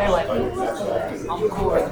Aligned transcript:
Anyway, 0.00 0.24
I'm 1.30 1.48
bored. 1.48 1.86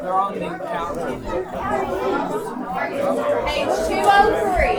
They're 0.00 0.14
on 0.14 0.32
the 0.38 0.48
counter. 0.64 1.08
Page 3.46 3.74
two 3.86 4.02
oh 4.04 4.26
three. 4.56 4.78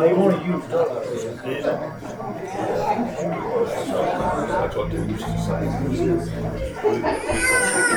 They 0.00 0.12
wanna 0.14 0.42
use 0.42 0.66
That's 0.68 0.88
what 4.74 4.90
they 4.90 4.96
used 4.96 5.24
to 5.24 5.38
say. 7.78 7.91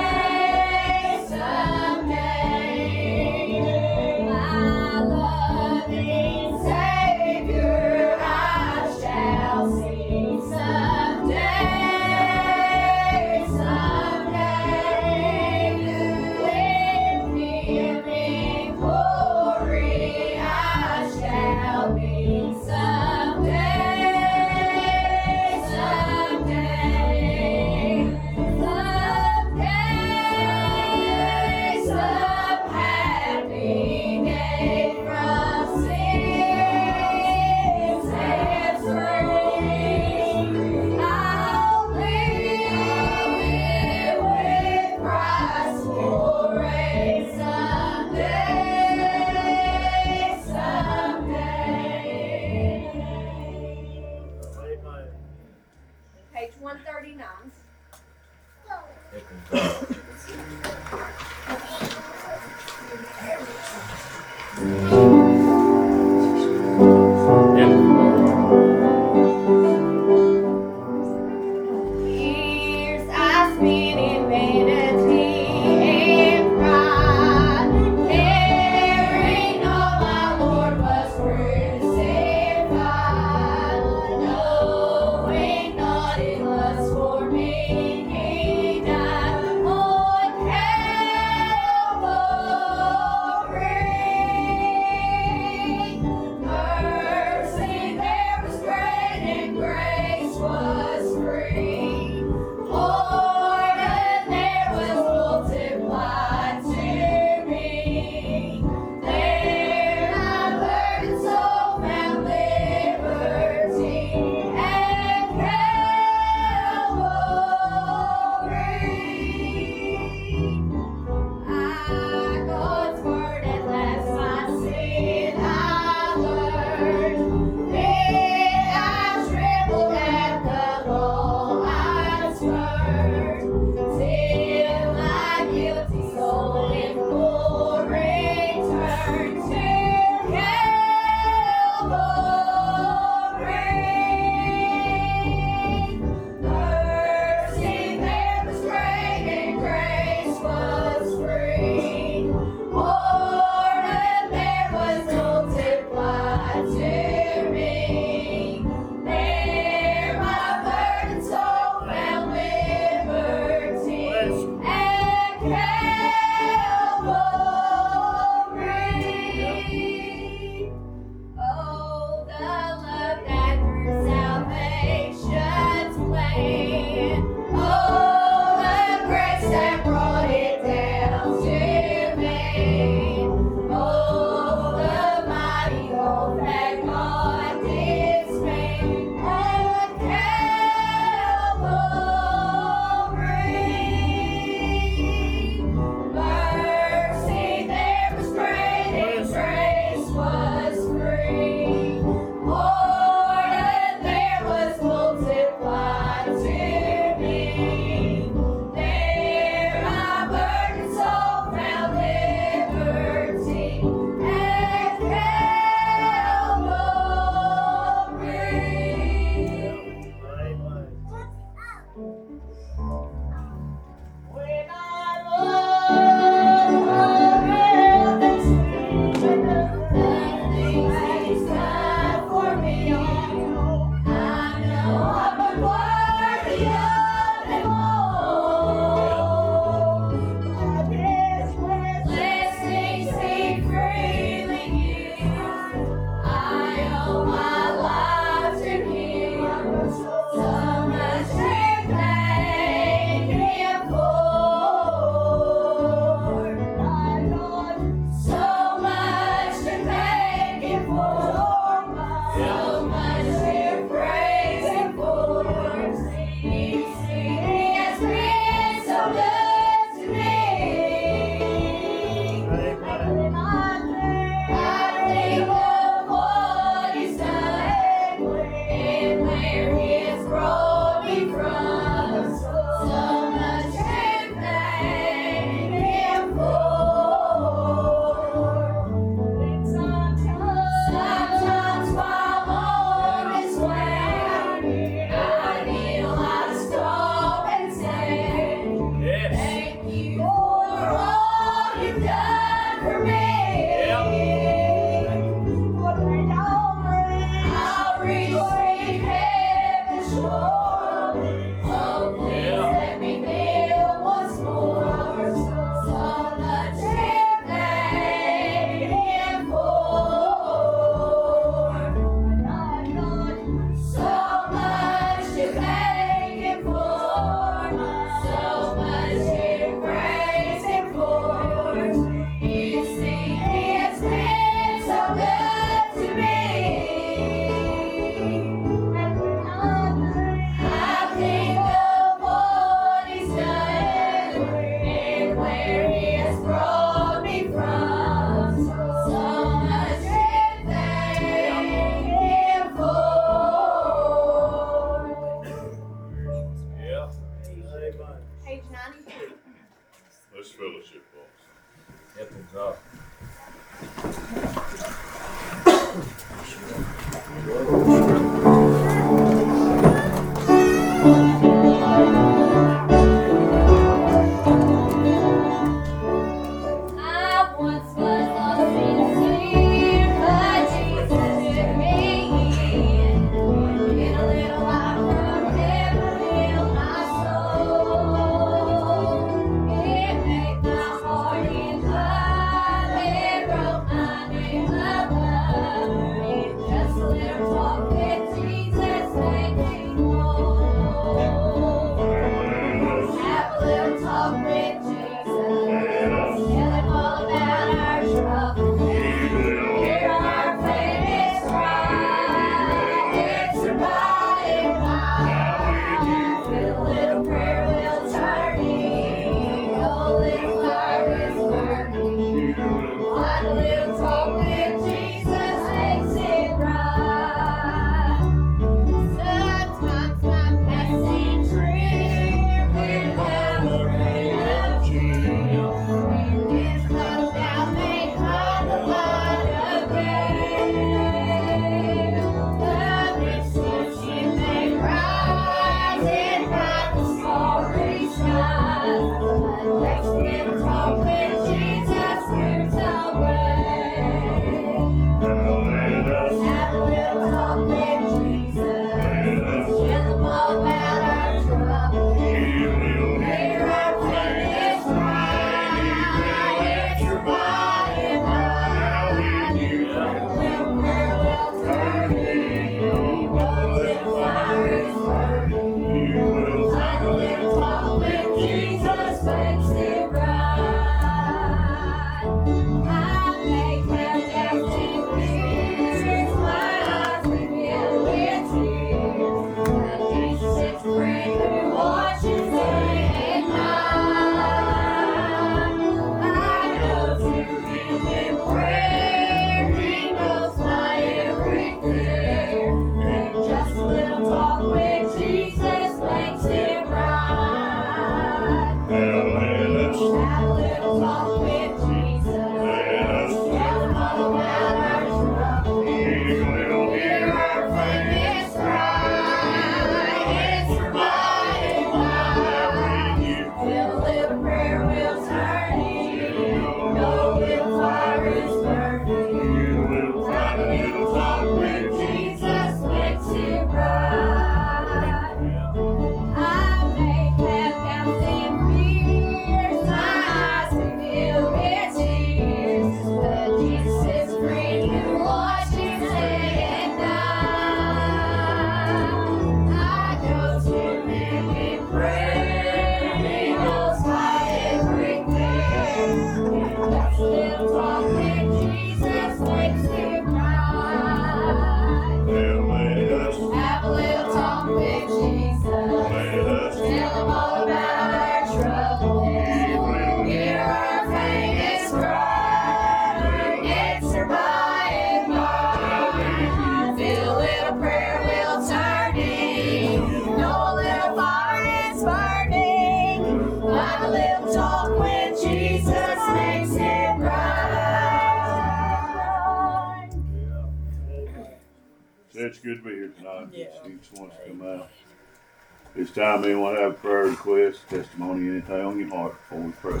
Time 596.16 596.44
anyone 596.44 596.76
have 596.76 596.92
a 596.92 596.94
prayer 596.94 597.24
requests, 597.24 597.84
testimony, 597.90 598.48
anything 598.48 598.80
on 598.80 598.98
your 598.98 599.08
heart 599.10 599.32
before 599.32 599.58
we 599.58 599.72
pray. 599.72 600.00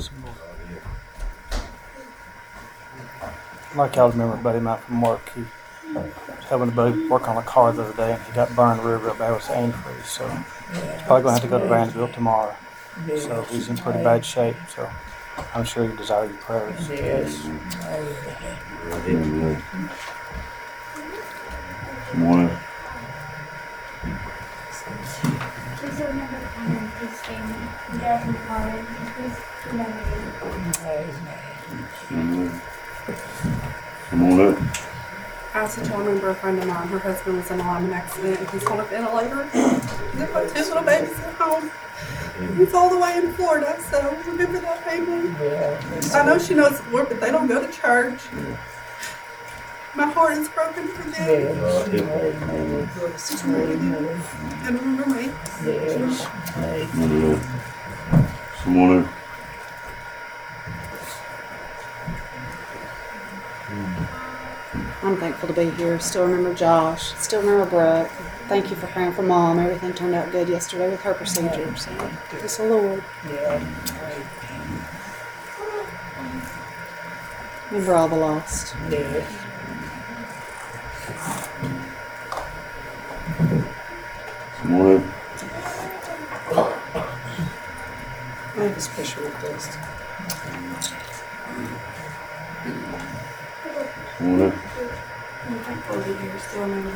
Like 3.76 3.96
y'all 3.96 4.10
remember 4.10 4.34
a 4.34 4.38
buddy 4.38 4.56
of 4.56 4.64
mine 4.64 4.78
from 4.78 5.02
work, 5.02 5.30
he 5.34 5.44
was 5.94 6.10
helping 6.48 6.68
a 6.68 6.72
buddy 6.72 7.06
work 7.08 7.28
on 7.28 7.36
a 7.36 7.42
car 7.42 7.70
the 7.74 7.82
other 7.82 7.96
day 7.96 8.14
and 8.14 8.22
he 8.22 8.32
got 8.32 8.54
burned 8.56 8.82
real, 8.82 8.98
real 8.98 9.14
bad 9.14 9.34
with 9.34 9.42
antifreeze. 9.42 10.06
So 10.06 10.26
he's 10.28 11.02
probably 11.02 11.22
gonna 11.22 11.32
have 11.32 11.42
to 11.42 11.48
go 11.48 11.58
to 11.58 11.66
Vanderbilt 11.66 12.14
tomorrow. 12.14 12.56
So 13.18 13.42
he's 13.50 13.68
in 13.68 13.76
pretty 13.76 14.02
bad 14.02 14.24
shape. 14.24 14.56
So 14.74 14.88
I'm 15.54 15.64
sure 15.64 15.86
he 15.86 15.94
desires 15.96 16.30
your 16.30 16.40
prayers. 16.40 16.88
Yes. 16.88 17.44
Amen. 19.06 19.62
Morning. 22.14 22.56
Please 25.76 26.00
remember 26.00 26.40
to 26.40 26.46
come 26.46 26.76
and 26.76 26.90
please 26.92 27.16
stand. 27.20 28.00
Death 28.00 28.26
and 28.26 28.36
pardon. 28.48 28.86
Please 29.14 29.36
remember. 29.66 30.02
Amen. 32.10 32.62
Come 34.08 34.22
on 34.32 34.40
up. 34.40 34.58
I 35.54 35.60
also 35.60 35.84
told 35.84 36.06
remember 36.06 36.30
a 36.30 36.34
friend 36.34 36.58
of 36.58 36.66
mine, 36.66 36.88
her 36.88 36.98
husband 36.98 37.36
was 37.36 37.50
in 37.50 37.60
a 37.60 37.62
lineman 37.62 37.92
accident 37.92 38.40
and 38.40 38.50
he's 38.50 38.64
on 38.66 38.80
a 38.80 38.84
ventilator. 38.84 39.48
They 40.14 40.26
put 40.26 40.48
two 40.54 40.62
little 40.64 40.82
babies 40.82 41.18
at 41.20 41.34
home. 41.34 41.70
He's 42.56 42.74
all 42.74 42.90
the 42.90 42.98
way 42.98 43.16
in 43.16 43.32
Florida, 43.32 43.78
so 43.90 44.16
remember 44.26 44.60
that 44.60 44.84
family. 44.84 45.30
I 46.14 46.26
know 46.26 46.38
she 46.38 46.54
knows 46.54 46.80
the 46.80 46.90
Lord, 46.90 47.08
but 47.08 47.20
they 47.20 47.30
don't 47.30 47.46
go 47.46 47.66
to 47.66 47.72
church. 47.72 48.20
My 49.96 50.06
heart 50.10 50.36
is 50.36 50.48
broken 50.50 50.88
for 50.88 51.08
them. 51.08 51.56
And 54.66 54.78
remember 54.78 55.06
me. 55.06 55.32
Come 58.62 58.76
on 58.78 59.04
up. 59.04 59.08
Come. 63.64 64.08
I'm 65.02 65.16
thankful 65.16 65.48
to 65.48 65.54
be 65.54 65.70
here. 65.70 65.98
Still 66.00 66.24
remember 66.24 66.52
Josh. 66.52 67.14
Still 67.14 67.40
remember 67.40 67.64
Brooke. 67.64 68.10
Thank 68.48 68.70
you 68.70 68.76
for 68.76 68.88
praying 68.88 69.12
for 69.12 69.22
mom. 69.22 69.58
Everything 69.58 69.94
turned 69.94 70.14
out 70.14 70.30
good 70.30 70.48
yesterday 70.48 70.90
with 70.90 71.00
her 71.02 71.14
procedure. 71.14 71.74
So, 71.76 71.90
praise 72.28 72.56
the 72.58 72.64
Lord. 72.64 73.02
Remember 77.70 77.94
all 77.94 78.08
the 78.08 78.16
lost. 78.16 78.74
Come 78.74 79.45
on 84.64 84.96
up. 84.96 85.02
I 88.56 88.64
have 88.64 88.76
a 88.76 88.80
special 88.80 89.22
request. 89.24 89.78
Up. 94.26 94.54
I'm 95.48 95.58
thankful 95.60 96.02
here. 96.02 96.38
Still 96.38 96.62
remember 96.62 96.90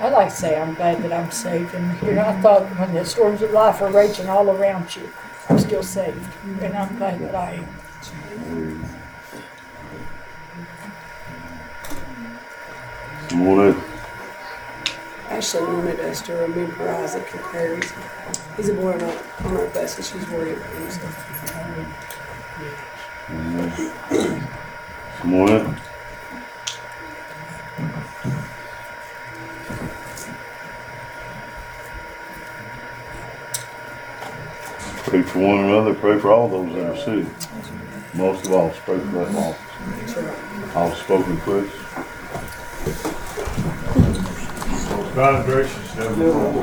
I'd 0.00 0.14
like 0.14 0.30
to 0.30 0.34
say 0.34 0.58
I'm 0.58 0.72
glad 0.72 1.02
that 1.02 1.12
I'm 1.12 1.30
saved 1.30 1.74
and 1.74 1.92
here 1.98 2.18
I 2.18 2.32
thought 2.40 2.62
when 2.78 2.94
the 2.94 3.04
storms 3.04 3.42
of 3.42 3.50
life 3.50 3.82
are 3.82 3.90
raging 3.90 4.30
all 4.30 4.48
around 4.48 4.96
you, 4.96 5.10
I'm 5.50 5.58
still 5.58 5.82
saved. 5.82 6.26
And 6.62 6.74
I'm 6.74 6.96
glad 6.96 7.20
that 7.20 7.34
I 7.34 7.52
am. 7.52 8.88
Come 13.28 13.48
on 13.48 13.68
up. 13.68 13.76
Ashley 15.28 15.60
wanted 15.62 16.00
us 16.00 16.22
to 16.22 16.32
remember 16.32 16.88
Isaac 16.88 17.28
and 17.34 17.42
Clary. 17.42 17.82
He's 18.56 18.70
a 18.70 18.74
boy 18.74 18.92
on 18.94 19.02
our, 19.02 19.22
on 19.44 19.56
our 19.58 19.66
bus 19.66 19.96
and 19.96 20.06
she's 20.06 20.30
worried 20.30 20.56
about 20.56 20.72
him. 20.72 20.90
So. 20.90 21.08
Come 25.18 25.34
on 25.34 25.50
up. 25.50 25.89
Pray 35.10 35.22
for 35.22 35.40
one 35.40 35.64
another, 35.64 35.92
pray 35.92 36.20
for 36.20 36.30
all 36.30 36.46
those 36.46 36.72
that 36.72 36.88
are 36.88 36.96
sick. 36.96 37.26
Most 38.14 38.46
of 38.46 38.52
all, 38.52 38.70
pray 38.70 39.00
for 39.00 39.06
that 39.06 39.32
lost. 39.32 39.58
All 40.76 40.92
spoken 40.92 41.34
requests. 41.34 41.74
God 45.16 45.46
gracious, 45.46 45.94
Heavenly 45.94 46.30
Father. 46.30 46.60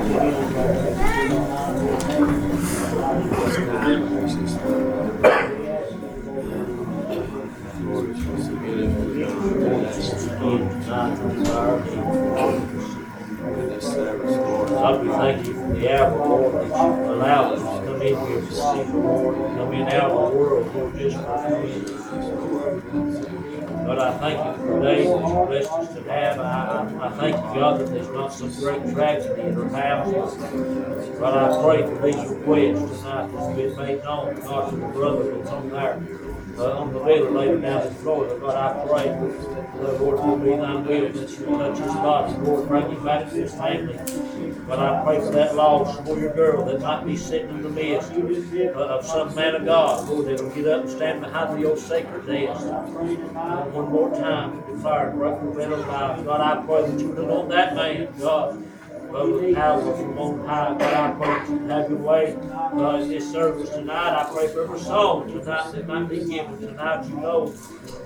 God, 14.70 15.02
we 15.02 15.10
thank 15.10 15.48
you 15.48 15.54
for 15.54 15.74
the 15.74 15.98
hour, 15.98 16.28
Lord, 16.28 16.54
that 16.54 16.68
you 16.70 17.12
allowed 17.12 17.56
us 17.56 17.87
here 18.16 18.42
to 18.42 18.52
see 18.52 18.84
the 18.84 18.98
Lord, 18.98 19.36
come 19.36 19.74
in 19.74 19.88
out 19.88 20.12
of 20.12 20.32
the 20.32 20.38
world, 20.38 20.76
Lord, 20.76 20.98
just 20.98 21.18
for 21.18 21.66
you. 21.66 21.98
God, 23.88 24.00
I 24.00 24.18
thank 24.18 24.38
you 24.46 24.66
for 24.66 24.74
the 24.74 24.86
day 24.86 25.04
that 25.08 25.28
you 25.28 25.46
blessed 25.46 25.72
us 25.72 25.94
to 25.94 26.04
have. 26.12 26.40
I, 26.40 26.44
I, 26.44 27.08
I 27.08 27.10
thank 27.18 27.36
you, 27.38 27.60
God, 27.60 27.80
that 27.80 27.88
there's 27.90 28.10
not 28.10 28.34
some 28.34 28.52
great 28.56 28.94
tragedy 28.94 29.42
in 29.44 29.58
our 29.58 29.70
house. 29.70 30.36
God, 30.36 31.34
I 31.38 31.64
pray 31.64 31.84
for 31.84 32.02
these 32.02 32.30
requests 32.30 33.00
tonight 33.00 33.28
that's 33.32 33.56
been 33.56 33.76
made 33.78 34.04
known, 34.04 34.36
God, 34.42 34.70
to 34.72 34.76
the 34.76 34.88
brother 34.88 35.38
that's 35.38 35.50
on 35.50 35.70
there, 35.70 36.02
uh, 36.58 36.80
on 36.80 36.94
the 36.94 37.00
bed 37.00 37.32
later 37.32 37.60
down 37.60 37.88
in 37.88 37.94
Florida. 37.96 38.38
God, 38.40 38.56
I 38.56 38.88
pray, 38.88 39.10
uh, 39.10 39.92
Lord, 40.00 40.18
to 40.18 40.44
be 40.44 40.58
thy 40.58 40.76
will, 40.76 41.10
that 41.14 41.30
you 41.30 41.46
touch 41.46 41.78
his 41.78 41.94
body, 41.94 42.34
Lord, 42.40 42.68
bring 42.68 42.92
him 42.92 43.04
back 43.06 43.30
to 43.30 43.36
his 43.36 43.54
family. 43.54 43.98
But 44.68 44.80
I 44.80 45.02
pray 45.06 45.20
for 45.20 45.32
that 45.32 45.56
lost 45.56 46.02
warrior 46.02 46.34
girl 46.34 46.66
that 46.66 46.82
might 46.82 47.06
be 47.06 47.16
sitting 47.16 47.50
in 47.50 47.62
the 47.64 47.70
midst 47.70 48.12
uh, 48.12 48.74
of 48.74 49.06
some 49.06 49.34
man 49.34 49.56
of 49.56 49.64
God, 49.66 50.10
Lord, 50.10 50.26
that'll 50.28 50.50
get 50.50 50.68
up 50.68 50.82
and 50.82 50.90
stand 50.90 51.22
behind 51.22 51.62
the 51.62 51.70
old 51.70 51.80
sacred 51.80 52.26
desk. 52.26 52.66
One 52.66 53.90
more 53.90 54.12
time, 54.14 54.62
declare 54.70 55.10
and 55.10 55.20
break 55.20 55.40
the 55.42 55.52
veil 55.52 55.74
of 55.74 55.88
life. 55.88 56.26
God, 56.26 56.42
I 56.42 56.66
pray 56.66 56.92
that 56.92 57.00
you 57.00 57.08
would 57.10 57.18
anoint 57.18 57.50
that 57.50 57.76
man, 57.76 58.14
God. 58.20 58.64
uh, 59.16 59.26
with 59.26 59.56
power 59.56 59.96
from 59.96 60.18
on 60.18 60.46
high. 60.46 60.76
God, 60.78 60.94
I 60.94 61.12
pray 61.16 61.28
that 61.28 61.50
you 61.50 61.68
have 61.68 61.90
your 61.90 62.00
way 62.00 62.36
uh, 62.36 62.96
in 63.02 63.10
this 63.10 63.32
service 63.32 63.70
tonight. 63.70 64.20
I 64.22 64.30
pray 64.34 64.48
for 64.50 64.64
every 64.66 64.80
song 64.80 65.28
tonight 65.30 65.72
that 65.72 65.88
might 65.88 66.10
be 66.10 66.26
given 66.26 66.60
tonight. 66.60 67.08
You 67.08 67.16
know 67.16 67.56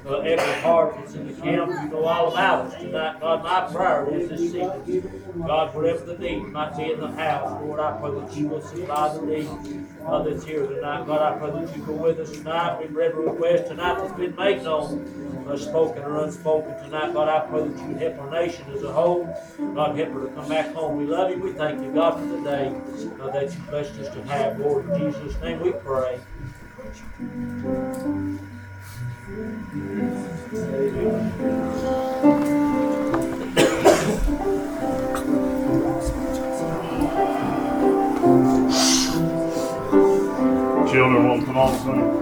uh, 0.05 0.19
every 0.19 0.61
heart 0.61 0.95
that's 0.97 1.13
in 1.13 1.27
the 1.27 1.41
camp. 1.41 1.69
You 1.69 1.89
know 1.89 2.05
all 2.05 2.31
about 2.31 2.67
us 2.67 2.81
tonight. 2.81 3.19
God, 3.19 3.43
my 3.43 3.73
prayer 3.73 4.13
is 4.13 4.29
this 4.29 4.51
season. 4.51 5.23
God, 5.45 5.75
whatever 5.75 6.05
the 6.05 6.17
need 6.17 6.39
might 6.47 6.75
be 6.75 6.91
in 6.91 6.99
the 6.99 7.11
house, 7.11 7.61
Lord, 7.63 7.79
I 7.79 7.97
pray 7.99 8.11
that 8.19 8.35
you 8.35 8.47
will 8.47 8.61
supply 8.61 9.13
the 9.13 9.21
need 9.21 9.87
uh, 10.05 10.23
that's 10.23 10.43
here 10.43 10.65
tonight. 10.65 11.05
God, 11.05 11.21
I 11.21 11.37
pray 11.37 11.51
that 11.51 11.75
you 11.75 11.83
go 11.83 11.93
with 11.93 12.19
us 12.19 12.31
tonight. 12.31 12.79
We've 12.79 12.95
read 12.95 13.11
a 13.11 13.15
request 13.15 13.67
tonight 13.67 13.97
that's 13.99 14.13
been 14.13 14.35
made 14.35 14.63
known, 14.63 15.45
uh, 15.47 15.57
spoken 15.57 16.03
or 16.03 16.23
unspoken 16.23 16.75
tonight. 16.83 17.13
God, 17.13 17.29
I 17.29 17.47
pray 17.47 17.67
that 17.67 17.89
you 17.89 17.95
help 17.95 18.19
our 18.19 18.31
nation 18.31 18.65
as 18.73 18.83
a 18.83 18.91
whole. 18.91 19.25
God, 19.75 19.95
help 19.95 20.13
her 20.13 20.27
to 20.27 20.33
come 20.33 20.49
back 20.49 20.73
home. 20.73 20.97
We 20.97 21.05
love 21.05 21.29
you. 21.29 21.37
We 21.37 21.53
thank 21.53 21.81
you, 21.81 21.91
God, 21.91 22.19
for 22.19 22.25
the 22.25 22.41
day 22.41 22.75
uh, 23.21 23.29
that 23.29 23.53
you 23.53 23.59
blessed 23.69 23.99
us 23.99 24.13
to 24.15 24.23
have. 24.23 24.59
Lord, 24.59 24.89
in 24.89 25.11
Jesus' 25.11 25.39
name 25.41 25.59
we 25.59 25.71
pray. 25.71 26.19
Children 40.91 41.27
won't 41.29 41.45
come 41.45 41.57
on 41.57 41.71
soon. 41.79 42.21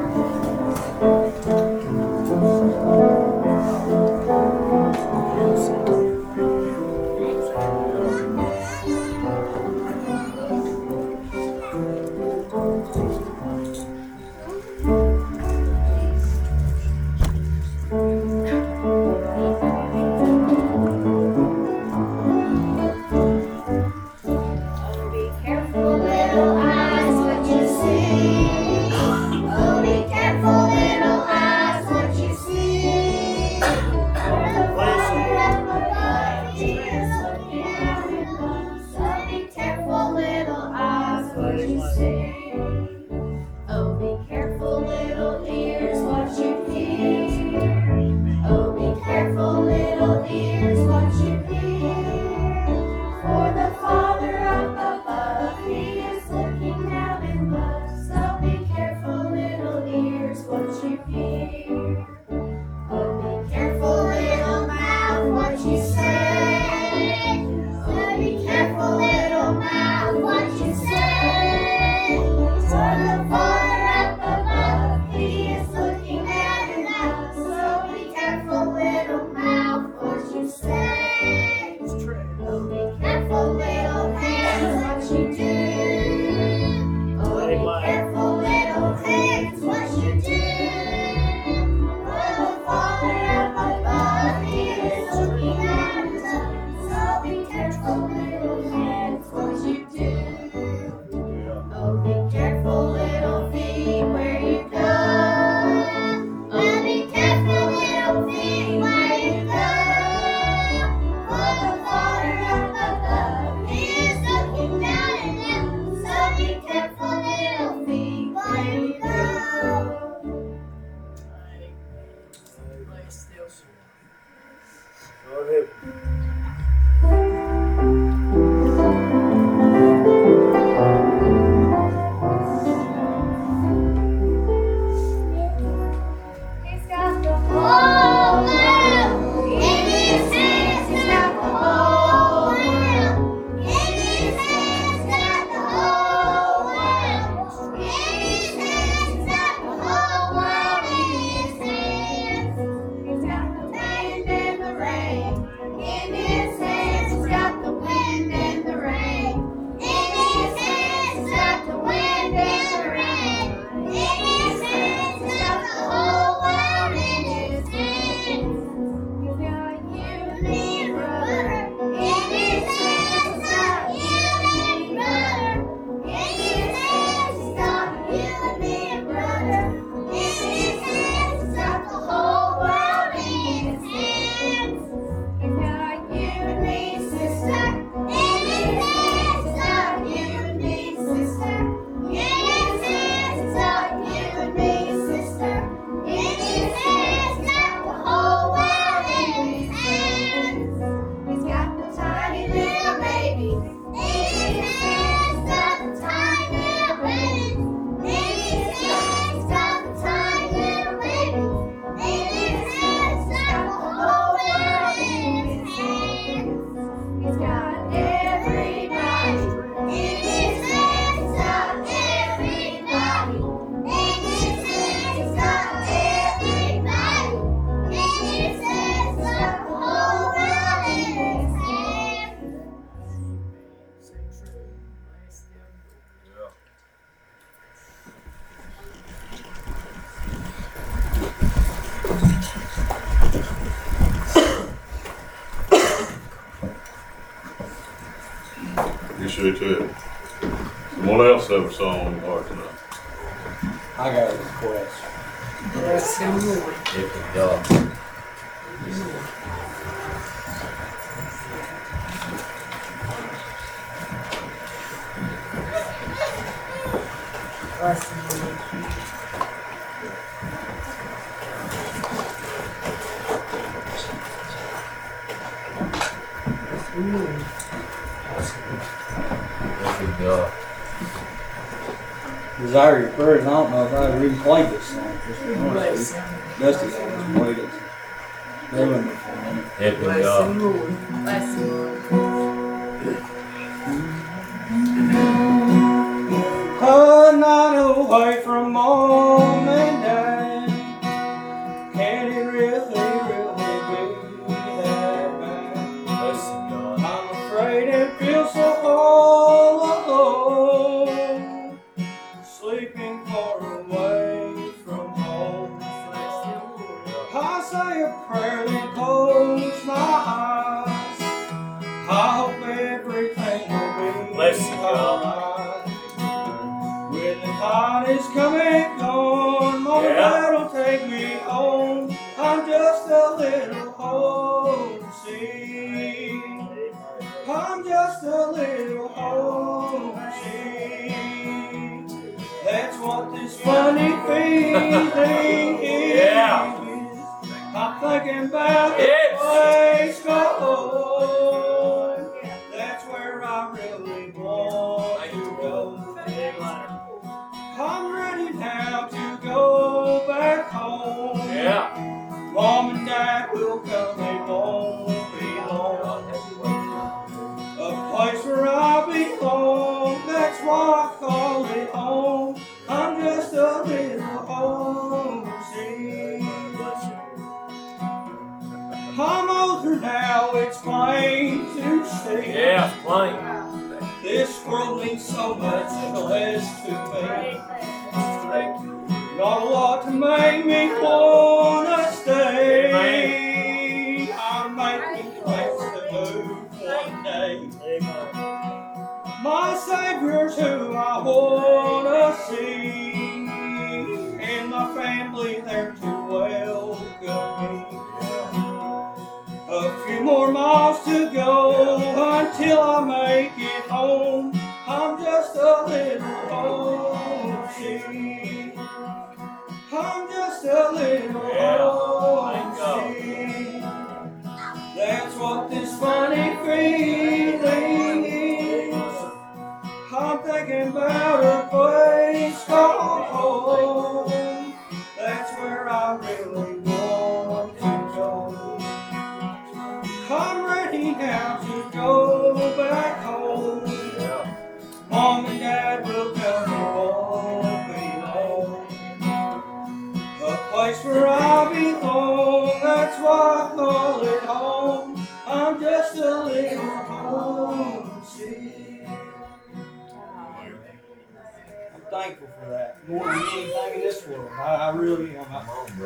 Thankful 462.11 462.47
for 462.61 462.69
that 462.69 462.97
more 463.07 463.25
than 463.25 463.35
anything 463.53 463.93
in 463.95 463.99
this 464.01 464.25
world. 464.27 464.49
I, 464.57 464.75
I 464.75 464.89
really 464.95 465.35
am. 465.37 465.45
I, 465.51 465.59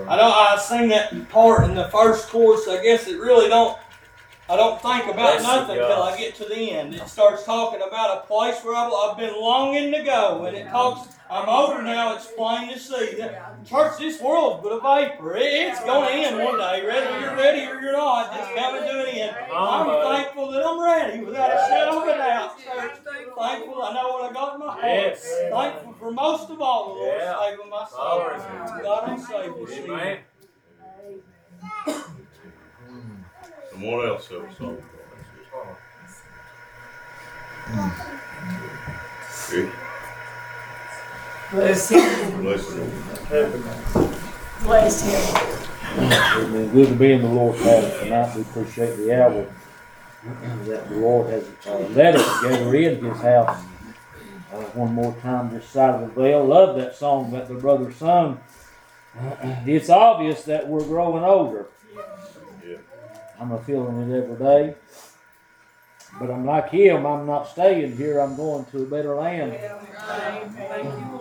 I 0.07 0.15
don't. 0.17 0.31
I 0.33 0.57
sing 0.57 0.89
that 0.89 1.29
part 1.29 1.63
in 1.65 1.75
the 1.75 1.87
first 1.89 2.29
chorus. 2.29 2.67
I 2.67 2.81
guess 2.83 3.07
it 3.07 3.19
really 3.19 3.49
don't. 3.49 3.77
I 4.49 4.57
don't 4.57 4.79
think 4.81 5.05
about 5.05 5.39
Bless 5.39 5.43
nothing 5.43 5.75
till 5.77 6.03
I 6.03 6.17
get 6.17 6.35
to 6.35 6.45
the 6.45 6.71
end. 6.71 6.93
It 6.95 7.07
starts 7.07 7.45
talking 7.45 7.81
about 7.81 8.17
a 8.17 8.27
place 8.27 8.61
where 8.63 8.75
I've, 8.75 8.91
I've 8.91 9.17
been 9.17 9.33
longing 9.39 9.91
to 9.93 10.03
go, 10.03 10.43
and 10.45 10.55
it 10.57 10.67
talks. 10.69 11.09
I'm 11.31 11.47
older 11.49 11.81
now. 11.81 12.13
It's 12.15 12.27
plain 12.27 12.71
to 12.71 12.77
see 12.77 13.15
that 13.15 13.65
church, 13.65 13.97
this 13.97 14.21
world's 14.21 14.61
but 14.61 14.73
a 14.73 14.79
vapor. 14.81 15.35
It- 15.37 15.41
it's 15.71 15.79
going 15.79 16.07
to 16.07 16.13
end 16.13 16.37
one 16.43 16.59
day. 16.59 16.85
Whether 16.85 17.19
you're 17.21 17.35
ready 17.35 17.61
or 17.65 17.79
you're 17.81 17.93
not, 17.93 18.29
it's 18.37 18.53
coming 18.59 18.83
to 18.83 18.99
an 19.01 19.07
end. 19.07 19.35
I'm 19.51 19.87
thankful 20.13 20.51
that 20.51 20.63
I'm 20.63 20.83
ready, 20.83 21.23
without 21.23 21.49
a 21.51 21.57
shadow 21.69 22.01
of 22.01 22.07
a 22.09 22.17
doubt. 22.17 22.59
Church. 22.59 22.91
Thankful 23.35 23.81
I 23.81 23.93
know 23.93 24.09
what 24.09 24.29
I 24.29 24.33
got 24.33 24.53
in 24.55 24.59
my 24.59 24.65
heart. 24.73 24.83
Yes. 24.83 25.25
Thankful 25.49 25.92
for 26.03 26.11
most 26.11 26.49
of 26.49 26.61
all, 26.61 26.95
the 26.95 26.99
Lord 26.99 27.17
Yeah. 27.17 27.39
saving 27.39 27.69
my 27.69 27.85
soul. 27.85 28.19
Glory. 28.19 28.83
God, 28.83 29.09
I'm 29.09 29.19
saved 29.19 29.55
this 29.67 29.77
evening. 29.77 29.91
Amen. 29.91 30.17
Someone 33.71 34.07
else 34.07 34.27
have 34.27 34.43
a 34.43 34.55
song. 34.55 34.77
Bless 41.51 41.89
him, 41.89 42.41
bless 42.41 42.75
you. 42.75 42.93
bless 44.63 45.01
him. 45.01 45.59
It's 45.95 46.51
been 46.51 46.71
good 46.73 46.87
to 46.89 46.95
be 46.95 47.11
in 47.13 47.21
the 47.21 47.27
Lord's 47.29 47.61
house 47.63 47.99
tonight. 47.99 48.35
We 48.35 48.41
appreciate 48.41 48.97
the 48.97 49.23
hour 49.23 49.45
that 50.65 50.89
the 50.89 50.95
Lord 50.95 51.29
has 51.29 51.45
uh, 51.67 51.77
led 51.89 52.15
us 52.15 52.41
together 52.41 52.75
in 52.75 53.05
His 53.05 53.21
house. 53.21 53.63
Uh, 54.53 54.61
one 54.75 54.93
more 54.93 55.15
time, 55.21 55.49
this 55.49 55.67
side 55.67 55.95
of 55.95 56.01
the 56.01 56.21
veil. 56.21 56.45
Love 56.45 56.77
that 56.77 56.95
song 56.95 57.31
that 57.31 57.47
the 57.47 57.55
brother 57.55 57.91
sung. 57.91 58.39
It's 59.65 59.89
obvious 59.89 60.43
that 60.43 60.67
we're 60.67 60.83
growing 60.83 61.23
older. 61.23 61.67
Yeah. 62.63 62.77
I'm 63.39 63.51
a 63.51 63.63
feeling 63.63 64.11
it 64.11 64.23
every 64.23 64.37
day. 64.37 64.75
But 66.19 66.29
I'm 66.29 66.45
like 66.45 66.69
him. 66.69 67.05
I'm 67.07 67.25
not 67.25 67.47
staying 67.47 67.97
here. 67.97 68.19
I'm 68.19 68.35
going 68.35 68.65
to 68.65 68.83
a 68.83 68.85
better 68.85 69.15
land 69.15 69.53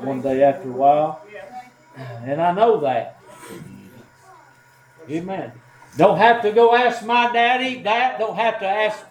one 0.03 0.21
day 0.21 0.43
after 0.43 0.69
a 0.69 0.73
while. 0.73 1.27
And 1.97 2.41
I 2.41 2.53
know 2.53 2.81
that. 2.81 3.19
Amen. 5.09 5.53
Don't 5.97 6.19
have 6.19 6.43
to 6.43 6.53
go 6.53 6.75
ask 6.75 7.05
my 7.05 7.33
daddy 7.33 7.83
that. 7.83 8.19
Don't 8.19 8.37
have 8.37 8.59
to 8.61 8.67
ask 8.67 9.03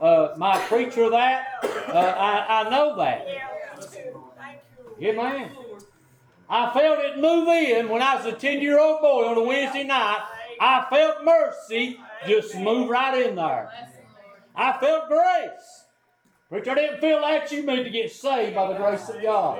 uh, 0.00 0.34
my 0.36 0.58
preacher 0.58 1.08
that. 1.10 1.46
Uh, 1.62 1.96
I, 1.96 2.60
I 2.60 2.70
know 2.70 2.96
that. 2.96 3.49
Amen. 5.02 5.50
I 6.48 6.72
felt 6.74 6.98
it 6.98 7.18
move 7.18 7.48
in 7.48 7.88
when 7.88 8.02
I 8.02 8.16
was 8.16 8.26
a 8.26 8.32
10 8.32 8.60
year 8.60 8.78
old 8.78 9.00
boy 9.00 9.24
on 9.26 9.38
a 9.38 9.42
Wednesday 9.42 9.84
night. 9.84 10.20
I 10.60 10.86
felt 10.90 11.24
mercy 11.24 11.98
just 12.26 12.54
move 12.56 12.90
right 12.90 13.26
in 13.26 13.36
there. 13.36 13.70
I 14.54 14.78
felt 14.78 15.08
grace. 15.08 15.84
Preacher, 16.50 16.72
I 16.72 16.74
didn't 16.74 17.00
feel 17.00 17.20
that 17.20 17.50
you 17.52 17.62
meant 17.64 17.84
to 17.84 17.90
get 17.90 18.12
saved 18.12 18.56
by 18.56 18.72
the 18.72 18.78
grace 18.78 19.08
of 19.08 19.22
God. 19.22 19.58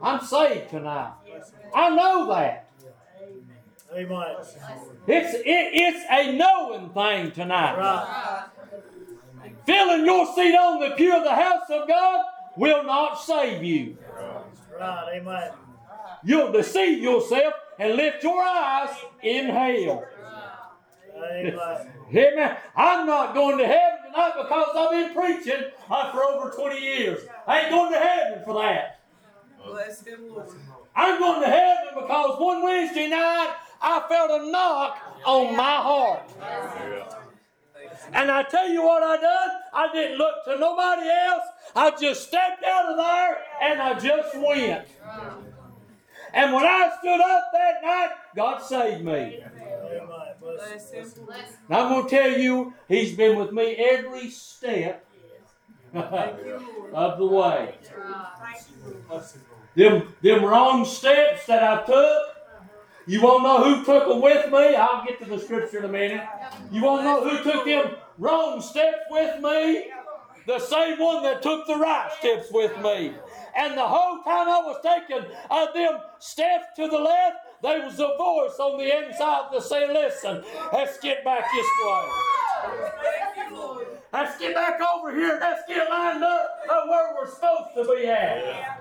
I'm 0.00 0.24
saved 0.24 0.70
tonight. 0.70 1.12
I 1.74 1.90
know 1.90 2.28
that. 2.28 2.70
Amen. 3.92 4.36
It's 5.06 5.34
it, 5.34 5.42
it's 5.44 6.04
a 6.10 6.36
knowing 6.36 6.90
thing 6.90 7.32
tonight. 7.32 8.48
Filling 9.66 10.04
your 10.06 10.26
seat 10.34 10.54
on 10.54 10.80
the 10.80 10.96
pew 10.96 11.14
of 11.14 11.24
the 11.24 11.34
house 11.34 11.68
of 11.70 11.86
God 11.86 12.24
will 12.56 12.84
not 12.84 13.20
save 13.20 13.62
you. 13.62 13.96
Right. 14.78 15.20
Amen. 15.20 15.50
You'll 16.24 16.52
deceive 16.52 17.02
yourself 17.02 17.54
and 17.78 17.96
lift 17.96 18.22
your 18.22 18.42
eyes 18.42 18.90
in 19.22 19.46
hell. 19.46 20.04
Amen. 21.16 21.58
Amen. 22.14 22.56
I'm 22.76 23.06
not 23.06 23.34
going 23.34 23.58
to 23.58 23.66
heaven 23.66 23.98
tonight 24.06 24.32
because 24.36 24.68
I've 24.76 24.90
been 24.90 25.14
preaching 25.14 25.64
uh, 25.90 26.12
for 26.12 26.24
over 26.24 26.50
20 26.50 26.80
years. 26.80 27.20
I 27.46 27.60
ain't 27.60 27.70
going 27.70 27.92
to 27.92 27.98
heaven 27.98 28.42
for 28.44 28.54
that. 28.62 29.00
Bless 29.64 30.04
him, 30.04 30.28
Lord. 30.28 30.48
I'm 30.94 31.18
going 31.18 31.40
to 31.42 31.48
heaven 31.48 31.94
because 31.94 32.40
one 32.40 32.62
Wednesday 32.62 33.08
night 33.08 33.54
I 33.80 34.04
felt 34.08 34.42
a 34.42 34.50
knock 34.50 34.98
on 35.24 35.56
my 35.56 35.76
heart. 35.76 37.23
And 38.14 38.30
I 38.30 38.44
tell 38.44 38.68
you 38.68 38.82
what 38.82 39.02
I 39.02 39.16
done? 39.20 39.50
I 39.72 39.92
didn't 39.92 40.18
look 40.18 40.44
to 40.44 40.56
nobody 40.58 41.08
else. 41.08 41.42
I 41.74 41.90
just 42.00 42.28
stepped 42.28 42.62
out 42.64 42.90
of 42.90 42.96
there 42.96 43.38
and 43.60 43.82
I 43.82 43.98
just 43.98 44.36
went. 44.36 44.86
And 46.32 46.52
when 46.52 46.64
I 46.64 46.90
stood 47.00 47.20
up 47.20 47.50
that 47.52 47.82
night, 47.82 48.10
God 48.36 48.62
saved 48.62 49.04
me. 49.04 49.40
And 51.68 51.76
I'm 51.76 51.88
going 51.88 52.04
to 52.04 52.10
tell 52.10 52.38
you, 52.38 52.74
He's 52.88 53.16
been 53.16 53.38
with 53.38 53.52
me 53.52 53.74
every 53.74 54.30
step 54.30 55.04
of 55.92 57.18
the 57.18 57.26
way. 57.26 57.74
Them, 59.74 60.14
them 60.22 60.44
wrong 60.44 60.84
steps 60.84 61.46
that 61.46 61.62
I 61.64 61.84
took, 61.84 62.33
you 63.06 63.22
won't 63.22 63.42
know 63.42 63.62
who 63.62 63.84
took 63.84 64.08
them 64.08 64.20
with 64.20 64.50
me. 64.50 64.74
I'll 64.74 65.04
get 65.04 65.18
to 65.20 65.26
the 65.26 65.38
scripture 65.38 65.78
in 65.78 65.84
a 65.84 65.88
minute. 65.88 66.26
You 66.70 66.82
won't 66.82 67.04
know 67.04 67.28
who 67.28 67.42
took 67.42 67.64
them 67.64 67.96
wrong 68.18 68.60
steps 68.60 69.00
with 69.10 69.42
me. 69.42 69.90
the 70.46 70.58
same 70.58 70.98
one 70.98 71.22
that 71.22 71.42
took 71.42 71.66
the 71.66 71.76
right 71.76 72.10
steps 72.18 72.48
with 72.50 72.76
me. 72.82 73.14
And 73.56 73.76
the 73.76 73.86
whole 73.86 74.22
time 74.24 74.48
I 74.48 74.60
was 74.64 74.80
taking 74.82 75.24
uh, 75.50 75.72
them 75.72 76.00
steps 76.18 76.66
to 76.76 76.88
the 76.88 76.98
left, 76.98 77.36
there 77.62 77.84
was 77.84 77.94
a 77.94 78.14
voice 78.18 78.58
on 78.58 78.78
the 78.78 79.06
inside 79.06 79.50
that 79.52 79.62
said, 79.62 79.90
Listen, 79.90 80.42
let's 80.72 80.98
get 80.98 81.24
back 81.24 81.44
this 81.54 81.66
way. 81.84 82.08
Let's 84.12 84.38
get 84.38 84.54
back 84.54 84.80
over 84.94 85.14
here. 85.14 85.38
Let's 85.40 85.62
get 85.68 85.88
lined 85.88 86.22
up 86.22 86.50
where 86.88 87.14
we're 87.14 87.30
supposed 87.30 87.74
to 87.76 87.84
be 87.94 88.06
at. 88.06 88.80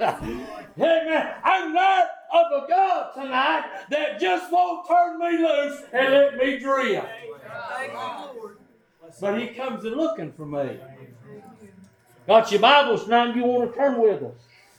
Amen. 0.00 1.34
I'm 1.44 1.72
glad 1.72 2.08
of 2.32 2.64
a 2.64 2.66
God 2.68 3.12
tonight 3.14 3.64
that 3.90 4.20
just 4.20 4.50
won't 4.50 4.88
turn 4.88 5.18
me 5.18 5.38
loose 5.38 5.82
and 5.92 6.12
let 6.12 6.36
me 6.36 6.58
drift. 6.58 7.06
But 9.20 9.40
He 9.40 9.48
comes 9.48 9.84
and 9.84 9.96
looking 9.96 10.32
for 10.32 10.46
me. 10.46 10.78
Got 12.26 12.50
your 12.50 12.60
Bibles 12.60 13.04
tonight? 13.04 13.36
You 13.36 13.44
want 13.44 13.72
to 13.72 13.78
turn 13.78 14.00
with 14.00 14.22
us? 14.22 14.34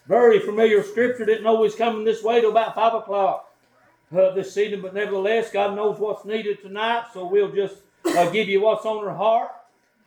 Very 0.07 0.39
familiar 0.39 0.83
scripture. 0.83 1.25
Didn't 1.25 1.43
know 1.43 1.55
was 1.55 1.75
coming 1.75 2.03
this 2.03 2.23
way 2.23 2.41
till 2.41 2.51
about 2.51 2.75
five 2.75 2.93
o'clock 2.93 3.53
uh, 4.15 4.31
this 4.31 4.57
evening, 4.57 4.81
but 4.81 4.93
nevertheless, 4.93 5.51
God 5.51 5.75
knows 5.75 5.99
what's 5.99 6.25
needed 6.25 6.61
tonight, 6.61 7.05
so 7.13 7.27
we'll 7.27 7.51
just 7.51 7.75
uh, 8.05 8.29
give 8.29 8.49
you 8.49 8.61
what's 8.61 8.85
on 8.85 9.05
our 9.05 9.13
heart. 9.13 9.51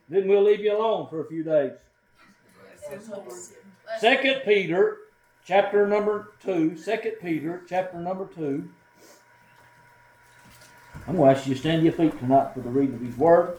Then 0.09 0.27
we'll 0.27 0.43
leave 0.43 0.61
you 0.61 0.77
alone 0.77 1.07
for 1.09 1.21
a 1.21 1.27
few 1.27 1.43
days. 1.43 1.73
Second 3.99 4.41
Peter, 4.45 4.97
chapter 5.47 5.87
number 5.87 6.33
two. 6.43 6.77
Second 6.77 7.13
Peter, 7.21 7.61
chapter 7.67 7.97
number 7.97 8.25
two. 8.35 8.69
I'm 11.07 11.15
going 11.15 11.33
to 11.33 11.39
ask 11.39 11.47
you 11.47 11.53
to 11.53 11.59
stand 11.59 11.83
your 11.83 11.93
feet 11.93 12.19
tonight 12.19 12.53
for 12.53 12.59
the 12.59 12.69
reading 12.69 12.95
of 12.95 13.01
His 13.01 13.15
Word. 13.17 13.57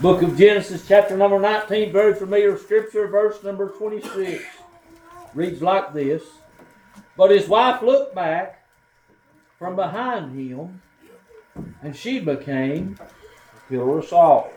Book 0.00 0.22
of 0.22 0.36
Genesis, 0.36 0.86
chapter 0.86 1.16
number 1.16 1.38
19, 1.38 1.92
very 1.92 2.14
familiar 2.14 2.58
scripture, 2.58 3.06
verse 3.06 3.42
number 3.42 3.68
26. 3.68 4.44
Reads 5.32 5.62
like 5.62 5.94
this 5.94 6.22
But 7.16 7.30
his 7.30 7.48
wife 7.48 7.80
looked 7.82 8.14
back 8.14 8.66
from 9.58 9.76
behind 9.76 10.38
him, 10.38 10.82
and 11.82 11.96
she 11.96 12.20
became 12.20 12.98
a 13.00 13.70
pillar 13.70 14.00
of 14.00 14.06
salt. 14.06 14.52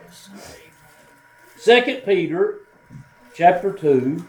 Second 1.56 2.02
Peter, 2.04 2.63
chapter 3.34 3.72
2, 3.72 4.24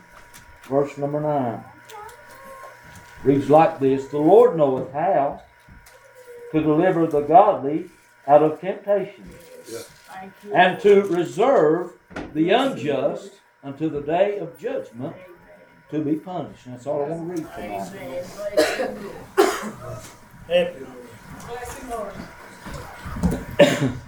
verse 0.63 0.97
number 0.97 1.21
9. 1.21 1.63
Reads 3.23 3.49
like 3.49 3.79
this 3.79 4.07
The 4.07 4.17
Lord 4.17 4.57
knoweth 4.57 4.91
how 4.91 5.41
to 6.51 6.61
deliver 6.61 7.07
the 7.07 7.21
godly 7.21 7.89
out 8.27 8.43
of 8.43 8.59
temptation 8.59 9.29
Thank 9.63 10.33
and 10.53 10.79
to 10.81 11.03
reserve 11.03 11.93
the 12.33 12.49
unjust 12.49 13.33
unto 13.63 13.89
the 13.89 14.01
day 14.01 14.37
of 14.39 14.57
judgment 14.57 15.15
to 15.91 15.99
be 16.03 16.15
punished. 16.15 16.65
And 16.65 16.75
that's 16.75 16.87
all 16.87 17.05
I 17.05 17.09
want 17.09 17.35
to 17.35 17.43
read 17.43 17.47
tonight. 17.53 17.91
You. 18.89 19.11
Happy 20.47 20.85
Lord. 21.89 22.13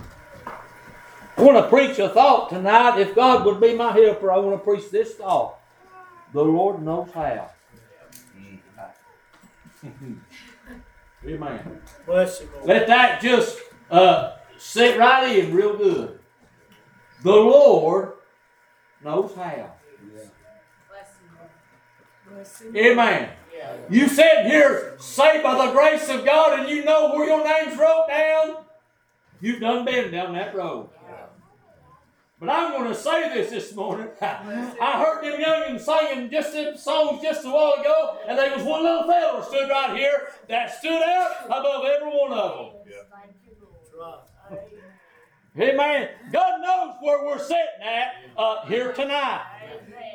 I 1.38 1.44
want 1.44 1.58
to 1.58 1.70
preach 1.70 2.00
a 2.00 2.10
thought 2.10 2.50
tonight. 2.50 3.00
If 3.00 3.14
God 3.14 3.46
would 3.46 3.62
be 3.62 3.76
my 3.76 3.92
helper, 3.92 4.32
I 4.32 4.38
want 4.38 4.60
to 4.60 4.64
preach 4.64 4.90
this 4.90 5.14
thought. 5.14 5.60
The 6.34 6.44
Lord 6.44 6.82
knows 6.82 7.10
how. 7.14 7.52
Amen. 11.26 11.82
Bless 12.06 12.42
you, 12.42 12.50
Lord. 12.56 12.68
Let 12.68 12.88
that 12.88 13.22
just 13.22 13.60
uh, 13.92 14.38
sit 14.58 14.98
right 14.98 15.38
in 15.38 15.54
real 15.54 15.78
good. 15.78 16.20
The 17.24 17.32
Lord 17.32 18.14
knows 19.04 19.34
how. 19.36 19.74
Amen. 22.76 23.30
You 23.90 24.08
sitting 24.08 24.46
here 24.46 24.96
saved 25.00 25.44
by 25.44 25.66
the 25.66 25.72
grace 25.72 26.10
of 26.10 26.26
God 26.26 26.60
and 26.60 26.70
you 26.70 26.84
know 26.84 27.14
where 27.14 27.28
your 27.28 27.44
name's 27.44 27.78
wrote 27.78 28.08
down? 28.08 28.58
You've 29.40 29.60
done 29.60 29.86
been 29.86 30.12
down 30.12 30.34
that 30.34 30.56
road. 30.56 30.90
But 32.40 32.50
I'm 32.50 32.72
going 32.72 32.88
to 32.94 32.96
say 32.96 33.34
this 33.34 33.50
this 33.50 33.74
morning. 33.76 34.10
I 34.22 35.04
heard 35.04 35.24
them 35.24 35.42
youngins 35.42 35.82
singing 35.82 36.30
just 36.30 36.54
them 36.54 36.78
songs 36.78 37.22
just 37.24 37.44
a 37.46 37.50
while 37.50 37.74
ago, 37.82 38.20
and 38.28 38.38
there 38.38 38.56
was 38.56 38.64
one 38.64 38.84
little 38.84 39.08
fella 39.08 39.44
stood 39.44 39.70
right 39.70 39.98
here 39.98 40.28
that 40.48 40.78
stood 40.78 41.02
out 41.02 41.32
above 41.46 41.84
every 41.86 42.10
one 42.10 42.32
of 42.34 42.58
them. 42.58 42.94
Right. 45.58 45.70
Amen. 45.74 46.10
God 46.32 46.62
knows 46.62 46.96
where 47.02 47.26
we're 47.26 47.40
sitting 47.40 47.82
at 47.84 48.14
uh, 48.38 48.66
here 48.68 48.94
tonight. 48.94 49.44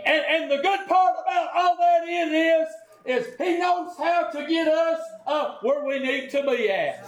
And, 0.07 0.25
and 0.25 0.51
the 0.51 0.59
good 0.59 0.87
part 0.87 1.15
about 1.21 1.49
all 1.57 1.77
that 1.77 2.07
in 2.09 2.33
is, 2.33 2.69
is 3.05 3.35
He 3.37 3.59
knows 3.59 3.97
how 3.99 4.31
to 4.31 4.47
get 4.47 4.69
us 4.69 5.01
uh, 5.27 5.57
where 5.63 5.85
we 5.85 5.99
need 5.99 6.31
to 6.31 6.43
be 6.45 6.71
at. 6.71 7.05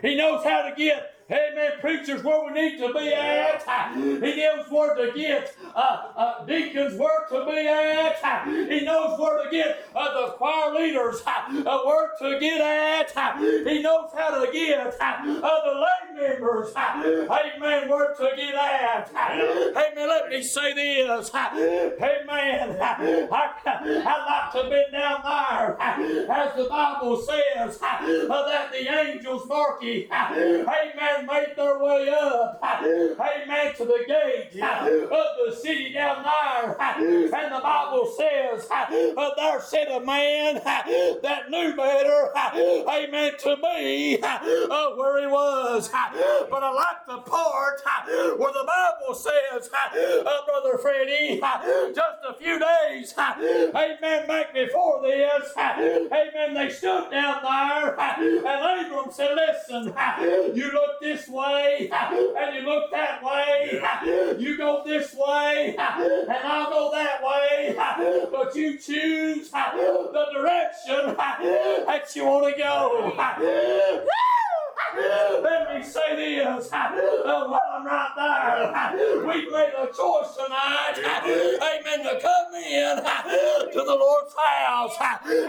He 0.00 0.16
knows 0.16 0.42
how 0.42 0.62
to 0.62 0.74
get, 0.74 1.15
amen, 1.30 1.72
preachers 1.80 2.22
where 2.22 2.44
we 2.44 2.52
need 2.52 2.78
to 2.78 2.92
be 2.94 3.12
at. 3.12 3.62
He 3.94 4.36
knows 4.36 4.66
where 4.70 4.94
to 4.94 5.12
get 5.16 5.54
uh, 5.74 6.12
uh, 6.16 6.44
deacons 6.44 6.98
where 6.98 7.26
to 7.28 7.44
be 7.50 7.66
at. 7.66 8.16
He 8.70 8.84
knows 8.84 9.18
where 9.18 9.42
to 9.44 9.50
get 9.50 9.84
uh, 9.94 10.26
the 10.26 10.32
choir 10.34 10.74
leaders 10.74 11.22
uh, 11.26 11.78
where 11.84 12.10
to 12.20 12.38
get 12.38 12.60
at. 12.60 13.10
He 13.66 13.82
knows 13.82 14.10
how 14.14 14.44
to 14.44 14.52
get 14.52 14.94
uh, 15.00 15.22
the 15.64 15.74
lay 15.80 16.28
members, 16.28 16.72
amen, 16.76 17.88
where 17.88 18.14
to 18.14 18.30
get 18.36 18.54
at. 18.54 19.10
Amen. 19.14 20.08
Let 20.08 20.28
me 20.30 20.42
say 20.42 20.72
this. 20.74 21.30
Amen. 21.34 22.76
I, 22.80 23.52
I 23.66 24.16
like 24.26 24.52
to 24.64 24.70
be 24.70 24.82
down 24.92 25.20
there, 25.22 26.30
as 26.30 26.56
the 26.56 26.64
Bible 26.68 27.20
says, 27.22 27.78
uh, 27.82 28.46
that 28.46 28.70
the 28.72 28.88
angels, 28.88 29.46
Marky, 29.48 30.08
amen, 30.12 31.15
made 31.22 31.54
their 31.56 31.78
way 31.78 32.08
up, 32.08 32.60
amen, 32.64 33.74
to 33.76 33.84
the 33.84 34.04
gate. 34.06 34.60
Of 34.62 34.86
the 35.46 35.56
city 35.56 35.92
down 35.92 36.24
there. 36.24 36.76
And 37.36 37.54
the 37.54 37.60
Bible 37.60 38.12
says, 38.16 38.68
there 39.36 39.60
said 39.60 39.88
a 39.88 40.00
man 40.04 40.60
that 40.64 41.50
knew 41.50 41.76
better, 41.76 42.30
amen, 42.88 43.32
to 43.40 43.56
me, 43.56 44.16
where 44.18 45.20
he 45.20 45.26
was. 45.26 45.90
But 45.90 46.62
I 46.62 46.72
like 46.72 47.06
the 47.06 47.18
part 47.18 47.80
where 48.38 48.52
the 48.52 48.66
Bible 48.66 49.14
says, 49.14 49.70
uh, 49.72 50.44
Brother 50.46 50.78
Freddie, 50.78 51.40
just 51.94 52.18
a 52.28 52.34
few 52.34 52.58
days, 52.58 53.14
amen, 53.18 54.26
back 54.26 54.54
before 54.54 55.02
this, 55.02 55.52
amen, 55.56 56.54
they 56.54 56.70
stood 56.70 57.10
down 57.10 57.42
there, 57.42 58.00
and 58.00 58.86
Abram 58.86 59.12
said, 59.12 59.36
Listen, 59.36 59.92
you 60.56 60.70
look 60.72 61.00
this 61.06 61.28
way, 61.28 61.88
and 61.92 62.56
you 62.56 62.62
look 62.62 62.90
that 62.90 63.22
way, 63.22 63.80
you 64.38 64.56
go 64.58 64.82
this 64.84 65.14
way, 65.14 65.76
and 65.78 66.30
I'll 66.30 66.70
go 66.70 66.90
that 66.92 67.22
way, 67.22 67.74
but 68.32 68.56
you 68.56 68.76
choose 68.76 69.50
the 69.50 70.26
direction 70.34 71.14
that 71.16 72.12
you 72.14 72.24
want 72.24 72.52
to 72.52 72.60
go. 72.60 73.12
Let 75.42 75.78
me 75.78 75.84
say 75.84 76.16
this. 76.16 76.70
Right 77.84 78.12
there, 78.16 79.18
we've 79.26 79.52
made 79.52 79.72
a 79.78 79.86
choice 79.92 80.34
tonight. 80.34 80.94
Amen. 80.96 82.04
To 82.04 82.20
come 82.20 82.54
in 82.54 82.96
to 83.72 83.82
the 83.84 83.94
Lord's 83.94 84.34
house. 84.34 84.96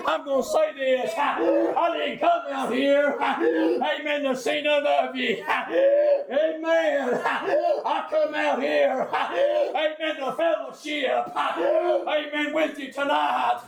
I'm 0.05 0.25
going 0.25 0.43
to 0.43 0.49
say 0.49 0.73
this. 0.75 1.13
I 1.17 1.97
didn't 1.97 2.19
come 2.19 2.41
out 2.51 2.73
here. 2.73 3.15
Amen. 3.19 4.23
To 4.23 4.35
see 4.35 4.61
none 4.61 4.85
of 4.85 5.15
you. 5.15 5.37
Amen. 5.37 7.21
I 7.23 8.07
come 8.09 8.35
out 8.35 8.61
here. 8.61 9.07
Amen. 9.11 10.15
To 10.17 10.33
fellowship. 10.33 11.31
Amen. 11.35 12.53
With 12.53 12.77
you 12.77 12.91
tonight. 12.91 13.61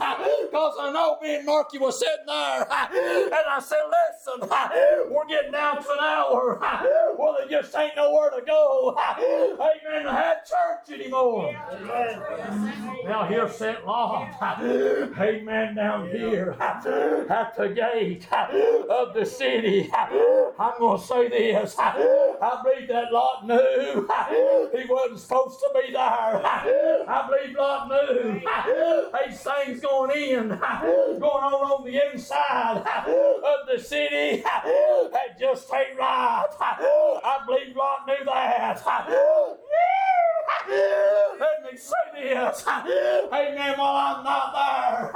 Because 0.52 0.76
I 0.80 0.92
know 0.92 1.18
me 1.22 1.36
and 1.36 1.46
Marky 1.46 1.78
were 1.78 1.94
sitting 1.94 2.26
there. 2.28 2.62
And 2.62 3.48
I 3.50 3.60
said, 3.62 3.84
listen, 3.88 4.50
we're 5.10 5.28
getting 5.28 5.54
down 5.54 5.82
to 5.82 5.90
an 5.92 6.00
hour. 6.02 6.60
Just 7.50 7.76
ain't 7.76 7.96
nowhere 7.96 8.30
to 8.32 8.42
go. 8.46 8.96
Amen. 9.18 10.04
To 10.04 10.12
have 10.12 10.38
church 10.46 11.00
anymore. 11.00 11.52
Now 13.04 13.26
here's 13.28 13.56
St. 13.56 13.86
Long. 13.86 14.34
Amen. 15.20 15.76
Down 15.76 16.08
here 16.10 16.56
at 16.60 17.56
the 17.58 17.70
gate 17.70 18.28
of 18.32 19.14
the 19.14 19.26
city. 19.26 19.92
I'm 19.94 20.80
going 20.80 21.00
to 21.00 21.06
say 21.06 21.30
this. 21.30 21.76
I 21.78 22.62
believe 22.64 22.88
that 22.90 23.12
Lot 23.12 23.46
knew 23.46 24.08
he 24.78 24.86
wasn't 24.86 25.10
wasn't 25.10 25.20
supposed 25.20 25.60
to 25.60 25.70
be 25.74 25.92
there. 25.94 26.00
I 26.02 27.28
believe 27.30 27.56
Lot 27.56 27.90
knew 27.90 28.42
these 29.28 29.42
things 29.42 29.82
going 29.82 30.12
in, 30.12 30.50
going 30.50 31.22
on 31.22 31.54
on 31.54 31.86
the 31.86 32.00
inside 32.14 32.78
of 32.78 33.68
the 33.68 33.82
city. 33.82 34.44
That 34.44 35.40
just 35.40 35.72
ain't 35.74 35.98
right. 35.98 36.46
I 36.60 37.39
believe 37.46 37.76
Lot 37.76 38.08
knew 38.08 38.26
that. 38.26 38.82
Let 40.70 41.64
me 41.64 41.78
say 41.78 41.94
this. 42.14 42.66
Amen. 42.68 43.78
While 43.78 43.96
I'm 43.96 44.24
not 44.24 44.54
there, 44.54 45.12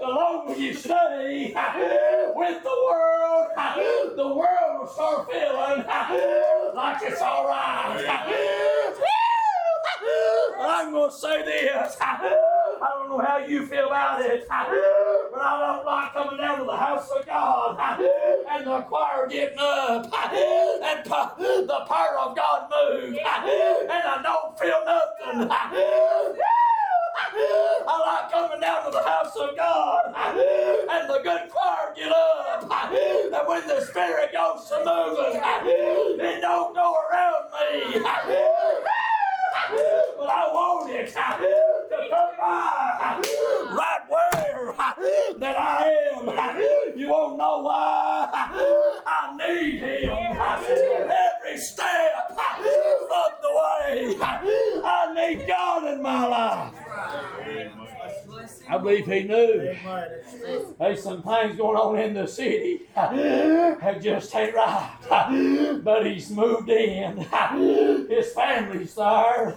the 0.00 0.06
longer 0.06 0.56
you 0.60 0.74
stay 0.74 1.54
with 2.34 2.62
the 2.62 2.76
world, 2.88 3.46
the 4.16 4.28
world 4.28 4.80
will 4.80 4.88
start 4.88 5.30
feeling 5.30 5.84
like 6.74 7.02
it's 7.02 7.20
all 7.20 7.46
right. 7.46 8.06
I'm 10.60 10.92
going 10.92 11.10
to 11.10 11.16
say 11.16 11.44
this. 11.44 11.96
I 12.82 12.88
don't 12.94 13.10
know 13.10 13.18
how 13.18 13.38
you 13.38 13.66
feel 13.66 13.86
about 13.88 14.22
it, 14.22 14.46
but 14.48 14.56
I 14.56 15.58
don't 15.60 15.84
like 15.84 16.12
coming 16.14 16.38
down 16.38 16.58
to 16.60 16.64
the 16.64 16.76
house 16.76 17.10
of 17.10 17.26
God 17.26 17.78
and 18.50 18.66
the 18.66 18.80
choir 18.82 19.26
getting 19.28 19.58
up 19.58 20.04
and 20.04 21.04
the 21.04 21.80
power 21.86 22.18
of 22.20 22.34
God 22.36 22.70
move, 22.70 23.16
and 23.16 23.18
I 23.18 24.20
don't 24.22 24.58
feel 24.58 24.82
nothing. 24.84 25.50
I 27.86 27.98
like 28.06 28.30
coming 28.32 28.60
down 28.60 28.84
to 28.86 28.90
the 28.90 29.02
house 29.02 29.36
of 29.36 29.56
God 29.56 30.14
and 30.16 31.08
the 31.10 31.20
good 31.22 31.50
choir 31.50 31.92
get 31.94 32.10
up. 32.10 32.62
And 32.92 33.46
when 33.46 33.66
the 33.66 33.80
Spirit 33.84 34.32
goes 34.32 34.68
to 34.68 34.78
moving, 34.78 35.40
it 36.20 36.40
don't 36.40 36.74
go 36.74 36.94
around 37.10 37.44
me. 37.52 38.02
But 40.18 40.28
I 40.28 40.48
want 40.52 40.90
it 40.90 41.06
to 41.08 41.12
come 42.10 42.32
by 42.38 43.22
right 43.76 44.00
where 44.08 44.74
that 45.38 45.56
I 45.56 45.94
am. 46.12 46.98
You 46.98 47.08
won't 47.08 47.38
know 47.38 47.62
why 47.62 48.28
I 49.06 49.36
need 49.36 49.80
Him 49.80 50.10
every 50.10 51.58
step 51.58 52.30
of 52.30 53.32
the 53.42 53.50
way. 53.60 54.16
I 54.20 55.12
need 55.14 55.46
God 55.46 55.84
in 55.92 56.02
my 56.02 56.26
life. 56.26 56.74
I 58.68 58.78
believe 58.78 59.06
he 59.06 59.22
knew. 59.24 59.74
There's 60.78 61.02
some 61.02 61.22
things 61.22 61.56
going 61.56 61.76
on 61.76 61.98
in 61.98 62.14
the 62.14 62.26
city 62.26 62.82
that 62.94 64.00
just 64.02 64.34
ain't 64.34 64.54
right. 64.54 65.80
But 65.84 66.06
he's 66.06 66.30
moved 66.30 66.68
in. 66.68 67.16
His 68.08 68.32
family's 68.32 68.94
there. 68.94 69.56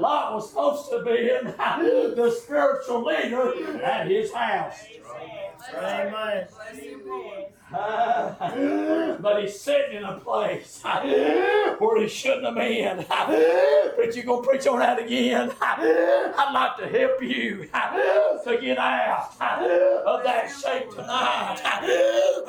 Lot 0.00 0.34
was 0.34 0.48
supposed 0.50 0.90
to 0.90 1.02
be 1.04 1.30
in 1.30 1.44
the 2.14 2.30
spiritual 2.42 3.04
leader 3.04 3.82
at 3.82 4.06
his 4.08 4.32
house. 4.32 4.84
Amen. 5.74 6.46
but 9.20 9.42
he's 9.42 9.58
sitting 9.58 9.96
in 9.98 10.04
a 10.04 10.18
place 10.20 10.82
where 11.78 12.00
he 12.00 12.08
shouldn't 12.08 12.44
have 12.44 12.54
been. 12.54 13.04
But 13.08 14.16
you 14.16 14.22
gonna 14.22 14.46
preach 14.46 14.66
on 14.66 14.78
that 14.78 14.98
again? 15.02 15.50
I'd 16.36 16.52
like 16.52 16.76
to 16.78 16.98
help 16.98 17.22
you 17.22 17.64
to 18.44 18.58
get 18.60 18.78
out 18.78 19.30
of 20.06 20.22
that 20.24 20.48
shape 20.48 20.90
tonight. 20.90 21.60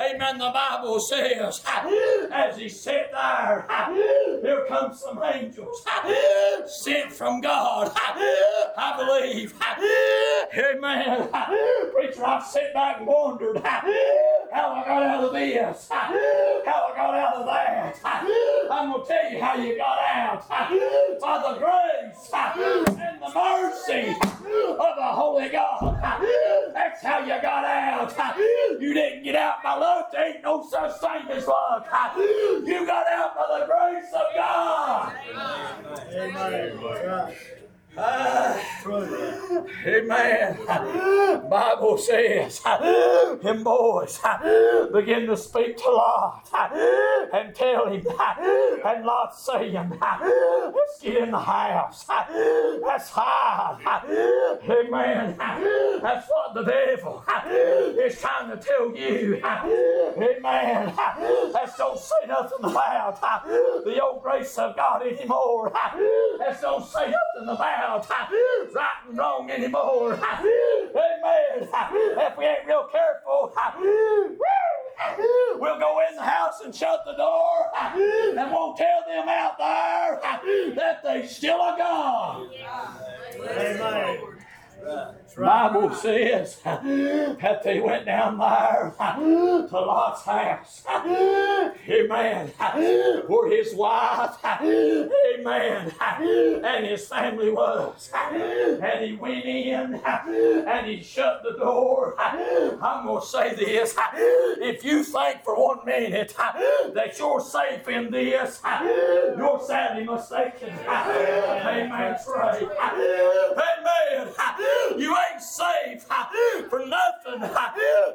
Amen. 0.00 0.38
The 0.38 0.50
Bible 0.50 1.00
says, 1.00 1.62
as 2.32 2.56
he 2.56 2.68
sat 2.68 3.10
there, 3.12 3.66
here 4.42 4.64
come 4.68 4.94
some 4.94 5.20
angels 5.22 5.84
sent 6.66 7.12
from 7.12 7.40
God. 7.40 7.92
I 7.96 8.94
believe. 8.96 9.54
Amen. 10.52 11.28
Preacher, 11.92 12.24
I 12.24 12.42
sat 12.42 12.74
back 12.74 12.98
and 12.98 13.06
wondered 13.06 13.56
how 13.64 14.72
I 14.72 14.84
got 14.84 15.02
out 15.02 15.24
of 15.24 15.32
this, 15.32 15.88
how 15.90 16.10
I 16.10 16.92
got 16.96 17.14
out 17.14 17.34
of 17.36 17.46
that. 17.46 18.00
I'm 18.04 18.90
going 18.90 19.02
to 19.02 19.08
tell 19.08 19.32
you 19.32 19.40
how 19.40 19.54
you 19.56 19.76
got 19.76 19.98
out. 19.98 20.48
By 20.48 21.42
the 21.42 21.58
grace 21.58 22.30
and 22.32 23.20
the 23.20 23.32
mercy 23.34 24.10
of 24.10 24.96
the 24.96 25.02
Holy 25.02 25.48
God. 25.50 26.00
That's 26.74 27.02
how 27.02 27.20
you 27.20 27.40
got 27.40 27.64
out. 27.64 28.12
You 28.80 28.94
didn't 28.94 29.22
get 29.22 29.36
out 29.36 29.62
by 29.62 29.76
luck. 29.76 30.10
There 30.12 30.34
ain't 30.34 30.42
no 30.42 30.66
such 30.68 31.00
thing 31.00 31.30
as 31.30 31.46
luck. 31.46 31.86
You 32.16 32.86
got 32.86 33.06
out 33.12 33.36
by 33.36 33.60
the 33.60 33.66
grace 33.66 34.12
of 34.14 34.34
God. 34.34 35.12
Amen. 36.12 36.80
That's 36.82 37.59
Ah. 37.96 38.56
Amen. 39.86 40.58
Bible 41.50 41.98
says, 41.98 42.60
them 43.42 43.62
boys 43.64 44.20
ah, 44.24 44.86
begin 44.92 45.26
to 45.26 45.36
speak 45.36 45.76
to 45.76 45.90
Lot 45.90 46.48
ah, 46.52 47.26
and 47.32 47.54
tell 47.54 47.88
him, 47.88 48.02
ah, 48.18 48.36
and 48.86 49.04
Lot 49.04 49.36
saying, 49.36 49.98
let's 50.00 51.00
get 51.02 51.16
in 51.16 51.30
the 51.30 51.38
house. 51.38 52.04
That's 52.04 53.10
hard. 53.10 53.82
Amen. 54.64 55.36
That's 56.02 56.28
what 56.28 56.54
the 56.54 56.64
devil 56.64 57.24
is 57.98 58.20
trying 58.20 58.50
to 58.50 58.56
tell 58.56 58.94
you. 58.96 59.42
Amen. 59.44 60.94
Let's 61.52 61.76
don't 61.76 61.98
say 61.98 62.26
nothing 62.28 62.64
about 62.64 63.20
the 63.84 64.00
old 64.02 64.22
grace 64.22 64.56
of 64.58 64.76
God 64.76 65.06
anymore. 65.06 65.72
Let's 66.38 66.60
don't 66.60 66.86
say 66.86 67.12
nothing 67.12 67.48
about 67.48 67.79
right 68.74 68.86
and 69.08 69.18
wrong 69.18 69.50
anymore. 69.50 70.12
Amen. 70.14 71.68
If 71.72 72.36
we 72.36 72.44
ain't 72.44 72.66
real 72.66 72.88
careful, 72.92 73.52
we'll 75.58 75.78
go 75.78 76.00
in 76.08 76.16
the 76.16 76.22
house 76.22 76.60
and 76.64 76.74
shut 76.74 77.04
the 77.06 77.14
door 77.14 77.70
and 78.36 78.52
won't 78.52 78.76
tell 78.76 79.04
them 79.08 79.28
out 79.28 79.56
there 79.58 80.20
that 80.74 81.02
they 81.02 81.26
still 81.26 81.60
a 81.60 81.74
God. 81.78 82.50
Amen. 83.40 84.18
Bible 85.36 85.94
says 85.94 86.56
that 86.64 87.62
they 87.64 87.80
went 87.80 88.04
down 88.06 88.38
there 88.38 88.92
to 88.98 89.80
Lot's 89.80 90.24
house. 90.24 90.82
Amen. 91.88 92.52
Where 93.26 93.48
his 93.50 93.74
wife, 93.74 94.36
amen, 94.44 95.92
and 96.64 96.86
his 96.86 97.06
family 97.08 97.50
was. 97.50 98.10
And 98.12 99.04
he 99.04 99.16
went 99.16 99.44
in 99.44 99.94
and 99.94 100.86
he 100.86 101.02
shut 101.02 101.42
the 101.42 101.56
door. 101.58 102.16
I'm 102.20 103.06
going 103.06 103.20
to 103.20 103.26
say 103.26 103.54
this. 103.54 103.94
If 104.14 104.84
you 104.84 105.04
think 105.04 105.42
for 105.44 105.56
one 105.56 105.84
minute 105.86 106.34
that 106.94 107.18
you're 107.18 107.40
safe 107.40 107.86
in 107.88 108.10
this, 108.10 108.60
you're 108.64 109.60
sadly 109.66 110.04
mistaken. 110.04 110.70
Amen. 110.88 111.92
Amen. 113.52 114.28
You 114.96 115.16
ain't 115.32 115.42
safe 115.42 116.04
for 116.68 116.84
nothing 116.86 117.42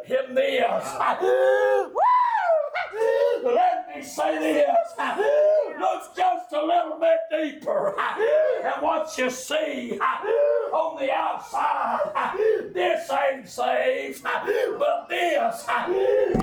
in 0.07 0.35
this. 0.35 0.83
Let 3.43 3.95
me 3.95 4.01
say 4.03 4.39
this. 4.39 4.67
Look 5.79 6.15
just 6.15 6.53
a 6.53 6.63
little 6.65 6.99
bit 6.99 7.19
deeper 7.31 7.95
and 7.99 8.81
what 8.81 9.17
you 9.17 9.29
see 9.29 9.99
on 9.99 10.97
the 10.99 11.11
outside. 11.11 12.33
This 12.73 13.09
ain't 13.11 13.47
safe, 13.47 14.23
but 14.23 15.07
this 15.09 15.65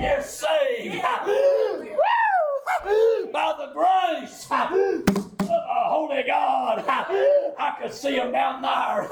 is 0.01 0.25
safe. 0.25 1.03
By 3.31 3.53
the 3.57 3.67
grace 3.73 4.45
Oh, 5.75 6.07
holy 6.07 6.21
God, 6.23 6.83
I 6.87 7.75
could 7.81 7.91
see 7.93 8.15
them 8.15 8.31
down 8.31 8.61
there 8.61 9.07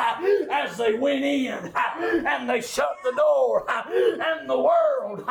as 0.51 0.77
they 0.77 0.93
went 0.93 1.23
in 1.23 1.73
and 1.73 2.47
they 2.47 2.61
shut 2.61 2.97
the 3.03 3.13
door 3.13 3.65
and 3.67 4.47
the 4.47 4.59
world 4.59 5.25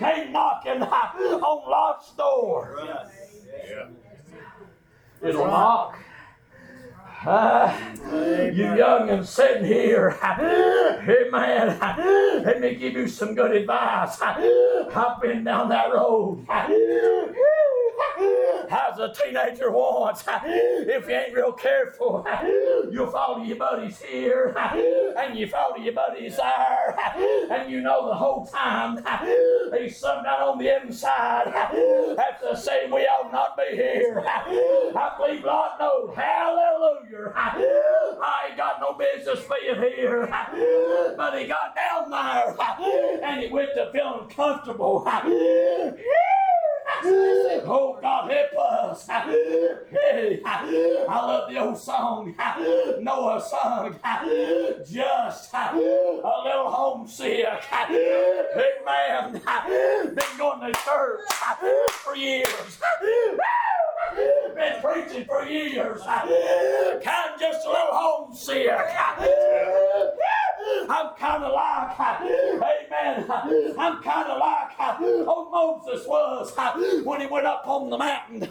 came 0.00 0.32
knocking 0.32 0.82
on 0.82 1.70
Lot's 1.70 2.12
door. 2.16 2.80
It'll 5.22 5.46
knock. 5.46 5.98
Ah, 7.24 7.78
you 8.12 8.74
young 8.74 9.08
and 9.08 9.24
sitting 9.24 9.64
here, 9.64 10.10
hey 10.10 11.28
man, 11.30 11.78
let 12.44 12.60
me 12.60 12.74
give 12.74 12.94
you 12.94 13.06
some 13.06 13.36
good 13.36 13.52
advice. 13.52 14.20
I've 14.20 15.20
been 15.22 15.44
down 15.44 15.68
that 15.68 15.92
road. 15.92 16.44
As 18.72 18.98
a 18.98 19.12
teenager 19.12 19.70
once, 19.70 20.24
if 20.44 21.06
you 21.06 21.14
ain't 21.14 21.34
real 21.34 21.52
careful, 21.52 22.26
you'll 22.90 23.10
follow 23.10 23.42
your 23.42 23.56
buddies 23.56 24.00
here, 24.00 24.54
and 25.18 25.38
you 25.38 25.46
follow 25.46 25.76
your 25.76 25.92
buddies 25.92 26.36
there, 26.36 26.96
and 27.50 27.70
you 27.70 27.80
know 27.80 28.08
the 28.08 28.14
whole 28.14 28.46
time 28.46 29.04
there's 29.70 29.96
something 29.96 30.24
down 30.24 30.42
on 30.42 30.58
the 30.58 30.82
inside 30.82 31.52
that's 32.16 32.42
to 32.42 32.56
say 32.56 32.86
we 32.86 33.00
ought 33.02 33.30
not 33.32 33.56
be 33.56 33.76
here. 33.76 34.24
I 34.26 35.14
believe 35.18 35.44
Lord 35.44 35.70
knows. 35.78 36.14
Hallelujah. 36.16 37.32
I 37.34 38.46
ain't 38.48 38.56
got 38.56 38.80
no 38.80 38.94
business 38.94 39.44
being 39.48 39.80
here. 39.80 40.26
But 41.16 41.38
he 41.38 41.46
got 41.46 41.74
down 41.74 42.10
there 42.10 43.22
and 43.22 43.40
he 43.42 43.48
went 43.48 43.70
to 43.74 43.90
feeling 43.92 44.28
comfortable. 44.28 45.06
Oh, 47.04 47.98
God, 48.00 48.30
help 48.30 48.52
us. 48.58 49.06
Hey, 49.08 50.40
I 50.44 51.04
love 51.08 51.50
the 51.50 51.58
old 51.58 51.78
song 51.78 52.34
Noah 53.00 53.40
sung. 53.40 53.98
Just 54.88 55.54
a 55.54 55.74
little 55.74 56.70
homesick. 56.70 57.46
Amen. 57.90 59.40
Been 60.14 60.38
going 60.38 60.60
to 60.60 60.72
church 60.80 61.20
for 61.90 62.16
years. 62.16 62.78
Been 64.54 64.80
preaching 64.82 65.24
for 65.24 65.44
years. 65.44 66.00
Kind 66.02 67.34
of 67.34 67.40
just 67.40 67.66
a 67.66 67.68
little 67.68 67.92
homesick. 67.92 68.68
I'm 70.88 71.14
kind 71.18 71.44
of 71.44 71.52
like, 71.52 71.98
amen, 72.20 73.26
I'm 73.78 74.02
kind 74.02 74.28
of 74.28 74.38
like 74.38 75.00
old 75.26 75.50
Moses 75.50 76.06
was 76.06 76.52
when 77.04 77.20
he 77.20 77.26
went 77.26 77.46
up 77.46 77.66
on 77.66 77.90
the 77.90 77.98
mountain 77.98 78.42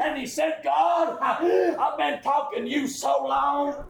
and 0.00 0.18
he 0.18 0.26
said, 0.26 0.60
God, 0.64 1.18
I've 1.20 1.98
been 1.98 2.22
talking 2.22 2.64
to 2.64 2.70
you 2.70 2.86
so 2.86 3.26
long. 3.26 3.84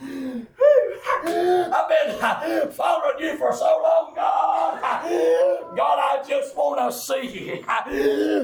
I've 0.00 1.88
been 1.88 2.70
following 2.70 3.18
you 3.20 3.36
for 3.36 3.52
so 3.52 3.64
long, 3.82 4.12
God. 4.14 4.80
God, 5.76 5.98
I 5.98 6.22
just 6.28 6.56
want 6.56 6.78
to 6.78 6.92
see. 6.96 7.56
You. 7.56 7.64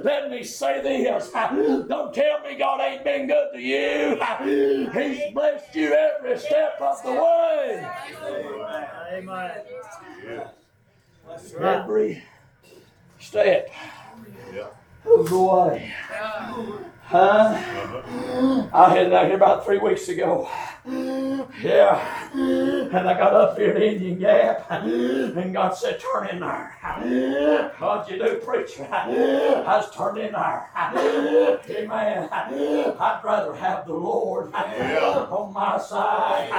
Let 0.05 0.31
me 0.31 0.43
say 0.43 0.81
this. 0.83 1.31
Don't 1.31 2.13
tell 2.15 2.41
me 2.41 2.57
God 2.57 2.81
ain't 2.81 3.05
been 3.05 3.27
good 3.27 3.53
to 3.55 3.61
you. 3.61 4.19
He's 4.93 5.33
blessed 5.33 5.75
you 5.75 5.93
every 5.95 6.39
step 6.39 6.81
of 6.81 7.03
the 7.03 7.13
way. 7.13 7.87
Amen. 9.13 9.51
That's 11.29 11.55
right. 11.55 11.77
Every 11.81 12.23
step 13.19 13.71
of 15.07 15.29
the 15.29 15.39
way. 15.39 15.93
Huh? 17.07 17.61
I 18.73 18.95
had 18.95 19.13
that 19.13 19.27
here 19.27 19.37
about 19.37 19.65
three 19.65 19.79
weeks 19.79 20.09
ago. 20.09 20.49
Yeah. 21.63 22.31
And 22.35 23.09
I 23.09 23.15
got 23.17 23.35
up 23.35 23.57
here 23.59 23.71
at 23.71 23.83
Indian 23.83 24.19
Gap, 24.19 24.67
and 24.71 25.53
God 25.53 25.71
said, 25.77 26.01
Turn 26.01 26.29
in 26.29 26.41
there. 26.41 26.77
What'd 27.79 28.11
you 28.11 28.19
do, 28.25 28.37
preacher? 28.37 28.87
I 28.91 29.77
was 29.77 29.95
turned 29.95 30.19
in 30.19 30.33
there. 30.33 30.69
Amen. 31.71 32.29
I'd 32.33 33.21
rather 33.23 33.55
have 33.55 33.87
the 33.87 33.95
Lord 33.95 34.53
on 34.55 35.53
my 35.53 35.79
side 35.79 36.51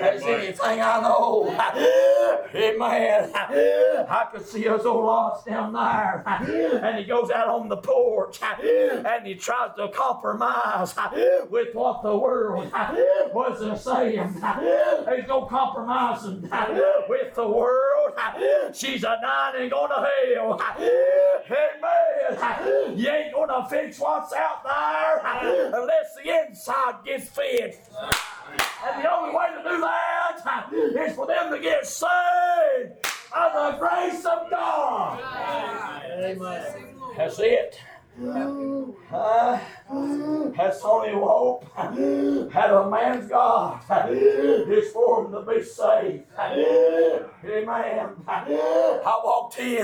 as 0.00 0.22
anything 0.22 0.80
I 0.80 1.00
know. 1.00 1.48
Amen. 2.54 3.30
I 3.34 4.28
could 4.32 4.46
see 4.46 4.68
us 4.68 4.84
old 4.84 5.04
lost 5.04 5.46
down 5.46 5.72
there, 5.72 6.22
and 6.84 6.98
he 6.98 7.04
goes 7.04 7.30
out 7.30 7.48
on 7.48 7.68
the 7.68 7.76
porch, 7.78 8.40
and 8.42 9.26
he 9.26 9.34
tries 9.34 9.59
to 9.68 9.88
compromise 9.88 10.94
with 11.50 11.74
what 11.74 12.02
the 12.02 12.16
world 12.16 12.72
was 13.34 13.82
saying. 13.82 14.40
There's 15.04 15.28
no 15.28 15.46
compromising 15.46 16.42
with 17.08 17.34
the 17.34 17.46
world. 17.48 18.14
She's 18.72 19.04
a 19.04 19.16
nine 19.22 19.56
and 19.62 19.70
going 19.70 19.90
to 19.90 20.08
hell. 20.34 20.60
Amen. 21.46 22.98
You 22.98 23.08
ain't 23.08 23.32
going 23.34 23.48
to 23.48 23.66
fix 23.68 23.98
what's 23.98 24.32
out 24.32 24.62
there 24.64 25.72
unless 25.74 26.14
the 26.16 26.46
inside 26.46 27.04
gets 27.04 27.28
fixed. 27.28 27.90
And 28.84 29.04
the 29.04 29.10
only 29.12 29.34
way 29.34 29.48
to 29.56 29.62
do 29.68 29.80
that 29.80 30.72
is 30.72 31.14
for 31.14 31.26
them 31.26 31.50
to 31.52 31.58
get 31.60 31.86
saved 31.86 32.08
by 33.32 33.48
the 33.54 33.78
grace 33.78 34.24
of 34.24 34.50
God. 34.50 35.20
Amen. 36.10 36.96
That's 37.16 37.38
it. 37.38 37.78
Uh, 39.12 39.58
that's 40.56 40.82
only 40.84 41.10
hope 41.12 41.64
that 42.52 42.70
a 42.70 42.88
man's 42.90 43.28
God 43.28 43.80
is 44.10 44.92
for 44.92 45.24
him 45.24 45.32
to 45.32 45.40
be 45.42 45.62
saved. 45.64 46.24
Amen. 46.38 48.10
I 49.04 49.20
walked 49.24 49.58
in 49.58 49.82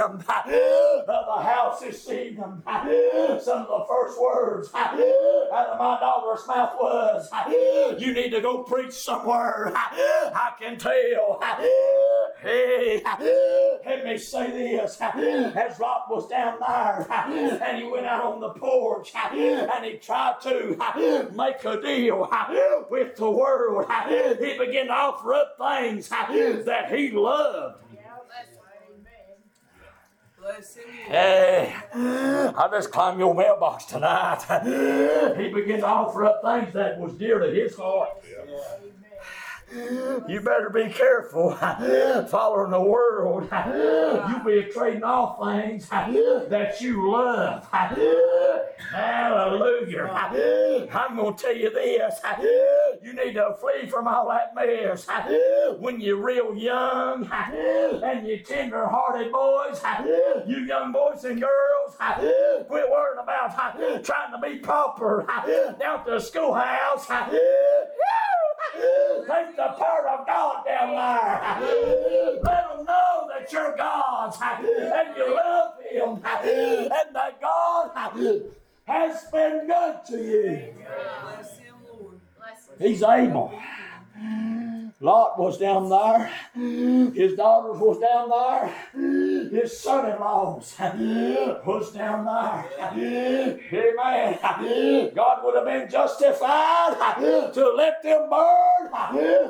the 1.07 1.43
house 1.43 1.81
this 1.81 2.09
evening. 2.11 2.63
Some 3.41 3.63
of 3.63 3.69
the 3.69 3.85
first 3.89 4.21
words 4.21 4.71
out 4.75 5.69
of 5.69 5.79
my 5.79 5.99
daughter's 5.99 6.47
mouth 6.47 6.75
was, 6.79 7.29
You 7.99 8.13
need 8.13 8.31
to 8.31 8.41
go 8.43 8.63
preach 8.65 8.93
somewhere. 8.93 9.73
I 9.75 10.53
can 10.61 10.77
tell. 10.79 11.39
Hey, 12.47 13.03
let 13.85 14.05
me 14.05 14.17
say 14.19 14.51
this. 14.53 15.01
As 15.01 15.79
Rock 15.81 16.09
was 16.09 16.29
down 16.29 16.59
there 16.61 17.07
and 17.61 17.79
he 17.79 17.85
went 17.91 18.07
out 18.07 18.25
on 18.25 18.41
the 18.41 18.51
porch 18.51 19.13
and 19.17 19.85
he 19.85 19.97
tried 19.99 20.41
to 20.43 20.77
make 21.35 21.65
a 21.65 21.81
deal 21.83 22.29
with 22.89 23.17
the 23.17 23.29
world, 23.31 23.87
he 24.39 24.59
began 24.59 24.87
to 24.87 24.93
offer 24.93 25.35
up 25.35 25.57
things 25.59 26.09
that 26.09 26.93
he 26.95 27.11
loved. 27.11 27.83
Hey, 31.09 31.75
I 31.93 32.69
just 32.71 32.93
climbed 32.93 33.19
your 33.19 33.35
mailbox 33.35 33.87
tonight. 33.87 34.43
He 35.37 35.49
began 35.49 35.81
to 35.81 35.87
offer 35.87 36.25
up 36.27 36.41
things 36.45 36.73
that 36.75 37.01
was 37.01 37.15
dear 37.15 37.41
to 37.41 37.51
his 37.51 37.75
heart. 37.77 38.11
You 40.29 40.41
better 40.41 40.71
be 40.71 40.89
careful 40.91 41.53
following 42.31 42.71
the 42.71 42.81
world. 42.81 43.49
You 44.29 44.41
be 44.45 44.71
trading 44.73 45.03
off 45.05 45.39
things 45.39 45.89
that 45.89 46.81
you 46.81 47.11
love. 47.11 47.67
Hallelujah. 48.91 50.09
I'm 50.93 51.17
going 51.17 51.35
to 51.37 51.43
tell 51.43 51.57
you 51.57 51.71
this. 51.71 52.15
You 53.03 53.13
need 53.13 53.35
to 53.35 53.57
flee 53.61 53.89
from 53.89 54.07
all 54.09 54.29
that 54.29 54.55
mess. 54.55 55.07
When 55.81 56.01
you're 56.01 56.17
real 56.23 56.55
young 56.55 57.29
and 58.03 58.27
you 58.27 58.39
tender 58.43 58.87
hearted 58.87 59.33
boys, 59.33 59.81
you 60.47 60.59
young 60.65 60.93
boys 60.93 61.25
and 61.25 61.41
girls, 61.41 61.97
quit 62.69 62.89
worrying 62.91 63.21
about 63.23 63.55
trying 64.05 64.33
to 64.33 64.39
be 64.43 64.59
proper 64.59 65.25
down 65.79 66.01
at 66.01 66.07
the 66.07 66.21
schoolhouse. 66.21 67.07
Take 69.27 69.57
the 69.57 69.75
part 69.77 70.07
of 70.07 70.27
God 70.27 70.65
down 70.65 70.91
there. 70.95 72.41
Let 72.43 72.69
them 72.69 72.85
know 72.85 73.29
that 73.29 73.53
you're 73.53 73.77
God's 73.77 74.37
and 74.41 75.17
you 75.17 75.35
love 75.35 75.75
Him 75.91 76.11
and 76.15 77.15
that 77.17 77.41
God 77.41 77.91
has 78.85 79.25
been 79.33 79.67
good 79.67 79.97
to 80.07 80.17
you. 80.17 80.75
He's 82.79 83.03
able. 83.03 83.53
Lot 84.99 85.39
was 85.39 85.59
down 85.59 85.91
there. 85.91 86.31
His 87.13 87.35
daughters 87.35 87.79
was 87.79 87.99
down 88.01 88.31
there. 88.31 88.73
His 89.51 89.79
son-in-laws 89.79 90.75
was 91.67 91.93
down 91.93 92.25
there. 92.25 92.65
Amen. 93.73 95.11
God 95.15 95.45
would 95.45 95.55
have 95.55 95.67
been 95.67 95.91
justified 95.91 97.53
to 97.53 97.75
let 97.77 98.03
them 98.03 98.31
burn 98.31 98.91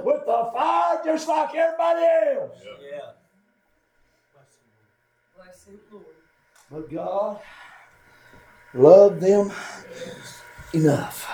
with 0.04 0.26
the 0.26 0.50
fire 0.52 1.00
just 1.04 1.28
like 1.28 1.54
everybody 1.54 2.04
else. 2.34 2.58
Yeah. 2.82 3.12
But 6.68 6.90
God 6.90 7.38
loved 8.74 9.20
them 9.20 9.52
enough. 10.74 11.24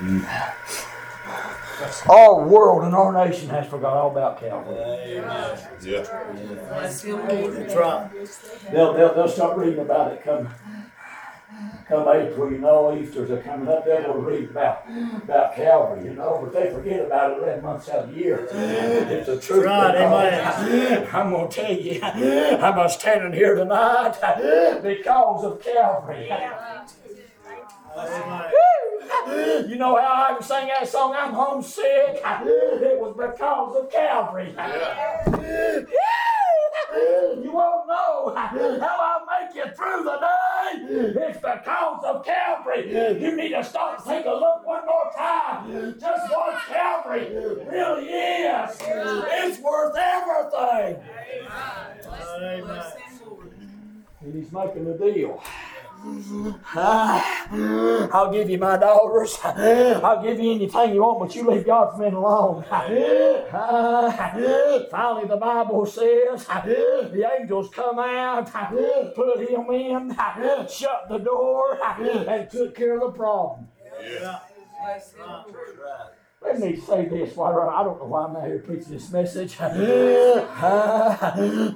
Mm. 0.00 0.86
Our 2.08 2.46
world 2.46 2.84
and 2.84 2.94
our 2.94 3.12
nation 3.26 3.48
has 3.50 3.66
forgot 3.66 3.94
all 3.94 4.10
about 4.10 4.40
Calvary. 4.40 4.76
Amen. 4.76 5.58
Yeah. 5.82 6.02
That's 6.02 7.04
right. 7.74 8.10
They'll, 8.72 8.92
they'll, 8.94 9.14
they'll 9.14 9.28
start 9.28 9.56
reading 9.56 9.80
about 9.80 10.12
it 10.12 10.22
come 10.22 10.48
come 11.90 12.08
April, 12.08 12.52
you 12.52 12.58
know, 12.58 12.96
Easter's 12.96 13.30
are 13.30 13.42
coming 13.42 13.68
up, 13.68 13.84
they'll 13.84 14.14
read 14.14 14.50
about 14.50 14.84
about 15.24 15.56
Calvary, 15.56 16.04
you 16.04 16.14
know, 16.14 16.40
but 16.42 16.52
they 16.52 16.72
forget 16.72 17.04
about 17.04 17.32
it 17.32 17.38
eleven 17.42 17.64
months 17.64 17.88
out 17.88 18.04
of 18.04 18.10
the 18.10 18.16
year. 18.16 18.48
It's 18.50 19.26
the 19.26 19.40
truth. 19.40 19.64
Right, 19.64 19.96
amen. 19.96 21.08
I'm 21.12 21.30
gonna 21.32 21.48
tell 21.48 21.72
you, 21.72 22.00
I'm 22.02 22.88
standing 22.88 23.32
here 23.32 23.56
tonight 23.56 24.14
because 24.82 25.44
of 25.44 25.60
Calvary. 25.62 26.30
You 29.68 29.76
know 29.76 29.96
how 29.96 30.28
I 30.30 30.34
can 30.34 30.42
sing 30.42 30.68
that 30.68 30.88
song? 30.88 31.14
I'm 31.16 31.32
homesick. 31.32 31.84
It 31.84 32.98
was 33.00 33.14
because 33.16 33.76
of 33.76 33.90
Calvary. 33.90 34.54
You 37.42 37.52
won't 37.52 37.86
know 37.86 38.34
how 38.34 38.96
I 38.98 39.18
make 39.40 39.54
it 39.56 39.76
through 39.76 40.02
the 40.04 40.18
day. 40.18 40.30
It's 41.28 41.38
because 41.38 42.04
of 42.04 42.24
Calvary. 42.24 42.90
You 43.22 43.36
need 43.36 43.50
to 43.50 43.62
stop 43.62 43.98
and 43.98 44.06
take 44.06 44.26
a 44.26 44.30
look 44.30 44.66
one 44.66 44.84
more 44.86 45.10
time. 45.16 45.96
Just 46.00 46.30
what 46.32 46.58
Calvary 46.66 47.28
really 47.68 48.08
is. 48.08 48.78
It's 48.80 49.60
worth 49.60 49.96
everything. 49.96 51.02
Amen. 52.06 52.92
And 54.22 54.34
he's 54.34 54.52
making 54.52 54.86
a 54.86 54.98
deal. 54.98 55.42
I'll 56.74 58.32
give 58.32 58.48
you 58.48 58.58
my 58.58 58.76
daughters. 58.76 59.38
I'll 59.44 60.22
give 60.22 60.38
you 60.40 60.52
anything 60.52 60.94
you 60.94 61.02
want, 61.02 61.20
but 61.20 61.34
you 61.34 61.48
leave 61.48 61.66
God's 61.66 61.98
men 61.98 62.14
alone. 62.14 62.64
Finally, 64.90 65.28
the 65.28 65.36
Bible 65.36 65.84
says 65.86 66.46
the 66.46 67.30
angels 67.38 67.68
come 67.70 67.98
out, 67.98 68.50
put 69.14 69.40
him 69.48 69.70
in, 69.70 70.16
shut 70.68 71.08
the 71.08 71.18
door, 71.18 71.78
and 71.82 72.50
took 72.50 72.74
care 72.74 72.94
of 72.94 73.00
the 73.00 73.10
problem. 73.18 73.68
That's 74.86 75.14
right. 75.18 76.10
Let 76.42 76.58
me 76.58 76.74
say 76.76 77.04
this 77.06 77.36
while 77.36 77.60
I 77.60 77.80
I 77.80 77.84
don't 77.84 77.98
know 78.00 78.06
why 78.06 78.24
I'm 78.24 78.34
out 78.36 78.46
here 78.46 78.58
preaching 78.60 78.92
this 78.92 79.10
message, 79.12 79.56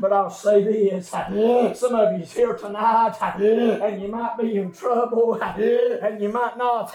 but 0.01 0.12
I'll 0.12 0.31
say 0.31 0.65
this. 0.65 1.12
Some 1.79 1.95
of 1.95 2.19
you's 2.19 2.33
here 2.33 2.55
tonight, 2.55 3.15
and 3.21 4.01
you 4.03 4.09
might 4.09 4.37
be 4.41 4.57
in 4.57 4.73
trouble, 4.73 5.39
and 6.03 6.21
you 6.21 6.31
might 6.31 6.57
not. 6.57 6.93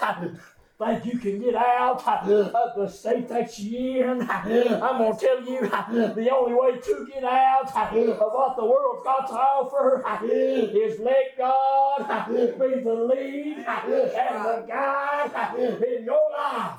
Think 0.78 1.04
you 1.04 1.18
can 1.18 1.38
get 1.40 1.54
out 1.54 2.02
of 2.06 2.26
the 2.74 2.88
state 2.88 3.28
that 3.28 3.58
you're 3.58 4.12
in. 4.12 4.22
I'm 4.82 4.96
going 4.98 5.14
to 5.14 5.20
tell 5.20 5.42
you 5.42 5.60
the 6.14 6.30
only 6.34 6.54
way 6.54 6.80
to 6.80 7.06
get 7.12 7.22
out 7.22 7.66
of 7.66 8.18
what 8.18 8.56
the 8.56 8.64
world's 8.64 9.02
got 9.04 9.26
to 9.28 9.34
offer 9.34 10.02
is 10.24 10.98
let 11.00 11.36
God 11.36 12.28
be 12.58 12.80
the 12.82 12.94
lead 12.94 13.58
and 13.58 13.92
the 13.92 14.64
guide 14.66 15.54
in 15.58 16.04
your 16.06 16.30
life. 16.32 16.78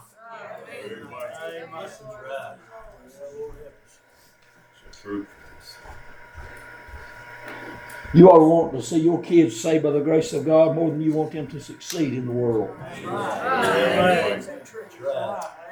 You 8.14 8.30
to 8.30 8.44
want 8.44 8.74
to 8.74 8.82
see 8.82 9.00
your 9.00 9.22
kids 9.22 9.60
saved 9.60 9.84
by 9.84 9.92
the 9.92 10.02
grace 10.02 10.34
of 10.34 10.46
God 10.46 10.76
more 10.76 10.90
than 10.92 11.02
you 11.02 11.14
want 11.14 11.32
them 11.32 11.48
to 11.48 11.62
succeed 11.62 12.14
in 12.14 12.26
the 12.26 12.32
world. 12.32 12.76
Amen. 13.06 14.46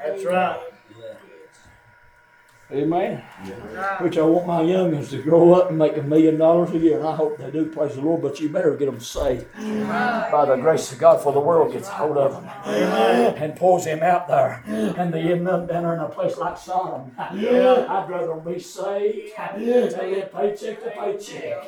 That's 0.05 0.23
right. 0.23 0.59
Amen. 2.71 3.23
Ah. 3.75 3.97
Which 3.99 4.15
I 4.17 4.21
want 4.21 4.45
my 4.45 4.61
youngins 4.61 5.09
to 5.09 5.21
grow 5.23 5.53
up 5.53 5.69
and 5.69 5.79
make 5.79 5.97
a 5.97 6.03
million 6.03 6.37
dollars 6.37 6.69
a 6.71 6.77
year, 6.77 6.99
and 6.99 7.07
I 7.07 7.15
hope 7.15 7.37
they 7.39 7.49
do, 7.49 7.65
praise 7.65 7.95
the 7.95 8.01
Lord, 8.01 8.21
but 8.21 8.39
you 8.39 8.47
better 8.49 8.75
get 8.75 8.85
them 8.85 8.99
saved. 8.99 9.47
By 9.57 10.45
the 10.45 10.55
grace 10.57 10.91
of 10.91 10.99
God, 10.99 11.21
for 11.23 11.33
the 11.33 11.39
world 11.39 11.73
gets 11.73 11.87
a 11.87 11.91
hold 11.91 12.17
of 12.17 12.33
them 12.33 12.45
and 13.41 13.55
pulls 13.55 13.85
them 13.85 14.03
out 14.03 14.27
there, 14.27 14.61
and 14.67 15.11
they 15.11 15.21
end 15.31 15.47
up 15.47 15.67
down 15.67 15.81
there 15.83 15.95
in 15.95 15.99
a 16.01 16.09
place 16.09 16.37
like 16.37 16.57
Sodom. 16.59 17.11
I'd 17.17 18.07
rather 18.07 18.35
be 18.35 18.59
saved 18.59 19.31
and 19.37 19.65
live 19.65 20.31
paycheck 20.31 20.83
to 20.83 20.91
paycheck 20.91 21.67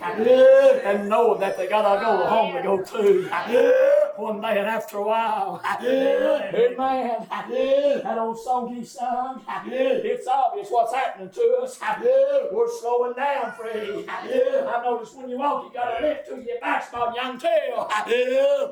and 0.85 1.09
know 1.09 1.35
that 1.37 1.57
they 1.57 1.67
got 1.67 1.81
to 1.95 1.99
go 2.05 2.25
home 2.27 2.55
to 2.55 2.61
go 2.61 2.81
to 2.83 3.27
one 4.21 4.39
day 4.41 4.59
and 4.59 4.67
after 4.67 4.97
a 4.97 5.03
while. 5.03 5.61
Amen. 6.53 7.27
That 8.03 8.17
old 8.17 8.39
song 8.39 8.73
he 8.73 8.85
sung, 8.85 9.41
it's 9.65 10.27
obvious 10.27 10.67
what's 10.69 10.93
happening 10.93 11.29
to 11.29 11.57
us. 11.61 11.79
We're 12.51 12.69
slowing 12.79 13.13
down, 13.15 13.51
Freddie. 13.53 14.05
I 14.67 14.81
notice 14.83 15.13
when 15.13 15.29
you 15.29 15.37
walk, 15.37 15.65
you 15.65 15.73
got 15.73 16.01
a 16.01 16.05
lift 16.07 16.27
to 16.27 16.35
your 16.35 16.59
backspot, 16.63 17.15
you 17.15 17.21
can 17.21 17.39
tell. 17.39 17.89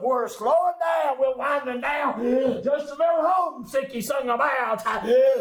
We're 0.04 0.28
slowing 0.28 0.74
down, 0.80 1.18
we're 1.20 1.36
winding 1.36 1.82
down. 1.82 2.22
Just 2.64 2.88
a 2.88 2.92
little 2.96 3.24
homesick 3.24 3.92
he 3.92 4.02
sung 4.02 4.30
about. 4.30 4.86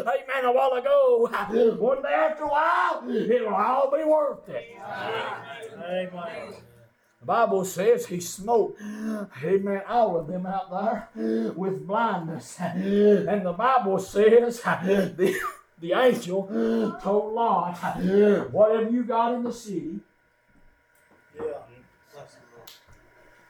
Amen, 0.01 0.45
a 0.45 0.51
while 0.51 0.73
ago. 0.73 1.29
One 1.79 2.01
day 2.01 2.09
after 2.13 2.43
a 2.43 2.47
while, 2.47 3.03
it'll 3.09 3.53
all 3.53 3.91
be 3.91 4.03
worth 4.03 4.49
it. 4.49 4.77
Amen. 5.77 6.53
The 7.19 7.25
Bible 7.25 7.65
says 7.65 8.05
he 8.05 8.21
smote, 8.21 8.77
amen, 9.43 9.81
all 9.89 10.17
of 10.17 10.27
them 10.27 10.45
out 10.45 10.71
there 10.71 11.09
with 11.53 11.85
blindness. 11.85 12.57
And 12.59 13.45
the 13.45 13.51
Bible 13.53 13.99
says 13.99 14.61
the, 14.61 15.35
the 15.81 15.93
angel 15.93 16.97
told 17.03 17.33
Lot, 17.33 17.75
whatever 18.51 18.89
you 18.89 19.03
got 19.03 19.33
in 19.33 19.43
the 19.43 19.51
city, 19.51 19.99
Yeah. 21.37 21.43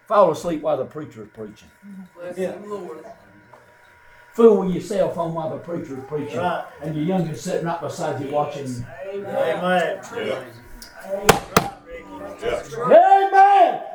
fall 0.07 0.32
asleep 0.32 0.61
while 0.63 0.78
the 0.78 0.86
preacher 0.86 1.24
is 1.24 1.30
preaching. 1.32 1.70
Bless 2.15 2.36
the 2.36 2.57
Lord. 2.67 3.05
Fool 4.34 4.61
with 4.65 4.74
your 4.74 4.82
cell 4.82 5.11
phone 5.11 5.34
while 5.36 5.51
the 5.51 5.57
preacher 5.57 5.97
is 5.97 6.03
preaching. 6.05 6.38
Right. 6.38 6.65
And 6.82 6.95
your 6.95 7.05
youngest 7.05 7.43
sitting 7.43 7.65
right 7.67 7.80
beside 7.82 8.20
you 8.24 8.32
watching. 8.32 8.86
Amen. 9.07 10.01
Amen. 11.05 11.72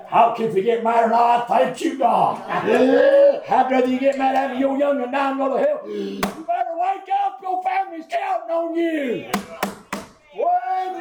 How 0.09 0.35
can 0.37 0.55
you 0.55 0.62
get 0.62 0.85
mad 0.85 1.05
or 1.05 1.11
not? 1.11 1.49
Thank 1.49 1.81
you, 1.83 1.99
God. 1.99 2.43
I'd 2.49 3.70
rather 3.70 3.87
you 3.87 3.99
get 3.99 4.16
mad 4.16 4.35
at 4.37 4.53
me, 4.53 4.61
you're 4.61 4.77
young 4.77 5.03
and 5.03 5.12
now 5.12 5.31
and 5.31 5.39
go 5.39 5.57
to 5.57 5.64
hell. 5.64 5.81
You 5.89 6.20
better 6.20 6.77
wake 6.77 7.09
up. 7.25 7.39
Your 7.43 7.62
family's 7.62 8.05
counting 8.11 8.51
on 8.51 8.75
you. 8.75 9.31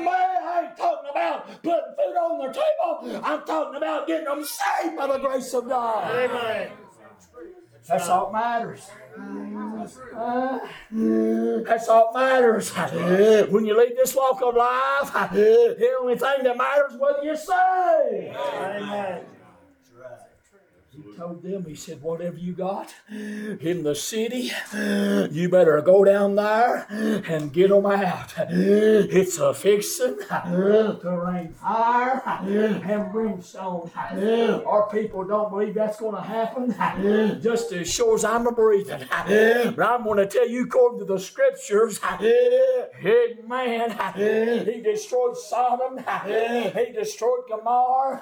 Man, 0.04 0.06
I 0.06 0.68
ain't 0.68 0.78
talking 0.78 1.10
about 1.12 1.48
putting 1.64 1.96
food 1.98 2.18
on 2.18 2.40
their 2.40 2.54
table. 2.54 3.22
I'm 3.24 3.44
talking 3.46 3.76
about 3.76 4.08
getting 4.08 4.26
them 4.26 4.44
saved 4.44 4.98
by 4.98 5.08
the 5.08 5.18
grace 5.20 5.54
of 5.54 5.68
God. 5.70 6.12
Amen. 6.16 6.72
That's 7.88 8.08
all 8.08 8.32
that 8.32 8.34
matters. 8.34 8.90
Uh, 10.16 10.60
that's 11.66 11.88
all 11.90 12.12
that 12.14 12.20
matters. 12.20 12.70
When 13.52 13.66
you 13.66 13.78
leave 13.78 13.96
this 13.96 14.16
walk 14.16 14.42
of 14.42 14.56
life, 14.56 15.12
the 15.34 15.96
only 16.00 16.18
thing 16.18 16.44
that 16.44 16.58
matters 16.58 16.94
is 16.94 17.00
whether 17.00 17.24
you're 17.24 17.36
saved. 17.36 18.36
Amen. 18.36 19.26
He 20.96 21.02
told 21.18 21.42
them, 21.42 21.66
he 21.66 21.74
said, 21.74 22.04
whatever 22.04 22.38
you 22.38 22.54
got 22.54 22.94
in 23.10 23.82
the 23.82 23.96
city, 23.96 24.52
you 25.32 25.50
better 25.50 25.82
go 25.82 26.04
down 26.04 26.36
there 26.36 26.86
and 26.90 27.52
get 27.52 27.70
them 27.70 27.88
out. 27.88 28.32
It's 28.38 29.40
a 29.40 29.56
fixing 29.56 30.20
to 30.20 31.24
rain 31.26 31.54
fire 31.54 32.22
and 32.26 33.12
brimstone. 33.12 33.90
Our 33.96 34.88
people 34.92 35.24
don't 35.24 35.50
believe 35.50 35.74
that's 35.74 36.00
going 36.00 36.16
to 36.16 36.22
happen 36.22 36.76
just 37.42 37.72
as 37.72 37.92
sure 37.92 38.14
as 38.14 38.24
I'm 38.24 38.46
a 38.46 38.52
breathing. 38.52 39.02
But 39.10 39.80
I'm 39.84 40.04
going 40.04 40.20
to 40.20 40.28
tell 40.28 40.48
you, 40.48 40.66
according 40.66 41.00
to 41.00 41.06
the 41.06 41.18
scriptures, 41.20 42.00
man, 43.48 43.90
he 44.66 44.82
destroyed 44.82 45.38
Sodom, 45.38 45.98
he 45.98 46.92
destroyed 46.94 47.46
Gomorrah, 47.50 48.20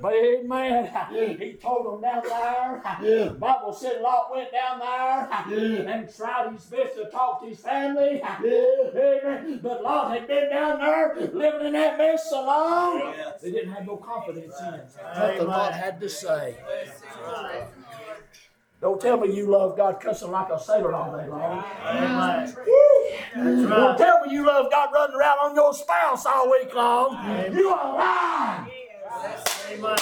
but 0.00 0.14
amen, 0.14 0.90
he 1.38 1.58
told 1.60 1.73
them 1.82 2.00
down 2.00 2.22
there. 2.24 3.30
Bible 3.30 3.72
said 3.72 4.00
Lot 4.00 4.30
went 4.30 4.52
down 4.52 4.78
there 4.78 5.88
and 5.88 6.14
tried 6.14 6.52
his 6.52 6.64
best 6.64 6.96
to 6.96 7.10
talk 7.10 7.40
to 7.42 7.48
his 7.48 7.60
family. 7.60 8.22
Amen. 8.22 9.60
But 9.62 9.82
Lot 9.82 10.12
had 10.18 10.26
been 10.28 10.50
down 10.50 10.78
there 10.80 11.14
living 11.32 11.66
in 11.68 11.72
that 11.72 11.98
mess 11.98 12.30
so 12.30 12.44
long, 12.44 13.14
they 13.42 13.50
didn't 13.50 13.72
have 13.72 13.86
no 13.86 13.96
confidence 13.96 14.54
in 14.60 14.74
him. 14.74 14.86
nothing 15.16 15.46
Lot 15.46 15.72
had 15.72 16.00
to 16.00 16.08
say. 16.08 16.56
Don't 18.80 19.00
tell 19.00 19.18
me 19.18 19.34
you 19.34 19.46
love 19.50 19.78
God 19.78 19.98
cussing 19.98 20.30
like 20.30 20.50
a 20.50 20.60
sailor 20.60 20.92
all 20.92 21.16
day 21.16 21.26
long. 21.26 21.64
Amen. 21.86 22.54
Don't 23.34 23.96
tell 23.96 24.20
me 24.26 24.32
you 24.32 24.44
love 24.44 24.70
God 24.70 24.90
running 24.92 25.16
around 25.16 25.38
on 25.38 25.54
your 25.54 25.72
spouse 25.72 26.26
all 26.26 26.50
week 26.50 26.74
long. 26.74 27.12
You 27.54 27.68
are 27.70 27.96
lying. 27.96 28.70
Amen. 29.72 29.98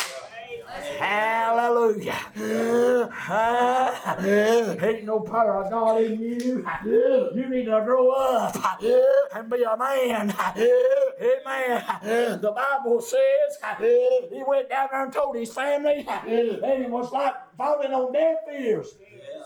Hallelujah. 1.03 2.16
Ain't 4.82 5.05
no 5.05 5.20
power 5.20 5.64
of 5.64 5.70
God 5.70 6.00
in 6.03 6.20
you. 6.20 6.64
You 6.84 7.48
need 7.48 7.64
to 7.64 7.82
grow 7.84 8.11
up 8.12 8.57
and 9.34 9.50
be 9.50 9.62
a 9.62 9.76
man. 9.76 10.34
Amen. 10.57 12.40
The 12.40 12.53
Bible 12.53 13.00
says 13.00 13.59
he 14.30 14.42
went 14.46 14.68
down 14.70 14.88
there 14.92 15.05
and 15.05 15.12
told 15.12 15.36
his 15.36 15.53
family, 15.53 16.07
and 16.09 16.28
it 16.30 16.90
was 16.90 17.11
like 17.12 17.34
falling 17.57 17.92
on 17.92 18.12
deaf 18.12 18.38
ears. 18.53 18.94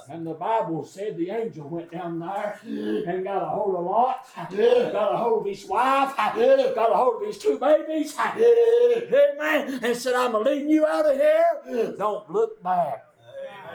And 0.09 0.27
the 0.27 0.35
Bible 0.35 0.85
said 0.85 1.17
the 1.17 1.31
angel 1.31 1.69
went 1.69 1.91
down 1.91 2.21
there 2.21 2.61
and 2.63 3.25
got 3.25 3.43
a 3.43 3.47
hold 3.47 3.75
of 3.75 3.85
Lot, 3.85 4.27
got 4.35 5.15
a 5.15 5.17
hold 5.17 5.41
of 5.41 5.47
his 5.47 5.67
wife, 5.67 6.17
got 6.17 6.37
a 6.39 6.97
hold 6.97 7.23
of 7.23 7.29
his 7.29 7.39
two 7.39 7.59
babies, 7.59 8.15
amen, 8.19 9.81
and 9.83 9.97
said, 9.97 10.15
I'm 10.15 10.33
leading 10.45 10.71
you 10.71 10.87
out 10.87 11.07
of 11.07 11.17
here. 11.17 11.95
Don't 11.99 12.31
look 12.31 12.63
back. 12.63 13.05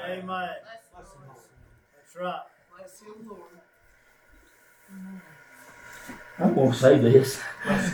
Amen. 0.05 0.49
That's 1.95 2.15
right. 2.15 2.41
Bless 2.77 3.01
you, 3.05 3.15
Lord. 3.27 5.21
I'm 6.41 6.55
gonna 6.55 6.73
say 6.73 6.97
this. 6.97 7.39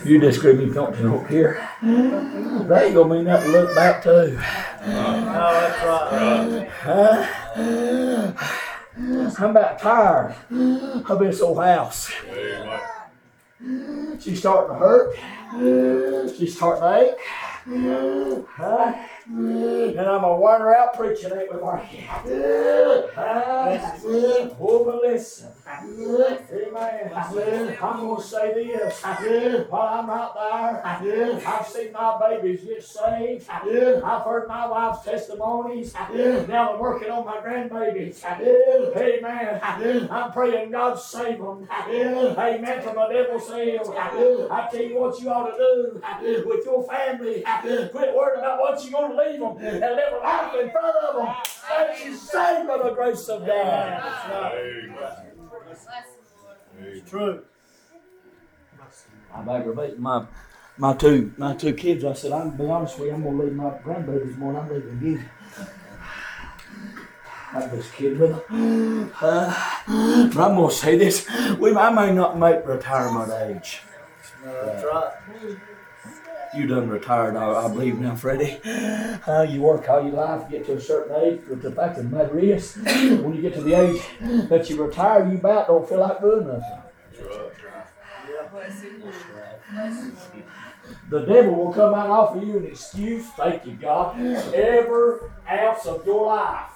You 0.06 0.20
disagree 0.20 0.54
with 0.54 0.70
me 0.70 0.74
I. 0.74 1.60
That 1.82 2.84
ain't 2.86 2.96
gonna 2.96 3.14
mean 3.16 3.26
nothing 3.26 3.52
to 3.52 3.60
look 3.60 3.76
back 3.76 4.02
to. 4.04 4.10
No, 4.10 4.40
that's 5.36 5.84
right. 5.86 6.70
Huh? 6.82 7.26
I'm 9.40 9.52
about 9.52 9.80
tired 9.80 10.36
of 10.50 11.20
this 11.20 11.42
old 11.42 11.58
house. 11.64 12.12
She's 14.20 14.40
starting 14.40 14.74
to 14.74 14.80
hurt. 14.80 15.16
She's 16.38 16.56
starting 16.56 16.82
to 16.82 16.90
ache. 17.02 18.46
Huh? 18.56 18.94
And 19.30 20.00
I'm 20.00 20.22
gonna 20.22 20.38
wander 20.38 20.74
out 20.76 20.94
preaching 20.94 21.32
ain't 21.34 21.52
with 21.52 21.62
Mark. 21.62 21.84
Oh, 24.60 24.84
but 24.86 25.02
listen. 25.02 25.52
Amen. 25.68 27.12
I'm 27.82 28.00
gonna 28.08 28.22
say 28.22 28.54
this. 28.54 29.02
While 29.70 29.88
I'm 30.00 30.08
not 30.08 30.34
there, 30.34 31.42
I've 31.46 31.68
seen 31.68 31.92
my 31.92 32.18
babies 32.20 32.64
get 32.64 32.82
saved. 32.84 33.50
I've 33.50 34.22
heard 34.24 34.48
my 34.48 34.68
wife's 34.68 35.04
testimonies. 35.04 35.94
Now 36.48 36.74
I'm 36.74 36.80
working 36.80 37.10
on 37.12 37.26
my 37.26 37.38
grandbabies. 37.38 38.24
Amen. 38.24 39.60
I'm 40.10 40.32
praying 40.32 40.72
God 40.72 40.98
save 40.98 41.40
them. 41.40 41.68
Amen. 41.90 42.82
From 42.82 42.96
the 42.96 43.08
devil's 43.12 43.50
hell. 43.50 43.94
I 44.52 44.68
tell 44.72 44.82
you 44.82 44.98
what 45.00 45.20
you 45.20 45.30
ought 45.30 45.52
to 45.52 45.58
do 45.58 46.02
with 46.48 46.64
your 46.66 46.84
family. 46.88 47.44
Quit 47.92 48.16
worrying 48.16 48.40
about 48.40 48.60
what 48.62 48.82
you're 48.84 48.94
going 48.94 49.12
to 49.12 49.17
leave 49.18 49.40
them 49.40 49.58
and 49.58 49.82
live 49.82 50.14
a 50.14 50.18
life 50.18 50.56
in 50.62 50.72
front 50.72 50.96
of 50.96 51.16
them. 51.16 51.36
That 51.70 52.06
you 52.06 52.16
saved 52.16 52.68
by 52.68 52.78
the 52.78 52.92
grace 52.92 53.28
of 53.28 53.46
God. 53.46 54.04
That's 54.04 54.30
right. 54.30 55.20
It's 56.80 57.10
true. 57.10 57.44
I'm 59.34 59.50
aggravating 59.50 60.02
my 60.02 60.26
my 60.78 60.94
two 60.94 61.34
my 61.38 61.56
two 61.56 61.74
kids. 61.74 62.04
I 62.06 62.14
said, 62.14 62.32
I'm 62.32 62.52
gonna 62.52 62.64
be 62.64 62.70
honest 62.70 63.00
with 63.00 63.10
you, 63.10 63.16
I'm 63.16 63.24
gonna 63.24 63.44
leave 63.44 63.54
my 63.54 63.72
grandbabies 63.72 64.38
more 64.38 64.54
than 64.54 64.62
I'm 64.62 64.70
leaving 64.74 65.02
you. 65.02 65.24
I'm 67.54 67.70
just 67.72 67.94
kidding 67.94 68.20
with 68.20 68.48
them. 68.48 69.14
Uh, 69.22 69.54
but 69.88 70.42
I'm 70.42 70.56
gonna 70.56 70.72
say 70.72 70.98
this. 70.98 71.28
We 71.60 71.76
I 71.76 71.90
may 71.92 72.14
not 72.14 72.38
make 72.38 72.66
retirement 72.66 73.32
age. 73.32 73.82
No, 74.44 74.66
that's 74.66 74.86
right. 74.86 75.58
You 76.56 76.68
done 76.68 76.90
retired, 76.90 77.36
I, 77.36 77.66
I 77.66 77.68
believe 77.68 78.00
now, 78.00 78.16
Freddie. 78.16 78.60
Uh, 79.28 79.46
you 79.50 79.62
work 79.62 79.88
all 79.90 80.02
your 80.02 80.14
life, 80.14 80.50
get 80.50 80.66
to 80.66 80.76
a 80.76 80.82
certain 80.82 81.16
age, 81.22 81.42
but 81.48 81.62
the 81.62 81.72
fact 81.72 81.98
of 81.98 82.12
matter 82.12 82.40
is, 82.40 82.76
when 82.76 83.36
you 83.36 83.42
get 83.42 83.54
to 83.56 83.62
the 83.62 83.74
age 83.74 84.02
that 84.50 84.70
you 84.70 84.82
retire, 84.84 85.28
you 85.28 85.38
about 85.38 85.68
don't 85.68 85.88
feel 85.88 86.00
like 86.00 86.20
doing 86.22 86.48
nothing. 86.48 86.82
You. 87.14 87.52
The 91.10 91.20
devil 91.26 91.56
will 91.56 91.74
come 91.74 91.94
out 91.94 92.06
and 92.06 92.14
offer 92.14 92.40
you 92.40 92.58
an 92.58 92.66
excuse, 92.66 93.26
thank 93.32 93.66
you, 93.66 93.74
God, 93.74 94.18
every 94.54 95.20
ounce 95.50 95.86
of 95.86 96.06
your 96.06 96.28
life. 96.28 96.72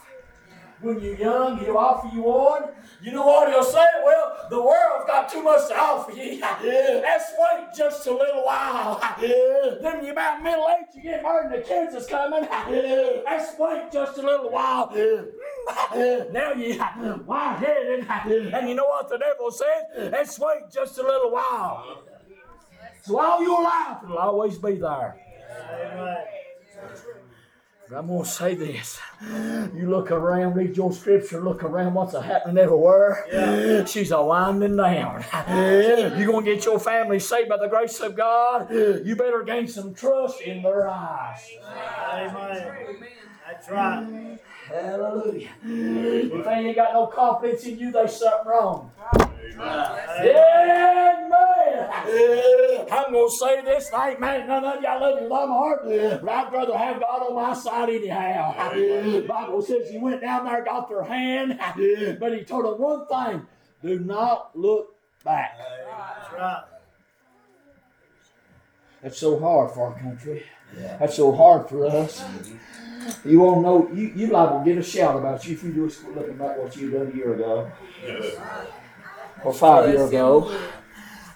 When 0.81 0.99
you're 0.99 1.15
young, 1.15 1.59
he'll 1.59 1.77
offer 1.77 2.09
you 2.13 2.23
one. 2.23 2.63
You 3.01 3.11
know 3.11 3.25
what 3.25 3.49
he'll 3.49 3.63
say? 3.63 3.85
Well, 4.03 4.47
the 4.49 4.61
world's 4.61 5.05
got 5.07 5.31
too 5.31 5.41
much 5.43 5.67
to 5.69 5.77
offer 5.77 6.11
you. 6.11 6.39
Let's 6.39 7.31
wait 7.37 7.67
just 7.75 8.05
a 8.07 8.11
little 8.11 8.43
while. 8.43 8.99
Then 9.19 10.03
you're 10.03 10.11
about 10.13 10.41
middle 10.43 10.67
age, 10.67 10.87
you 10.95 11.03
get 11.03 11.23
married 11.23 11.51
and 11.51 11.61
the 11.61 11.67
kids 11.67 11.95
is 11.95 12.07
coming. 12.07 12.47
Let's 12.49 13.57
wait 13.57 13.91
just 13.91 14.17
a 14.17 14.21
little 14.21 14.51
while. 14.51 14.89
Mm-hmm. 14.89 16.33
Now 16.33 16.53
you 16.53 16.79
white 17.25 17.57
headed. 17.59 18.07
And 18.53 18.69
you 18.69 18.75
know 18.75 18.85
what 18.85 19.09
the 19.09 19.17
devil 19.17 19.51
said? 19.51 20.11
Let's 20.11 20.39
wait 20.39 20.69
just 20.71 20.97
a 20.97 21.03
little 21.03 21.31
while. 21.31 22.03
So 23.03 23.19
all 23.19 23.41
your 23.41 23.63
life 23.63 23.97
it'll 24.03 24.17
always 24.17 24.57
be 24.57 24.75
there. 24.75 25.15
Amen. 25.71 26.25
I'm 27.93 28.07
gonna 28.07 28.25
say 28.25 28.55
this. 28.55 28.99
You 29.75 29.89
look 29.89 30.11
around, 30.11 30.55
read 30.55 30.77
your 30.77 30.93
scripture, 30.93 31.41
look 31.41 31.63
around 31.63 31.93
what's 31.93 32.13
a 32.13 32.21
happening 32.21 32.57
everywhere. 32.57 33.85
She's 33.85 34.11
a 34.11 34.21
winding 34.23 34.77
down. 34.77 35.23
You're 36.17 36.31
gonna 36.31 36.45
get 36.45 36.63
your 36.65 36.79
family 36.79 37.19
saved 37.19 37.49
by 37.49 37.57
the 37.57 37.67
grace 37.67 37.99
of 37.99 38.15
God. 38.15 38.71
You 38.71 39.15
better 39.15 39.43
gain 39.43 39.67
some 39.67 39.93
trust 39.93 40.41
in 40.41 40.63
their 40.63 40.87
eyes. 40.87 41.49
Amen. 42.13 42.89
That's 43.45 43.69
right. 43.69 44.39
Hallelujah. 44.71 45.49
If 45.63 46.45
they 46.45 46.51
ain't 46.51 46.75
got 46.75 46.93
no 46.93 47.07
confidence 47.07 47.65
in 47.65 47.77
you, 47.77 47.91
there's 47.91 48.15
something 48.15 48.47
wrong. 48.51 48.91
Amen. 49.59 51.29
Amen. 52.07 52.87
I'm 52.91 53.13
gonna 53.13 53.29
say 53.29 53.61
this, 53.61 53.87
and 53.91 54.01
I 54.01 54.09
ain't 54.11 54.19
mad 54.19 54.41
at 54.41 54.47
none 54.47 54.63
of 54.63 54.81
you. 54.81 54.87
I 54.87 54.97
love 54.97 55.17
you 55.17 55.23
with 55.23 55.31
all 55.31 55.47
my 55.47 55.53
heart, 55.53 55.81
but 55.83 56.29
I'd 56.29 56.51
rather 56.51 56.77
have 56.77 56.99
God 56.99 57.21
on 57.27 57.35
my 57.35 57.53
side 57.53 57.89
anyhow. 57.89 58.73
The 58.73 59.25
Bible 59.27 59.61
says 59.61 59.89
he 59.89 59.97
went 59.97 60.21
down 60.21 60.45
there, 60.45 60.63
got 60.63 60.89
their 60.89 61.03
hand, 61.03 61.59
but 62.19 62.33
he 62.37 62.43
told 62.43 62.65
them 62.65 62.79
one 62.79 63.05
thing: 63.07 63.45
do 63.83 63.99
not 63.99 64.55
look 64.57 64.95
back. 65.23 65.57
That's 65.57 66.33
right. 66.33 66.63
That's 69.03 69.17
so 69.17 69.39
hard 69.39 69.71
for 69.71 69.87
our 69.87 69.99
country. 69.99 70.43
That's 70.99 71.15
so 71.15 71.31
hard 71.31 71.67
for 71.69 71.85
us. 71.87 72.23
You 73.25 73.39
won't 73.39 73.61
know. 73.63 73.89
You 73.93 74.07
you 74.15 74.27
liable 74.27 74.59
to 74.59 74.65
get 74.65 74.77
a 74.77 74.83
shout 74.83 75.15
about 75.17 75.45
you 75.45 75.53
if 75.53 75.63
you 75.63 75.73
just 75.73 76.03
quit 76.03 76.15
looking 76.15 76.37
back 76.37 76.57
what 76.57 76.75
you 76.77 76.91
done 76.91 77.11
a 77.11 77.15
year 77.15 77.33
ago 77.33 77.71
or 79.43 79.53
five 79.53 79.89
years 79.89 80.09
ago. 80.09 80.55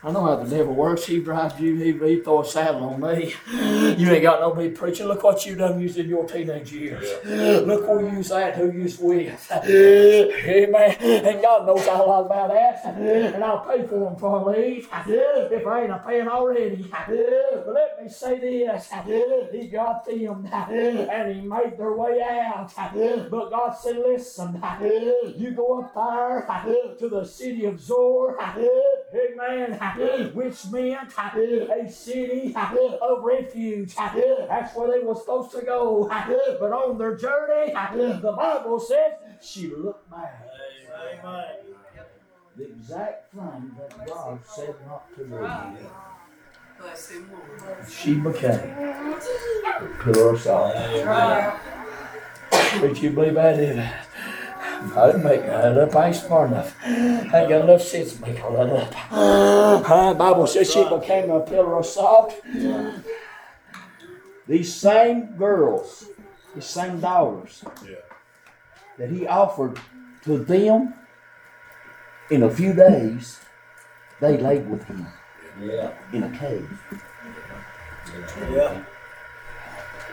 I 0.06 0.12
know 0.12 0.24
how 0.24 0.36
the 0.36 0.47
devil 0.47 0.76
works. 0.76 1.06
He 1.08 1.20
drives 1.20 1.60
you. 1.60 1.76
He, 1.78 1.91
he 1.93 2.22
throw 2.22 2.41
a 2.41 2.45
saddle 2.45 2.84
on 2.84 3.01
me. 3.01 3.34
You 3.97 4.12
ain't 4.12 4.22
got 4.22 4.39
no 4.39 4.53
big 4.53 4.76
preacher. 4.76 5.03
Look 5.03 5.24
what 5.24 5.43
you 5.47 5.56
done 5.56 5.80
used 5.82 5.97
in 5.97 6.08
your 6.08 6.28
teenage 6.28 6.72
years. 6.72 7.10
Look 7.26 7.88
where 7.88 8.08
you 8.08 8.18
was 8.20 8.32
at, 8.32 8.56
who 8.56 8.72
you 8.72 8.84
was 8.84 8.99
with. 8.99 9.51
Amen. 9.51 10.95
And 11.01 11.41
God 11.41 11.66
knows 11.66 11.88
a 11.88 11.91
lot 11.93 12.28
about 12.28 12.49
that. 12.53 12.86
And 12.86 13.43
I'll 13.43 13.62
pay 13.66 13.88
for 13.88 13.99
them 14.01 14.14
before 14.14 14.41
I 14.41 14.58
leave. 14.58 14.88
If 15.08 15.66
I 15.66 15.82
ain't 15.84 15.91
a 15.91 16.03
paying 16.06 16.28
already. 16.28 16.88
But 17.66 17.68
let 17.74 18.03
me 18.03 18.08
say 18.10 18.38
this. 18.39 18.89
He 19.51 19.68
got 19.70 20.06
them 20.06 20.47
and 20.51 21.36
he 21.36 21.41
made 21.41 21.78
their 21.80 21.93
way 21.93 22.22
out. 22.22 22.72
But 23.32 23.49
God 23.49 23.72
said, 23.72 23.97
listen, 23.97 24.62
you 25.36 25.51
go 25.51 25.80
up 25.82 25.95
there 25.95 26.45
to 26.99 27.10
the 27.10 27.26
city 27.26 27.66
of 27.66 27.80
Zoar. 27.82 28.38
Amen. 29.16 29.80
Which 30.33 30.65
meant 30.71 31.13
a 31.17 31.89
city 31.89 32.53
of 32.55 33.23
refuge. 33.23 33.95
That's 33.95 34.75
where 34.75 34.89
they 34.91 34.99
were 35.05 35.15
supposed 35.15 35.51
to 35.51 35.61
go. 35.61 36.07
But 36.07 36.71
on 36.71 36.97
their 36.97 37.15
journey, 37.15 37.73
the 37.73 38.33
Bible 38.35 38.79
says 38.79 39.13
she 39.41 39.67
looked 39.67 40.09
back. 40.09 40.47
Amen. 41.23 41.45
The 42.57 42.63
exact 42.67 43.33
thing 43.33 43.75
that 43.77 44.07
God 44.07 44.39
said 44.45 44.75
not 44.85 45.13
to 45.15 45.23
do. 45.25 45.37
Bless. 46.79 47.11
She 47.89 48.13
became 48.15 48.35
a 48.35 49.87
pillar 50.01 50.29
of 50.33 50.41
salt. 50.41 50.73
But 52.79 53.01
you 53.01 53.09
believe 53.11 53.37
I 53.37 53.53
did? 53.53 53.77
I 54.95 55.07
didn't 55.07 55.24
make 55.24 55.41
that 55.45 55.78
up. 55.78 55.95
I 55.95 56.07
ain't 56.07 56.16
smart 56.16 56.51
enough. 56.51 56.76
I 56.86 57.45
got 57.49 57.61
enough 57.66 57.82
sense 57.82 58.13
to 58.16 58.22
make 58.22 58.43
all 58.43 58.53
that 58.53 58.70
up. 58.70 58.93
Uh, 59.11 60.13
Bible 60.13 60.47
says 60.47 60.72
she 60.72 60.84
became 60.89 61.30
a 61.32 61.39
pillar 61.41 61.78
of 61.80 61.86
salt. 61.86 62.34
These 64.47 64.74
same 64.74 65.36
girls, 65.38 66.05
these 66.53 66.66
same 66.66 66.99
daughters 66.99 67.63
that 68.97 69.09
he 69.09 69.26
offered 69.28 69.80
to 70.24 70.38
them 70.38 70.93
in 72.30 72.43
a 72.43 72.49
few 72.49 72.74
days, 72.74 73.39
they 74.22 74.38
laid 74.38 74.70
with 74.70 74.84
him 74.86 75.07
Yeah. 75.61 75.91
in 76.13 76.24
a 76.24 76.38
cave. 76.38 76.70
Yeah. 78.51 78.84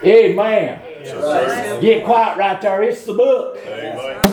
Amen. 0.05 0.81
Yes. 1.05 1.81
Get 1.81 2.05
quiet 2.05 2.37
right 2.39 2.61
there. 2.61 2.83
It's 2.83 3.05
the 3.05 3.15
book. 3.15 3.59
Amen. 3.65 4.32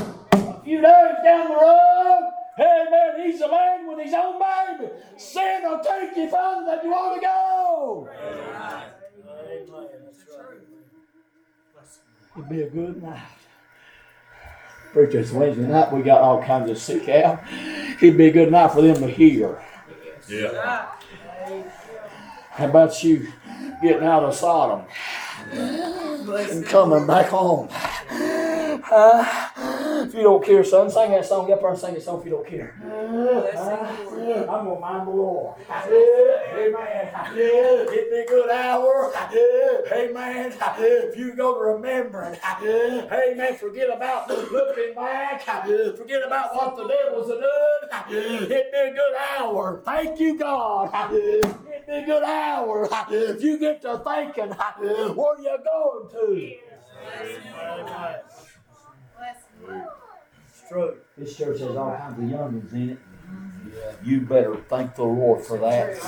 Few 0.70 0.82
days 0.82 1.15
down 1.24 1.47
the 1.47 1.55
road, 1.55 2.30
hey 2.55 2.86
man, 2.91 3.26
he's 3.26 3.41
a 3.41 3.49
man 3.49 3.88
with 3.88 4.05
his 4.05 4.13
own 4.13 4.39
baby. 4.39 4.91
Sin 5.17 5.63
will 5.63 5.80
take 5.80 6.15
you 6.15 6.30
further 6.30 6.63
than 6.67 6.86
you 6.86 6.91
want 6.91 7.20
to 7.20 7.26
go. 7.26 8.07
Amen. 8.22 8.84
It'd 12.38 12.49
be 12.49 12.61
a 12.61 12.70
good 12.70 13.01
night. 13.01 13.24
Preachers, 14.93 15.32
Wednesday 15.32 15.63
night 15.63 15.91
we 15.91 16.03
got 16.03 16.22
all 16.22 16.43
kinds 16.43 16.70
of 16.70 16.78
sick 16.78 17.09
out. 17.09 17.41
It'd 17.99 18.15
be 18.15 18.28
a 18.28 18.32
good 18.32 18.51
night 18.51 18.72
for 18.72 18.84
them 18.84 18.97
to 18.97 19.07
hear. 19.07 19.59
Yeah. 20.28 20.86
How 22.51 22.65
about 22.65 23.03
you 23.03 23.28
getting 23.82 24.07
out 24.07 24.24
of 24.24 24.36
Sodom 24.36 24.86
and 25.51 26.63
coming 26.67 27.07
back 27.07 27.30
home? 27.30 27.70
Uh, 28.91 29.49
If 30.01 30.13
you 30.13 30.23
don't 30.23 30.43
care, 30.43 30.63
son, 30.63 30.89
sing 30.89 31.11
that 31.11 31.25
song. 31.25 31.45
Get 31.47 31.55
up 31.55 31.61
there 31.61 31.69
and 31.71 31.80
sing 31.80 31.93
that 31.93 32.01
song 32.03 32.19
if 32.19 32.25
you 32.25 32.32
don't 32.32 32.47
care. 32.47 32.73
I'm 32.82 34.65
gonna 34.65 34.80
mind 34.80 35.07
the 35.07 35.11
Lord. 35.11 35.55
Amen. 35.69 37.11
It'd 37.38 38.09
be 38.09 38.17
a 38.17 38.25
good 38.27 38.49
hour. 38.49 39.11
Amen. 39.91 40.53
If 40.80 41.17
you 41.17 41.36
go 41.36 41.53
to 41.55 41.59
remembering. 41.75 42.38
Amen. 42.63 43.55
Forget 43.57 43.89
about 43.95 44.30
looking 44.30 44.95
back. 44.95 45.41
Forget 45.43 46.23
about 46.25 46.55
what 46.55 46.75
the 46.77 46.88
devil's 46.88 47.27
done. 47.27 48.03
It'd 48.09 48.49
be 48.49 48.55
a 48.55 48.91
good 48.93 49.15
hour. 49.38 49.82
Thank 49.86 50.19
you, 50.19 50.38
God. 50.39 51.13
It'd 51.13 51.43
be 51.86 51.93
a 51.93 52.05
good 52.05 52.23
hour. 52.23 52.88
If 53.11 53.41
you 53.43 53.59
get 53.59 53.82
to 53.82 53.97
thinking, 53.99 54.51
where 54.53 55.36
are 55.36 55.41
you 55.41 55.57
going 55.63 56.09
to? 56.11 56.55
It's 57.11 58.28
true. 60.70 60.97
This 61.17 61.36
church 61.36 61.59
has 61.59 61.76
all 61.76 61.95
kinds 61.95 62.17
of 62.17 62.26
youngins 62.26 62.72
in 62.74 62.89
it. 62.91 62.99
You 64.03 64.22
better 64.22 64.55
thank 64.55 64.95
the 64.95 65.03
Lord 65.03 65.43
for 65.43 65.57
that. 65.57 65.99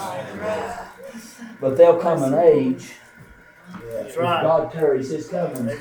But 1.59 1.77
they'll 1.77 1.99
come 1.99 2.23
an 2.23 2.33
age. 2.35 2.93
If 3.83 4.17
right. 4.17 4.43
God 4.43 4.71
carries 4.71 5.09
his 5.09 5.27
coming, 5.27 5.57
and 5.57 5.67
they're 5.67 5.77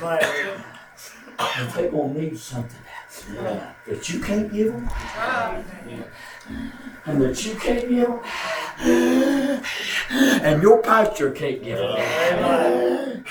gonna 1.91 2.15
need 2.15 2.39
something 2.39 2.79
that 3.87 4.09
you 4.09 4.21
can't 4.21 4.53
give 4.53 4.73
them. 4.73 4.89
And 7.07 7.23
that 7.23 7.45
you 7.45 7.55
can't 7.55 7.89
give 7.89 8.09
them. 8.09 8.21
And 10.43 10.63
your 10.63 10.83
pastor 10.83 11.31
can't 11.33 11.63
give 11.63 11.79
them. 11.79 13.25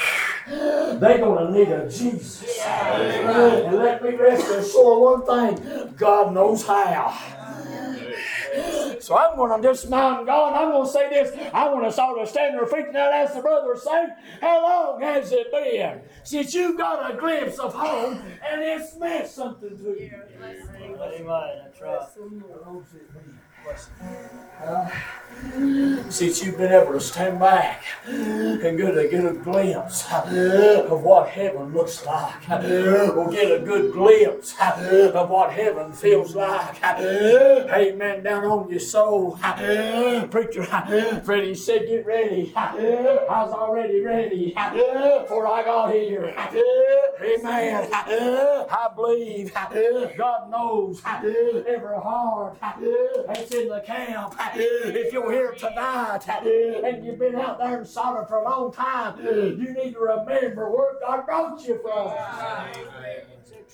They're 0.50 1.20
gonna 1.20 1.52
need 1.52 1.68
a 1.70 1.90
Jesus. 1.90 2.60
And 2.66 3.78
let 3.78 4.04
me 4.04 4.16
rest 4.16 4.50
assured 4.50 5.26
one 5.26 5.56
thing, 5.56 5.94
God 5.96 6.34
knows 6.34 6.66
how. 6.66 7.18
So 9.00 9.18
I'm 9.18 9.38
going 9.38 9.62
to 9.62 9.68
dismount 9.68 10.26
God. 10.26 10.54
I'm 10.54 10.72
going 10.72 10.86
to 10.86 10.92
say 10.92 11.10
this. 11.10 11.52
I 11.54 11.70
want 11.72 11.86
us 11.86 11.98
all 11.98 12.16
to 12.16 12.28
stand 12.28 12.54
to 12.54 12.60
our 12.60 12.68
feet 12.68 12.88
and 12.88 12.98
ask 12.98 13.34
the 13.34 13.42
brother 13.42 13.76
saying, 13.76 14.10
How 14.42 14.62
long 14.62 15.02
has 15.02 15.32
it 15.32 15.52
been 15.52 16.02
since 16.24 16.54
you 16.54 16.78
got 16.78 17.14
a 17.14 17.18
glimpse 17.18 17.60
of 17.60 17.74
home 17.74 18.22
and 18.48 18.62
it's 18.62 18.96
meant 18.98 19.28
something 19.28 19.78
to 19.78 19.84
you? 19.84 20.12
Amen. 20.44 21.62
That's 21.64 21.82
right. 21.82 22.08
Since 26.10 26.44
you've 26.44 26.58
been 26.58 26.74
able 26.74 26.92
to 26.94 27.00
stand 27.00 27.40
back 27.40 27.86
and 28.06 28.78
get 28.78 28.98
a, 28.98 29.08
get 29.08 29.26
a 29.26 29.32
glimpse 29.34 30.06
of 30.12 31.02
what 31.02 31.30
heaven 31.30 31.72
looks 31.74 32.06
like, 32.06 32.50
or 32.50 33.32
get 33.32 33.50
a 33.50 33.60
good 33.64 33.94
glimpse 33.94 34.54
of 34.60 35.30
what 35.30 35.54
heaven 35.54 35.94
feels 35.94 36.36
like. 36.36 36.84
Amen. 36.84 38.22
Down 38.24 38.44
on 38.44 38.70
your 38.70 38.82
soul. 38.82 39.40
Preacher, 40.30 40.66
Freddie 41.24 41.56
said, 41.56 41.88
Get 41.88 42.06
ready. 42.06 42.52
I 42.56 43.44
was 43.44 43.54
already 43.54 44.02
ready 44.02 44.48
before 45.22 45.48
I 45.48 45.64
got 45.64 45.94
here. 45.94 46.34
Amen. 47.24 47.88
I 47.94 48.90
believe 48.94 49.54
God 50.18 50.50
knows 50.52 51.02
every 51.06 51.98
heart 51.98 52.58
that's 52.62 53.54
in 53.62 53.70
the 53.70 53.82
camp. 53.82 54.36
If 54.56 55.14
you're 55.14 55.32
here 55.32 55.52
tonight 55.54 56.28
and 56.28 57.06
you've 57.06 57.20
been 57.20 57.36
out 57.36 57.60
there 57.60 57.80
in 57.80 57.86
Sodom 57.86 58.26
for 58.28 58.38
a 58.38 58.44
long 58.44 58.72
time, 58.72 59.20
you 59.24 59.74
need 59.74 59.94
to 59.94 60.00
remember 60.00 60.70
where 60.70 60.94
God 61.02 61.26
brought 61.26 61.68
you 61.68 61.80
from. 61.82 62.14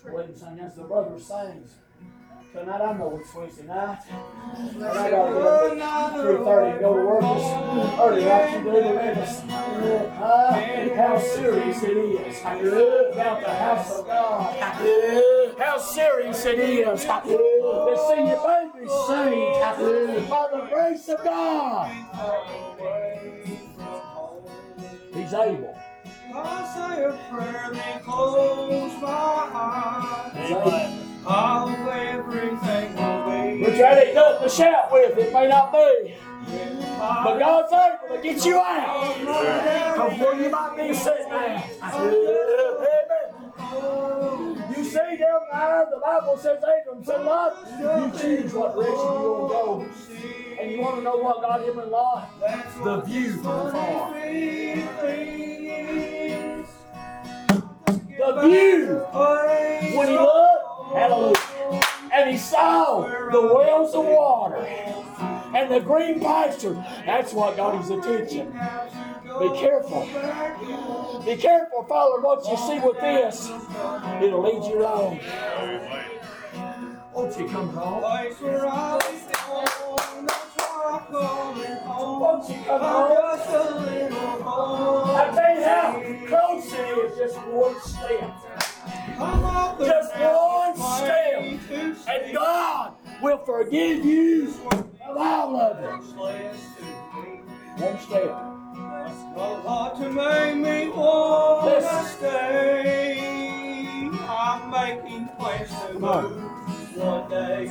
Wait 0.08 0.38
sing 0.38 0.60
as 0.60 0.76
the 0.76 0.84
brother 0.84 1.20
sings. 1.20 1.76
Tonight 2.54 2.82
I 2.82 2.94
know 2.94 3.20
it's 3.20 3.34
Wednesday 3.34 3.66
night. 3.66 4.00
And 4.10 4.86
I 4.86 5.10
gotta 5.10 5.76
get 5.76 5.82
up 5.82 6.14
at 6.14 6.22
three 6.22 6.38
thirty 6.38 6.72
and 6.72 6.80
go 6.80 6.94
to 6.94 7.02
work 7.02 7.22
this 7.22 8.00
early 8.00 8.24
like 8.24 8.52
you 8.54 8.64
do. 8.64 8.72
Uh, 10.24 10.96
how 10.96 11.20
serious 11.20 11.84
it 11.84 11.98
is 11.98 12.40
about 12.40 13.42
the 13.42 13.54
house 13.54 13.92
of 14.00 14.08
God. 14.08 15.35
How 15.58 15.78
serious 15.78 16.46
it 16.46 16.60
is 16.60 17.04
to 17.06 17.22
see 17.24 18.22
your 18.28 18.42
baby 18.44 18.88
saved 19.08 20.30
by 20.30 20.48
the 20.52 20.62
grace 20.70 21.08
of 21.10 21.24
God. 21.24 21.92
He's 25.14 25.34
able. 25.34 25.78
I 26.34 26.94
say 26.94 27.04
a 27.06 27.06
prayer, 27.32 27.70
then 27.72 28.04
close 28.04 29.02
my 29.02 29.50
eyes. 29.54 30.52
Amen. 30.52 30.90
Hope 31.24 31.88
everything 31.88 32.96
will 32.96 33.20
be. 33.26 33.66
Ain't 33.82 34.14
nothing 34.14 34.44
to 34.44 34.50
shout 34.50 34.92
with, 34.92 35.18
it 35.18 35.32
may 35.32 35.48
not 35.48 35.72
be. 35.72 36.16
But 36.98 37.40
God's 37.40 37.72
able 37.72 38.16
to 38.18 38.22
get 38.22 38.46
you 38.46 38.60
out 38.60 39.18
of 39.98 40.20
where 40.20 40.36
you 40.42 40.50
might 40.50 40.76
be 40.76 40.94
sitting 40.94 41.32
at. 41.32 41.72
Amen. 41.82 42.26
You 44.78 44.84
see 44.84 45.18
down 45.18 45.42
there, 45.52 45.88
the 45.90 46.00
Bible 46.04 46.38
says, 46.38 46.58
Abram 46.58 47.04
said, 47.04 47.24
Lot, 47.24 47.56
you 47.80 48.12
choose 48.20 48.54
what 48.54 48.74
direction 48.76 48.96
you 48.96 49.32
want 49.32 49.50
to 49.50 49.54
go. 49.54 49.86
And 50.60 50.72
you 50.72 50.82
want 50.82 50.96
to 50.98 51.02
know 51.02 51.16
what 51.18 51.42
got 51.42 51.62
him 51.62 51.80
in 51.80 51.90
Lot? 51.90 52.30
The 52.84 53.02
view 53.02 53.38
from 53.38 53.68
afar. 53.68 54.14
The 58.18 58.42
view. 58.42 59.06
When 59.98 60.08
he 60.08 60.14
looked, 60.14 60.94
hallelujah, 60.94 61.82
and 62.14 62.30
he 62.32 62.38
saw 62.38 63.02
the 63.32 63.42
wells 63.42 63.94
of 63.96 64.06
water 64.06 64.58
and 65.56 65.72
the 65.72 65.80
green 65.80 66.20
pasture, 66.20 66.74
that's 67.06 67.34
what 67.34 67.56
got 67.56 67.78
his 67.82 67.90
attention. 67.92 68.52
Be 69.40 69.50
careful. 69.60 70.06
Be 71.26 71.36
careful, 71.36 71.84
Father, 71.84 72.22
what 72.22 72.48
you 72.48 72.58
see 72.58 72.80
with 72.80 73.00
this. 73.02 73.50
It'll 74.22 74.42
lead 74.42 74.64
you 74.64 74.82
wrong. 74.82 75.20
Won't 77.14 77.38
you 77.40 77.48
come 77.48 77.70
home? 77.70 78.02
Place 78.02 78.40
where 78.42 78.68
I 78.68 78.96
was 78.96 79.22
born, 79.48 80.26
that's 80.26 80.56
why 80.58 81.00
I 81.00 81.12
call 81.12 81.62
it 81.62 81.82
home. 81.84 82.22
Won't 82.22 82.50
you 82.50 82.56
come 82.66 82.82
home? 82.82 83.18
just 83.38 83.50
a 83.50 83.80
little 83.80 84.44
home. 84.44 85.16
I 85.16 85.20
tell 85.36 85.56
you 85.56 85.64
how 85.64 86.28
close 86.28 86.74
it 86.74 86.98
is, 86.98 87.18
just 87.18 87.48
one 87.48 87.82
step. 87.82 88.36
I'm 89.20 89.46
off 89.46 89.78
the 89.78 89.86
Just 89.86 90.14
one 90.18 90.76
step. 90.78 92.08
And 92.08 92.34
God 92.34 92.94
will 93.22 93.38
forgive 93.46 94.06
you 94.06 94.54
of 94.70 95.18
all 95.18 95.56
of 95.58 95.80
it. 95.80 96.06
One 97.78 98.00
step. 98.00 98.55
A 98.78 99.62
lot 99.66 99.96
to 99.98 100.10
make 100.10 100.56
me 100.58 100.90
wanna 100.90 101.66
Listen. 101.76 102.06
stay. 102.18 104.10
I'm 104.28 104.70
making 104.70 105.30
plans 105.38 105.70
to 105.70 105.76
Come 105.94 106.04
on. 106.04 106.24
move 106.24 106.98
one 106.98 107.30
day. 107.30 107.68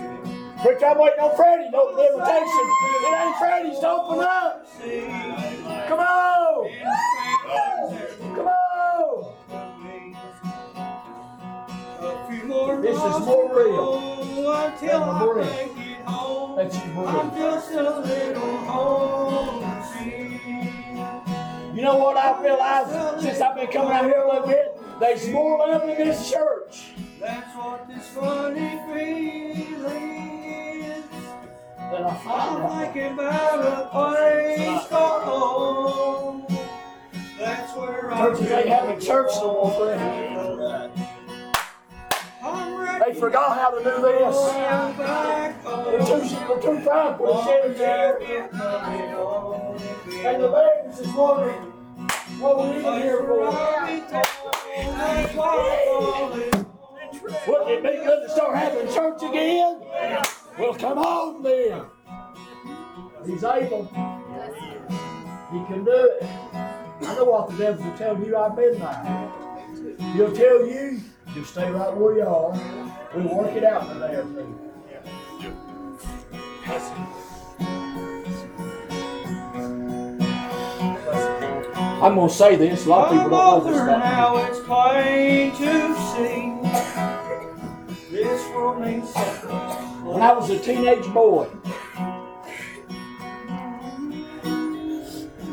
Which 0.65 0.83
I'm 0.83 0.99
waiting 0.99 1.21
on 1.21 1.37
Freddie, 1.37 1.69
no 1.71 1.91
invitation. 1.91 2.67
It 3.05 3.15
ain't 3.21 3.37
Freddie's 3.37 3.79
to 3.81 3.89
open 3.91 4.21
up. 4.21 4.67
Come 5.89 6.01
on. 6.01 6.69
Come 8.35 8.49
on. 8.49 8.55
This 12.83 12.97
is 12.97 13.27
more 13.27 13.49
real 13.55 14.01
than 14.25 14.35
the 14.81 14.93
I 14.93 15.25
breath 15.25 15.77
make 15.77 15.87
it 15.87 16.01
home. 16.07 16.57
That 16.57 16.73
you 16.75 16.81
breathe. 16.93 17.05
Know 21.85 21.99
what 21.99 22.17
I 22.17 22.43
realized 22.43 23.23
since 23.23 23.41
I've 23.41 23.55
been 23.57 23.67
coming 23.69 23.93
out 23.93 24.05
here 24.05 24.23
a 24.23 24.27
little 24.33 24.47
bit? 24.49 24.75
There's 24.99 25.29
more 25.29 25.59
love 25.59 25.87
in 25.89 25.97
this 25.99 26.31
church 26.31 26.93
That's 27.21 27.55
what 27.57 27.87
this 27.87 28.07
funny 28.09 28.81
feeling 28.89 30.45
is. 30.83 31.05
than 31.77 32.05
I 32.05 32.15
find 32.25 32.65
I'm 32.65 32.93
thinking 32.93 33.13
about 33.13 33.59
a 33.61 33.89
place 33.91 34.87
called 34.89 35.23
home. 35.25 36.47
That's 37.39 37.77
where 37.77 38.13
I 38.13 38.19
Churches 38.19 38.51
ain't 38.51 38.69
having 38.69 39.01
church 39.01 39.31
no 39.37 39.53
more, 39.53 39.71
friend. 39.95 40.93
I'm 42.43 43.01
They 43.01 43.21
forgot 43.21 43.59
how 43.59 43.71
to 43.77 43.85
do 43.85 43.91
this. 44.01 44.37
to 44.37 44.53
go 44.53 44.95
back 44.97 45.63
They're 45.65 45.99
too, 45.99 46.21
they're 46.47 46.61
too 46.63 46.81
proud 46.83 47.19
for 47.19 47.45
the. 47.45 48.51
And 50.27 50.43
the 50.43 50.49
babies 50.49 51.01
is 51.01 51.13
wondering 51.15 51.74
what 52.41 52.59
we 52.69 52.83
here 53.03 53.19
for. 53.19 53.51
Wouldn't 57.47 57.71
it 57.71 57.83
be 57.83 58.05
good 58.05 58.21
to 58.23 58.29
start 58.31 58.57
having 58.57 58.93
church 58.93 59.23
again? 59.23 59.81
Well, 60.59 60.75
come 60.75 60.99
on 60.99 61.43
then. 61.43 61.83
He's 63.27 63.45
able. 63.45 63.85
He 65.53 65.65
can 65.67 65.85
do 65.85 65.91
it. 65.91 66.23
I 66.23 67.15
know 67.17 67.25
what 67.25 67.51
the 67.51 67.57
devil 67.57 67.85
will 67.85 67.97
tell 67.97 68.19
you. 68.19 68.33
Been 68.57 68.79
there. 68.79 69.31
He'll 70.15 70.35
tell 70.35 70.67
you, 70.67 71.01
you 71.35 71.45
stay 71.45 71.71
right 71.71 71.97
where 71.97 72.17
you 72.17 72.23
are. 72.23 72.53
We'll 73.15 73.37
work 73.37 73.55
it 73.55 73.65
out 73.65 73.91
in 73.91 74.03
a 74.03 74.09
day 74.09 74.15
or 74.17 74.25
two. 74.25 74.61
I'm 82.03 82.17
gonna 82.17 82.29
say 82.29 82.57
this, 82.57 82.87
a 82.87 82.89
lot 82.89 83.09
of 83.09 83.13
people 83.13 83.31
don't 83.31 83.65
know 83.65 83.71
this 83.71 83.79
Mother, 83.79 83.91
about 83.91 84.05
now 84.05 84.37
it's 84.37 84.61
plain 84.61 85.51
to 85.53 85.95
see. 86.13 86.51
This 88.11 88.49
world 88.51 88.81
means 88.81 89.13
something. 89.13 90.05
When 90.05 90.21
I 90.23 90.33
was 90.33 90.51
a 90.51 90.59
teenage 90.59 91.07
boy, 91.13 91.49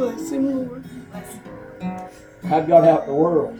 Bless 0.02 0.32
him, 0.32 0.68
Lord. 0.68 0.84
I 2.44 2.62
got 2.62 2.84
out 2.86 3.02
in 3.04 3.10
the 3.10 3.14
world. 3.14 3.60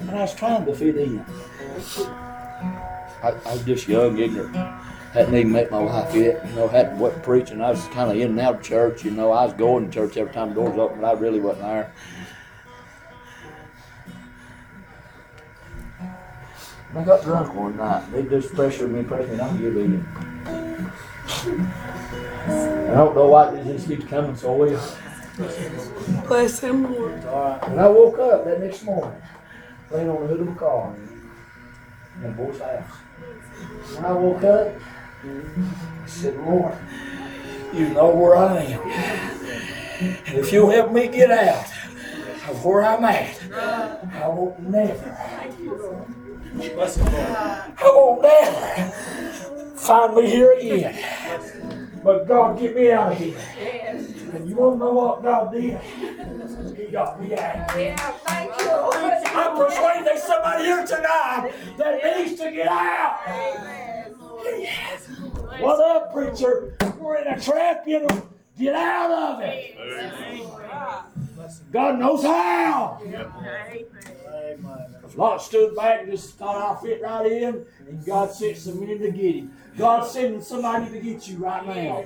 And 0.00 0.10
I 0.10 0.22
was 0.22 0.34
trying 0.34 0.64
to 0.64 0.74
fit 0.74 0.96
in. 0.96 1.20
I, 3.22 3.28
I 3.44 3.52
was 3.52 3.64
just 3.64 3.86
young, 3.86 4.18
ignorant. 4.18 4.56
Hadn't 5.14 5.36
even 5.36 5.52
met 5.52 5.70
my 5.70 5.78
wife 5.78 6.12
yet. 6.12 6.44
You 6.44 6.52
know, 6.56 6.66
hadn't 6.66 6.98
what 6.98 7.22
preaching. 7.22 7.60
I 7.60 7.70
was 7.70 7.86
kind 7.88 8.10
of 8.10 8.16
in 8.16 8.30
and 8.30 8.40
out 8.40 8.56
of 8.56 8.62
church. 8.62 9.04
You 9.04 9.12
know, 9.12 9.30
I 9.30 9.44
was 9.44 9.54
going 9.54 9.88
to 9.88 9.94
church 9.94 10.16
every 10.16 10.32
time 10.32 10.48
the 10.48 10.56
doors 10.56 10.76
open, 10.76 11.00
but 11.00 11.06
I 11.06 11.12
really 11.12 11.38
wasn't 11.38 11.66
there. 11.66 11.92
And 16.88 16.98
I 16.98 17.04
got 17.04 17.22
drunk 17.22 17.54
one 17.54 17.76
night. 17.76 18.10
They 18.10 18.24
just 18.24 18.52
pressured 18.54 18.90
me, 18.90 19.04
pressured 19.04 19.38
me, 19.60 19.66
in. 19.84 20.04
I 22.46 22.94
don't 22.96 23.14
know 23.14 23.28
why 23.28 23.50
they 23.52 23.72
just 23.72 23.86
keeps 23.86 24.06
coming 24.06 24.34
so 24.34 24.52
well. 24.52 24.96
Bless 26.26 26.58
him, 26.58 26.92
Lord. 26.92 27.22
When 27.22 27.78
I 27.78 27.86
woke 27.86 28.18
up 28.18 28.44
that 28.46 28.60
next 28.60 28.82
morning, 28.82 29.22
laying 29.92 30.10
on 30.10 30.22
the 30.22 30.26
hood 30.26 30.40
of 30.40 30.48
a 30.48 30.54
car 30.56 30.92
in 32.18 32.24
a 32.24 32.28
boy's 32.30 32.58
house. 32.58 32.90
When 33.94 34.04
I 34.04 34.12
woke 34.12 34.42
up, 34.42 34.74
I 35.24 36.06
said, 36.06 36.36
Lord, 36.36 36.76
you 37.72 37.88
know 37.88 38.14
where 38.14 38.36
I 38.36 38.62
am. 38.62 38.82
And 40.26 40.38
if 40.38 40.52
you'll 40.52 40.70
help 40.70 40.92
me 40.92 41.08
get 41.08 41.30
out 41.30 41.66
of 42.48 42.64
where 42.64 42.84
I'm 42.84 43.04
at, 43.04 43.40
I 43.52 44.28
won't 44.28 44.60
never, 44.60 45.16
I 45.18 45.50
won't 47.82 48.22
never 48.22 48.92
find 49.76 50.14
me 50.14 50.30
here 50.30 50.52
again. 50.52 51.90
But 52.02 52.28
God, 52.28 52.58
get 52.58 52.76
me 52.76 52.90
out 52.90 53.12
of 53.12 53.18
here. 53.18 53.38
And 54.34 54.48
you 54.48 54.56
want 54.56 54.74
to 54.74 54.78
know 54.78 54.92
what 54.92 55.22
God 55.22 55.52
did? 55.52 55.80
He 56.76 56.86
got 56.92 57.18
me 57.20 57.34
out. 57.34 57.70
I'm 59.36 59.56
persuaded 59.56 60.04
there's 60.04 60.22
somebody 60.22 60.64
here 60.64 60.84
tonight 60.86 61.52
that 61.78 62.18
needs 62.18 62.38
to 62.40 62.50
get 62.50 62.68
out. 62.68 63.83
What 64.44 65.80
up, 65.80 66.12
preacher? 66.12 66.76
We're 66.98 67.16
in 67.16 67.28
a 67.28 67.40
trap, 67.40 67.84
you 67.86 68.00
know. 68.00 68.28
Get 68.58 68.74
out 68.74 69.10
of 69.10 69.40
it. 69.42 69.76
God 71.72 71.98
knows 71.98 72.22
how. 72.22 73.00
Lot 75.16 75.42
stood 75.42 75.74
back 75.74 76.02
and 76.02 76.10
just 76.10 76.34
thought 76.34 76.56
I'll 76.56 76.76
fit 76.76 77.00
right 77.02 77.30
in, 77.30 77.64
and 77.88 78.04
God 78.04 78.32
sent 78.32 78.58
some 78.58 78.80
men 78.80 78.98
to 78.98 79.10
get 79.10 79.36
him. 79.36 79.56
God's 79.76 80.10
sending 80.10 80.42
somebody 80.42 80.90
to 80.90 81.00
get 81.00 81.26
you 81.26 81.38
right 81.38 81.66
now. 81.66 82.04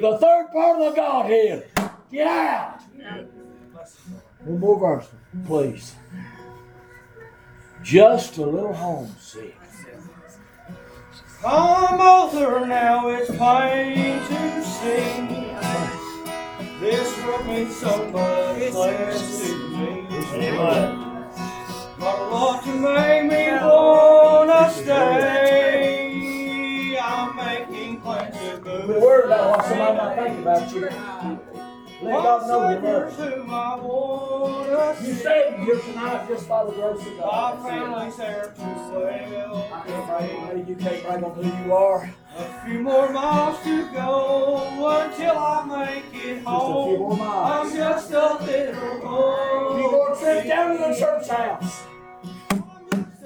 The 0.00 0.18
third 0.18 0.48
part 0.52 0.80
of 0.80 0.90
the 0.90 0.96
Godhead. 0.96 1.66
Get 2.10 2.26
out. 2.26 2.80
One 4.40 4.60
more 4.60 4.78
verse, 4.78 5.08
please. 5.46 5.94
Just 7.82 8.38
a 8.38 8.46
little 8.46 8.74
homesick. 8.74 9.56
Come 11.48 12.00
over 12.00 12.66
now, 12.66 13.06
it's 13.06 13.30
plain 13.36 14.18
to 14.18 14.64
see. 14.64 15.28
This 16.80 17.16
world 17.22 17.46
means 17.46 17.76
so 17.76 18.04
much 18.10 18.72
less 18.74 19.46
to 19.46 19.54
me. 19.68 20.08
Got 22.00 22.18
a 22.18 22.22
lot 22.34 22.64
to 22.64 22.70
make 22.74 23.24
me 23.30 23.52
wanna 23.52 24.70
stay. 24.72 26.18
I'm 27.00 27.36
making 27.36 28.00
plans 28.00 28.36
to 28.38 28.60
move. 28.62 28.88
Be 28.88 28.94
worried 28.94 29.26
about 29.26 29.50
what 29.50 29.66
somebody 29.66 29.96
might 29.98 30.16
think 30.16 30.40
about 30.40 30.72
you. 30.74 31.55
Let 32.02 32.12
God 32.22 32.46
know 32.48 32.70
you 32.70 32.76
love 32.76 32.82
him. 33.18 33.48
whom 33.80 35.06
You 35.06 35.14
see. 35.14 35.20
stayed 35.20 35.54
here 35.60 35.78
tonight 35.80 36.28
just 36.28 36.48
by 36.48 36.64
the 36.64 36.72
grace 36.72 37.06
of 37.06 37.16
God. 37.18 37.62
My 37.62 37.70
God. 37.70 37.70
family's 37.70 38.16
there 38.16 38.52
too 38.56 38.62
well. 38.62 39.68
I 39.72 39.80
can't 39.86 40.06
brag 40.06 40.30
on 40.36 40.56
me, 40.56 40.64
you 40.68 40.76
can't 40.76 41.02
brag 41.04 41.22
on 41.24 41.30
who 41.34 41.64
you 41.64 41.72
are. 41.74 42.10
A 42.38 42.64
few 42.66 42.80
more 42.80 43.10
miles 43.12 43.62
to 43.64 43.90
go 43.92 44.88
until 45.00 45.38
I 45.38 45.64
make 45.64 46.04
it 46.22 46.34
Just 46.34 46.40
a 46.40 46.42
few 46.42 46.50
home. 46.50 46.98
more 47.00 47.16
miles. 47.16 47.70
I'm 47.72 47.76
just 47.76 48.10
a 48.10 48.14
little 48.44 48.44
A 48.44 49.76
few 49.78 49.90
more 49.90 50.16
trips 50.16 50.46
down 50.48 50.72
to 50.76 50.78
the 50.94 50.98
church 51.00 51.28
house. 51.28 51.82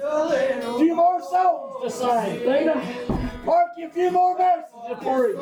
A 0.03 0.25
little 0.25 0.75
A 0.75 0.79
few 0.79 0.95
more 0.95 1.21
songs 1.21 1.75
to 1.83 1.89
sing. 1.91 2.39
Dana, 2.39 3.30
Mark 3.45 3.71
you 3.75 3.87
a 3.87 3.89
few 3.89 4.11
more 4.11 4.37
messages 4.37 4.71
to 4.87 4.95
preach. 4.95 5.37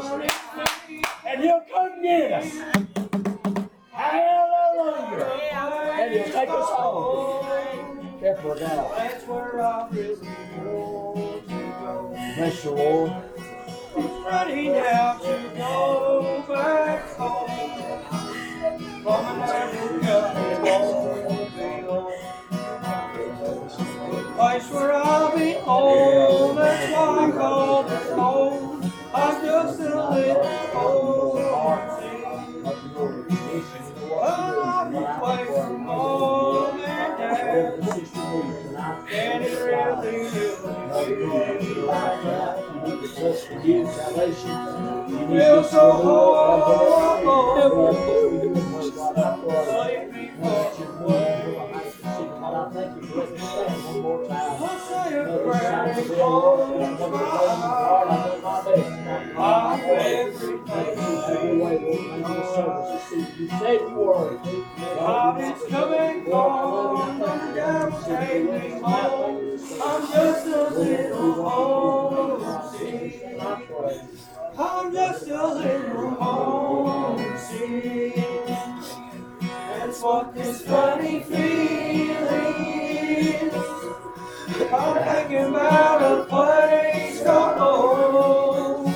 And 1.26 1.41
he'll 1.43 1.64
come 1.72 2.02
get 2.02 2.32
us. 2.32 2.50
Hallelujah. 3.91 5.26
And 6.00 6.14
he'll 6.14 6.24
take 6.24 6.50
us 6.50 6.70
home. 6.70 8.20
Careful 8.20 8.56
now. 8.56 8.88
Bless 12.36 12.64
you, 12.64 12.72
Lord. 12.72 13.12
Ready 14.26 14.70
now 14.70 15.18
to 15.18 15.52
go 15.58 16.43
back 16.47 17.10
home. 17.16 17.50
From 19.04 19.26
America, 19.26 20.16
Place 24.40 24.72
where 24.72 24.94
I'll 24.94 25.38
be 25.38 25.52
home, 25.52 26.56
that's 26.56 26.94
why 26.94 27.28
I 27.28 27.32
call 27.32 27.86
it 27.92 28.12
home. 28.14 28.94
I'm 29.14 29.46
just 29.46 29.80
a 29.82 30.10
little 30.12 30.44
homesick. 30.72 32.24
I'll 34.24 34.90
be 34.90 34.96
away 34.96 35.46
from 35.46 35.86
mom 35.86 36.80
and. 36.80 37.84
And 39.12 39.44
it 39.44 39.60
really, 39.60 40.30
feels 45.28 45.70
so 45.70 45.92
horrible. 45.92 47.50
Sleep 49.66 50.14
before 50.14 51.29
Eyes. 68.86 69.70
I'm 69.82 70.02
just 70.12 70.48
a 70.48 70.70
little 70.70 71.50
homesick. 71.50 73.40
I'm 74.58 74.94
just 74.94 75.28
a 75.28 75.48
little 75.48 76.10
homesick. 76.12 77.30
What 80.02 80.34
this 80.34 80.62
funny 80.62 81.24
feeling 81.24 82.20
is. 83.18 83.89
I'm 84.50 85.04
thinking 85.04 85.45
about 85.54 86.02
a 86.02 86.26
place 86.26 87.22
called 87.24 87.58
home. 87.60 88.93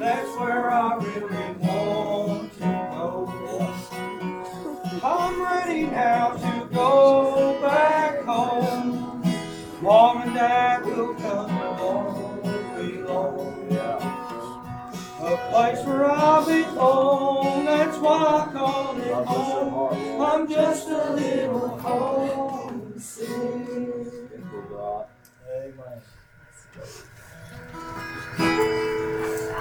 That's 0.00 0.36
where 0.36 0.68
I 0.68 0.96
really 0.96 1.52
want 1.60 2.52
to 2.54 2.58
go. 2.60 3.72
I'm 5.04 5.40
ready 5.40 5.84
now 5.84 6.32
to 6.32 6.68
go 6.72 7.60
back 7.62 8.24
home. 8.24 9.22
Mom 9.80 10.22
and 10.22 10.34
Dad 10.34 10.84
will 10.84 11.14
come 11.14 11.50
along. 11.50 12.42
Be 12.76 12.98
long. 12.98 13.68
A 15.20 15.36
place 15.50 15.86
where 15.86 16.10
I 16.10 16.44
belong. 16.44 17.64
That's 17.64 17.98
why 17.98 18.16
I 18.16 18.52
call 18.52 18.98
it 18.98 19.26
home. 19.26 20.20
I'm 20.20 20.48
just 20.48 20.88
a 20.88 21.12
little 21.12 21.68
homesick. 21.78 23.24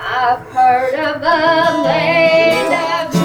I've 0.05 0.47
heard 0.47 0.95
of 0.95 1.21
a 1.21 1.81
land 1.83 3.15
of 3.15 3.22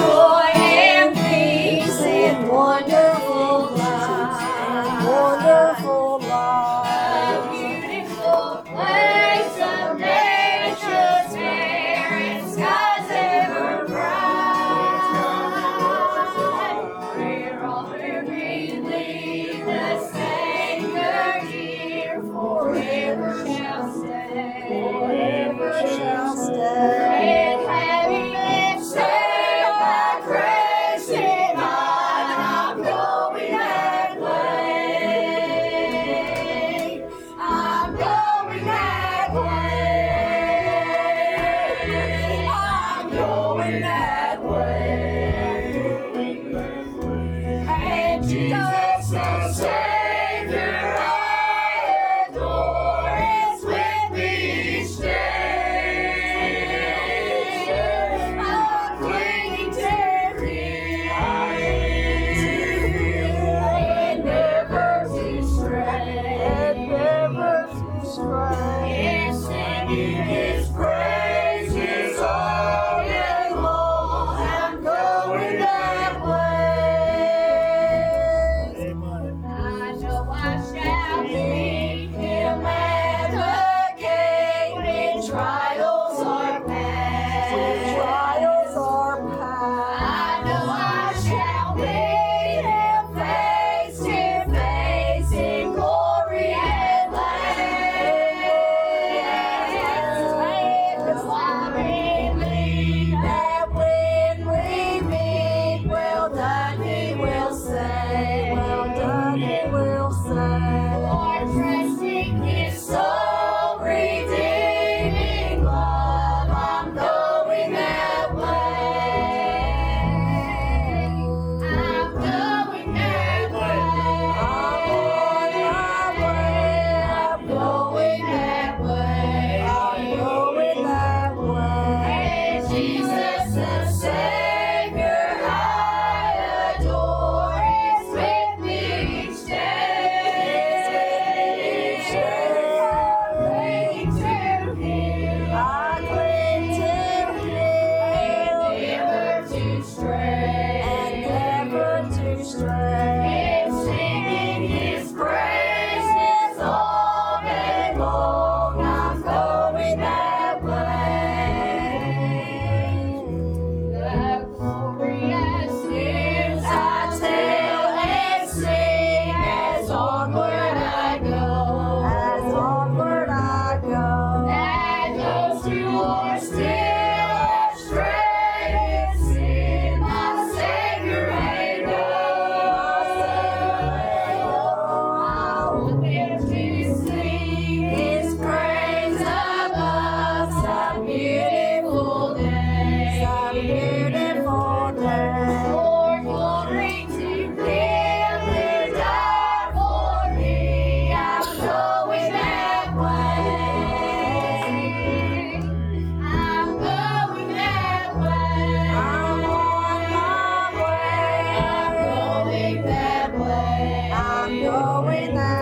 I'm 214.79 214.85
going 215.05 215.35
that 215.35 215.58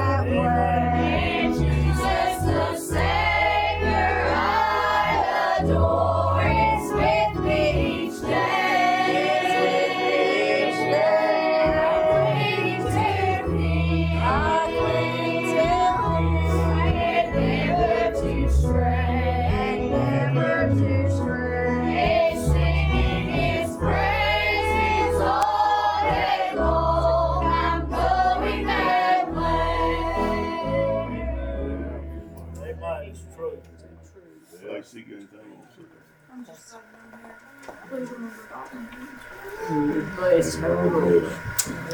Bless 40.36 40.54
her, 40.56 40.90
Lord. 40.90 41.32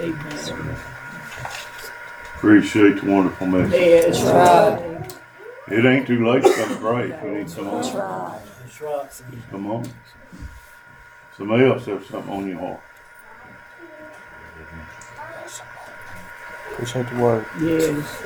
Amen. 0.01 0.77
Appreciate 2.35 3.01
the 3.01 3.09
wonderful 3.09 3.47
message. 3.47 3.81
Yes, 3.81 4.21
right. 4.25 5.13
It 5.69 5.85
ain't 5.87 6.09
too 6.09 6.27
late 6.27 6.43
to 6.43 6.53
come 6.53 6.77
pray. 6.79 7.17
We 7.23 7.39
need 7.39 7.49
some 7.49 7.67
That's 7.67 7.91
on. 7.91 7.97
right. 7.97 8.41
That's 8.65 8.81
right. 8.81 9.09
Come 9.53 9.71
on. 9.71 9.85
Somebody 11.39 11.67
else 11.67 11.87
have 11.87 12.05
something 12.05 12.33
on 12.33 12.49
your 12.49 12.59
heart. 12.59 12.81
Appreciate 16.73 17.09
the 17.11 17.17
word. 17.23 17.47
Yes. 17.61 18.23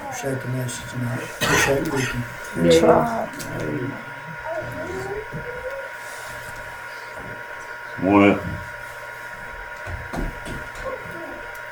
Appreciate 0.00 0.42
the 0.42 0.48
message 0.48 0.90
tonight. 0.90 1.22
Appreciate 1.40 1.84
the 1.84 1.90
weekend. 1.94 2.24
That's 2.56 2.82
right. 2.82 4.06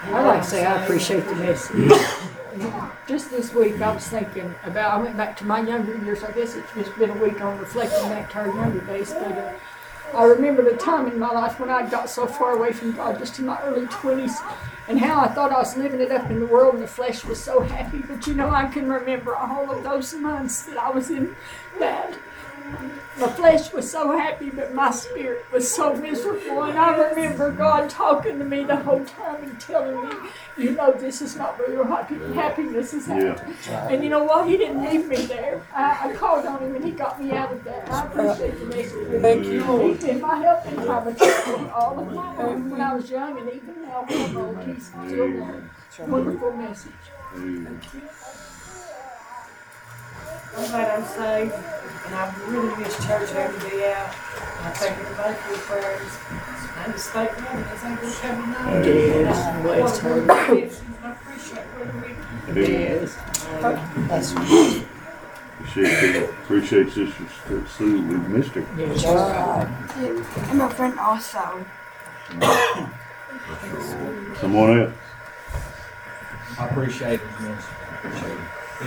I 0.02 0.22
like 0.22 0.42
to 0.42 0.48
say 0.48 0.64
I 0.64 0.82
appreciate 0.82 1.24
the 1.26 1.34
message. 1.36 1.92
Just 3.06 3.30
this 3.30 3.54
week, 3.54 3.80
I 3.80 3.94
was 3.94 4.06
thinking 4.06 4.54
about, 4.64 5.00
I 5.00 5.02
went 5.02 5.16
back 5.16 5.36
to 5.38 5.44
my 5.46 5.60
younger 5.60 5.96
years. 6.04 6.22
I 6.22 6.32
guess 6.32 6.54
it's 6.54 6.72
just 6.74 6.96
been 6.98 7.10
a 7.10 7.14
week 7.14 7.40
on 7.40 7.58
reflecting 7.58 8.08
back 8.10 8.30
to 8.32 8.38
our 8.40 8.48
younger 8.48 8.80
days. 8.80 9.12
But 9.14 9.32
uh, 9.32 9.52
I 10.14 10.24
remember 10.24 10.62
the 10.62 10.76
time 10.76 11.06
in 11.06 11.18
my 11.18 11.30
life 11.30 11.58
when 11.60 11.70
I 11.70 11.88
got 11.88 12.10
so 12.10 12.26
far 12.26 12.56
away 12.56 12.72
from 12.72 12.92
God, 12.92 13.18
just 13.18 13.38
in 13.38 13.46
my 13.46 13.60
early 13.62 13.86
20s, 13.86 14.32
and 14.88 14.98
how 14.98 15.20
I 15.20 15.28
thought 15.28 15.52
I 15.52 15.58
was 15.58 15.76
living 15.76 16.00
it 16.00 16.10
up 16.10 16.30
in 16.30 16.40
the 16.40 16.46
world 16.46 16.74
and 16.74 16.82
the 16.82 16.88
flesh 16.88 17.24
was 17.24 17.42
so 17.42 17.60
happy. 17.60 17.98
But 17.98 18.26
you 18.26 18.34
know, 18.34 18.50
I 18.50 18.66
can 18.66 18.90
remember 18.90 19.34
all 19.36 19.70
of 19.70 19.82
those 19.82 20.12
months 20.14 20.62
that 20.62 20.76
I 20.76 20.90
was 20.90 21.10
in 21.10 21.34
that. 21.78 22.18
My 23.18 23.26
flesh 23.28 23.72
was 23.72 23.90
so 23.90 24.16
happy, 24.16 24.50
but 24.50 24.74
my 24.74 24.92
spirit 24.92 25.44
was 25.52 25.68
so 25.68 25.94
miserable. 25.94 26.62
And 26.62 26.78
I 26.78 27.08
remember 27.08 27.50
God 27.50 27.90
talking 27.90 28.38
to 28.38 28.44
me 28.44 28.62
the 28.62 28.76
whole 28.76 29.04
time 29.04 29.42
and 29.42 29.60
telling 29.60 30.08
me, 30.08 30.14
you 30.56 30.70
know, 30.70 30.92
this 30.92 31.20
is 31.20 31.34
not 31.34 31.58
where 31.58 31.72
your 31.72 31.84
happy, 31.84 32.14
happiness 32.34 32.94
is 32.94 33.08
at. 33.08 33.18
Yeah. 33.66 33.88
And 33.88 34.04
you 34.04 34.10
know 34.10 34.22
what? 34.22 34.48
He 34.48 34.56
didn't 34.56 34.84
leave 34.84 35.08
me 35.08 35.26
there. 35.26 35.62
I, 35.74 36.10
I 36.10 36.14
called 36.14 36.46
on 36.46 36.60
him 36.60 36.76
and 36.76 36.84
he 36.84 36.92
got 36.92 37.20
me 37.20 37.32
out 37.32 37.52
of 37.52 37.64
that. 37.64 37.90
I 37.90 38.02
uh, 38.02 38.06
appreciate 38.06 38.58
the 38.60 38.66
message. 38.66 39.20
Thank 39.20 39.46
you, 39.46 39.88
He's 39.88 40.04
been 40.04 40.20
my 40.20 40.36
help 40.36 40.66
in 40.66 40.76
time 40.76 41.08
of 41.08 41.18
trouble 41.18 41.70
all 41.70 41.98
of 41.98 42.12
my 42.12 42.36
life. 42.36 42.58
When 42.70 42.80
I 42.80 42.94
was 42.94 43.10
young 43.10 43.36
and 43.38 43.48
even 43.48 43.82
now 43.82 44.04
when 44.06 44.22
I'm 44.22 44.36
old, 44.36 44.64
he's 44.64 44.86
still 44.86 45.08
there. 45.08 45.70
Wonderful 46.06 46.52
message. 46.52 46.92
Amen. 47.34 47.80
I'm 50.56 50.68
glad 50.70 50.98
I'm 50.98 51.06
saved, 51.06 51.54
and 52.06 52.14
I 52.14 52.34
really 52.48 52.76
miss 52.76 53.06
church 53.06 53.30
every 53.32 53.70
day 53.70 53.92
out. 53.92 54.08
I 54.08 54.70
thank 54.70 54.98
everybody 54.98 55.34
for 55.34 55.48
your 55.50 55.58
prayers. 55.60 56.12
I 56.78 56.92
just 56.92 57.10
thank 57.10 57.30
God 57.36 57.44
that 57.44 57.84
I'm 57.84 57.96
going 57.96 58.12
to 58.12 58.18
come 58.18 58.42
tonight. 58.42 58.86
Yes, 58.86 59.62
bless 59.62 59.98
her. 59.98 60.30
I 60.30 61.12
appreciate 61.12 61.64
what 61.76 62.56
we 62.56 62.72
Yes. 62.72 63.16
That's 64.08 64.32
Appreciate, 65.60 66.30
appreciate 66.30 66.86
Sister 66.92 67.66
Sue. 67.76 68.02
We 68.02 68.16
missed 68.16 68.50
her. 68.50 68.64
Yes, 68.76 69.04
right. 69.04 70.48
And 70.48 70.58
my 70.58 70.68
friend 70.72 70.98
also. 70.98 71.64
Someone 74.40 74.80
else. 74.80 74.94
I 76.58 76.68
appreciate 76.68 77.20
it, 77.20 77.40
miss. 77.40 77.64
Appreciate 77.92 78.32
it. 78.32 78.38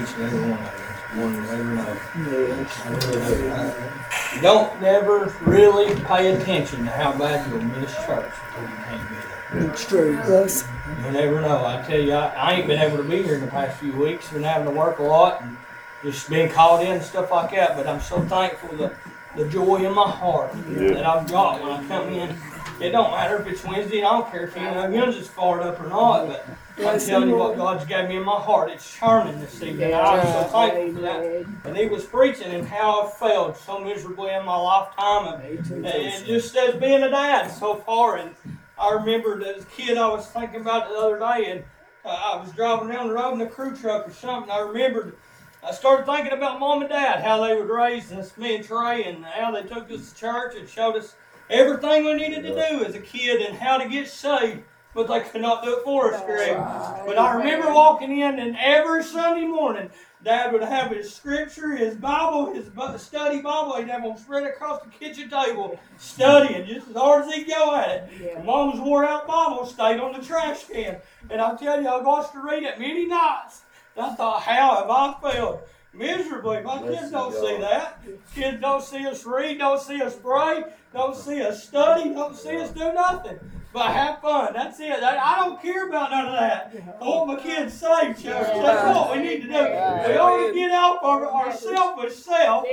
Each 0.01 0.13
and 0.15 0.23
every 0.23 0.39
one 0.41 0.51
of 0.53 0.79
you. 0.79 0.80
One 1.13 1.35
you 1.35 1.49
ever 1.49 1.63
know. 1.75 1.97
I 2.15 2.89
really 2.89 3.37
do. 3.37 4.35
You 4.35 4.41
don't 4.41 4.81
never 4.81 5.33
really 5.41 5.93
pay 6.05 6.33
attention 6.33 6.85
to 6.85 6.91
how 6.91 7.11
bad 7.17 7.49
you'll 7.49 7.61
miss 7.61 7.93
church 8.05 8.31
until 8.55 8.69
you 8.69 8.75
can't 8.85 9.09
be 9.09 9.15
there. 9.15 9.69
It's 9.71 9.85
true. 9.85 10.15
Bless. 10.23 10.63
You 11.05 11.11
never 11.11 11.41
know. 11.41 11.65
I 11.65 11.81
tell 11.81 11.99
you, 11.99 12.13
I, 12.13 12.27
I 12.29 12.53
ain't 12.53 12.67
been 12.67 12.79
able 12.79 12.97
to 12.97 13.03
be 13.03 13.21
here 13.23 13.35
in 13.35 13.41
the 13.41 13.47
past 13.47 13.77
few 13.79 13.91
weeks. 13.93 14.29
Been 14.29 14.43
having 14.43 14.67
to 14.71 14.77
work 14.77 14.99
a 14.99 15.03
lot 15.03 15.41
and 15.41 15.57
just 16.01 16.29
being 16.29 16.49
called 16.49 16.81
in 16.81 16.93
and 16.93 17.03
stuff 17.03 17.29
like 17.29 17.51
that. 17.51 17.75
But 17.75 17.87
I'm 17.87 17.99
so 18.01 18.21
thankful 18.21 18.75
the 18.77 18.95
the 19.35 19.47
joy 19.49 19.77
in 19.85 19.93
my 19.93 20.09
heart 20.09 20.51
Yeah. 20.69 20.93
that 20.93 21.05
I've 21.05 21.29
got 21.29 21.61
when 21.61 21.71
I 21.71 21.87
come 21.87 22.09
in. 22.09 22.35
It 22.81 22.91
don't 22.91 23.11
matter 23.11 23.37
if 23.37 23.47
it's 23.47 23.63
Wednesday. 23.63 24.03
I 24.03 24.11
don't 24.11 24.31
care 24.31 24.45
if 24.47 24.57
any 24.57 24.75
of 24.75 24.91
yours 24.93 25.15
is 25.15 25.27
fired 25.27 25.61
up 25.61 25.79
or 25.79 25.87
not. 25.87 26.27
But 26.27 26.45
I'm 26.79 26.99
telling 26.99 27.29
you 27.29 27.35
what 27.35 27.55
God's 27.55 27.85
got 27.85 28.09
me 28.09 28.17
in 28.17 28.23
my 28.23 28.39
heart. 28.39 28.71
It's 28.71 28.97
churning 28.97 29.39
this 29.39 29.61
evening. 29.61 29.93
I'm 29.93 30.25
so 30.25 30.43
thankful 30.45 30.95
for 30.95 31.01
that. 31.01 31.45
And 31.65 31.77
he 31.77 31.85
was 31.85 32.05
preaching 32.05 32.51
and 32.51 32.67
how 32.67 33.03
I 33.03 33.11
failed 33.11 33.55
so 33.55 33.79
miserably 33.79 34.31
in 34.31 34.43
my 34.45 34.55
lifetime. 34.55 35.27
And, 35.41 35.85
and 35.85 36.25
just 36.25 36.55
as 36.55 36.75
being 36.75 37.03
a 37.03 37.09
dad 37.09 37.49
so 37.49 37.75
far. 37.75 38.17
And 38.17 38.35
I 38.79 38.93
remembered 38.93 39.43
as 39.43 39.61
a 39.61 39.65
kid, 39.67 39.97
I 39.99 40.07
was 40.07 40.25
thinking 40.27 40.61
about 40.61 40.89
the 40.89 40.95
other 40.95 41.19
day, 41.19 41.51
and 41.51 41.63
uh, 42.03 42.33
I 42.33 42.41
was 42.41 42.51
driving 42.53 42.89
down 42.89 43.09
the 43.09 43.13
road 43.13 43.35
in 43.35 43.41
a 43.41 43.47
crew 43.47 43.75
truck 43.75 44.07
or 44.07 44.11
something. 44.11 44.51
I 44.51 44.59
remembered, 44.59 45.17
I 45.63 45.71
started 45.71 46.07
thinking 46.07 46.33
about 46.33 46.59
mom 46.59 46.81
and 46.81 46.89
dad, 46.89 47.23
how 47.23 47.45
they 47.45 47.55
would 47.55 47.69
raise 47.69 48.11
us, 48.11 48.35
me 48.37 48.55
and 48.55 48.65
Trey, 48.65 49.03
and 49.03 49.23
how 49.23 49.51
they 49.51 49.61
took 49.61 49.91
us 49.91 50.11
to 50.11 50.19
church 50.19 50.55
and 50.55 50.67
showed 50.67 50.95
us 50.95 51.15
everything 51.51 52.05
we 52.05 52.13
needed 52.13 52.43
to 52.43 52.55
do 52.55 52.83
as 52.85 52.95
a 52.95 52.99
kid 52.99 53.41
and 53.41 53.57
how 53.57 53.77
to 53.77 53.87
get 53.87 54.07
saved. 54.07 54.63
But 54.93 55.07
they 55.07 55.21
could 55.21 55.41
not 55.41 55.63
do 55.63 55.77
it 55.77 55.83
for 55.85 56.13
us, 56.13 56.21
Greg. 56.25 56.57
But 57.05 57.17
I 57.17 57.35
remember 57.35 57.73
walking 57.73 58.19
in, 58.19 58.39
and 58.39 58.57
every 58.59 59.03
Sunday 59.03 59.45
morning, 59.45 59.89
Dad 60.21 60.51
would 60.51 60.61
have 60.61 60.91
his 60.91 61.15
scripture, 61.15 61.77
his 61.77 61.95
Bible, 61.95 62.53
his 62.53 62.65
study 63.01 63.41
Bible. 63.41 63.77
He'd 63.77 63.87
have 63.87 64.03
them 64.03 64.17
spread 64.17 64.43
across 64.43 64.81
the 64.83 64.89
kitchen 64.89 65.29
table, 65.29 65.79
studying 65.97 66.67
just 66.67 66.89
as 66.89 66.95
hard 66.95 67.25
as 67.25 67.33
he'd 67.33 67.47
go 67.47 67.73
at 67.73 67.89
it. 67.89 68.35
And 68.35 68.45
Mom's 68.45 68.81
wore 68.81 69.05
out 69.05 69.25
Bible 69.27 69.65
stayed 69.65 70.01
on 70.01 70.11
the 70.11 70.25
trash 70.25 70.65
can. 70.65 70.97
And 71.29 71.39
I 71.39 71.55
tell 71.55 71.81
you, 71.81 71.87
I 71.87 72.03
got 72.03 72.33
to 72.33 72.39
read 72.41 72.63
it 72.63 72.77
many 72.77 73.07
nights. 73.07 73.61
And 73.95 74.05
I 74.05 74.13
thought, 74.13 74.41
how 74.41 74.75
have 74.75 74.89
I 74.89 75.31
failed? 75.31 75.61
Miserably. 75.93 76.61
My 76.61 76.81
kids 76.81 77.11
don't 77.11 77.33
see 77.33 77.57
that. 77.59 78.01
Kids 78.35 78.59
don't 78.59 78.83
see 78.83 79.07
us 79.07 79.25
read, 79.25 79.57
don't 79.57 79.81
see 79.81 80.01
us 80.01 80.15
pray, 80.15 80.65
don't 80.93 81.15
see 81.15 81.41
us 81.41 81.63
study, 81.63 82.09
don't 82.13 82.35
see 82.35 82.57
us 82.57 82.71
do 82.71 82.91
nothing. 82.93 83.39
But 83.73 83.91
have 83.91 84.19
fun. 84.19 84.51
That's 84.53 84.77
it. 84.81 85.01
I 85.01 85.17
I 85.17 85.35
don't 85.37 85.61
care 85.61 85.87
about 85.87 86.11
none 86.11 86.25
of 86.25 86.33
that. 86.33 86.75
I 86.99 87.03
want 87.05 87.27
my 87.27 87.35
kids 87.41 87.73
saved, 87.73 88.21
church. 88.21 88.47
That's 88.47 88.97
what 88.97 89.15
we 89.15 89.23
need 89.23 89.43
to 89.43 89.47
do. 89.47 89.53
We 89.53 90.17
ought 90.17 90.47
to 90.47 90.53
get 90.53 90.71
out 90.71 90.97
of 91.01 91.23
our 91.23 91.53
selfish 91.53 92.15
self 92.15 92.65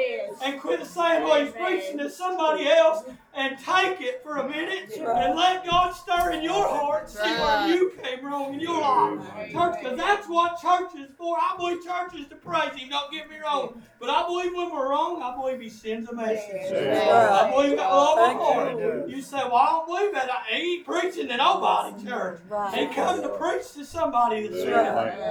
and 0.44 0.60
quit 0.60 0.84
saying 0.84 1.22
what 1.22 1.44
he's 1.44 1.52
preaching 1.52 1.98
to 1.98 2.10
somebody 2.10 2.66
else 2.66 3.04
and 3.34 3.56
take 3.58 4.00
it 4.00 4.22
for 4.22 4.38
a 4.38 4.48
minute 4.48 4.90
and 4.96 5.36
let 5.36 5.64
God 5.64 5.92
stir 5.92 6.32
in 6.32 6.42
your 6.42 6.66
heart 6.66 7.02
and 7.02 7.10
see 7.10 7.18
where 7.20 7.68
you 7.68 7.92
came 8.02 8.24
wrong 8.24 8.54
in 8.54 8.60
your 8.60 8.80
life. 8.80 9.20
Church, 9.52 9.76
because 9.80 9.96
that's 9.96 10.26
what 10.28 10.60
church 10.60 10.90
is 10.98 11.10
for. 11.16 11.36
I 11.38 11.54
believe 11.56 11.84
church 11.84 12.14
is 12.20 12.26
to 12.28 12.36
praise 12.36 12.72
Him, 12.74 12.88
don't 12.88 13.12
get 13.12 13.28
me 13.30 13.36
wrong. 13.38 13.82
But 14.00 14.10
I 14.10 14.26
believe 14.26 14.52
when 14.54 14.70
we're 14.72 14.90
wrong, 14.90 15.22
I 15.22 15.36
believe 15.36 15.60
He 15.60 15.68
sends 15.68 16.08
a 16.08 16.14
message. 16.14 16.72
I 16.72 17.50
believe 17.50 17.76
that 17.76 17.88
with 17.90 17.98
all 17.98 18.16
my 18.16 18.32
heart. 18.34 19.08
You 19.08 19.22
say, 19.22 19.36
well, 19.38 19.54
I 19.56 19.66
don't 19.70 19.86
believe 19.86 20.12
that. 20.14 20.30
I- 20.30 20.54
He 20.56 20.74
ain't 20.76 20.86
preaching 20.86 21.28
to 21.28 21.36
nobody, 21.36 22.04
church. 22.04 22.40
He 22.74 22.86
come 22.94 23.22
to 23.22 23.28
preach 23.38 23.72
to 23.74 23.84
somebody 23.84 24.48
this 24.48 24.56
evening. 24.60 24.74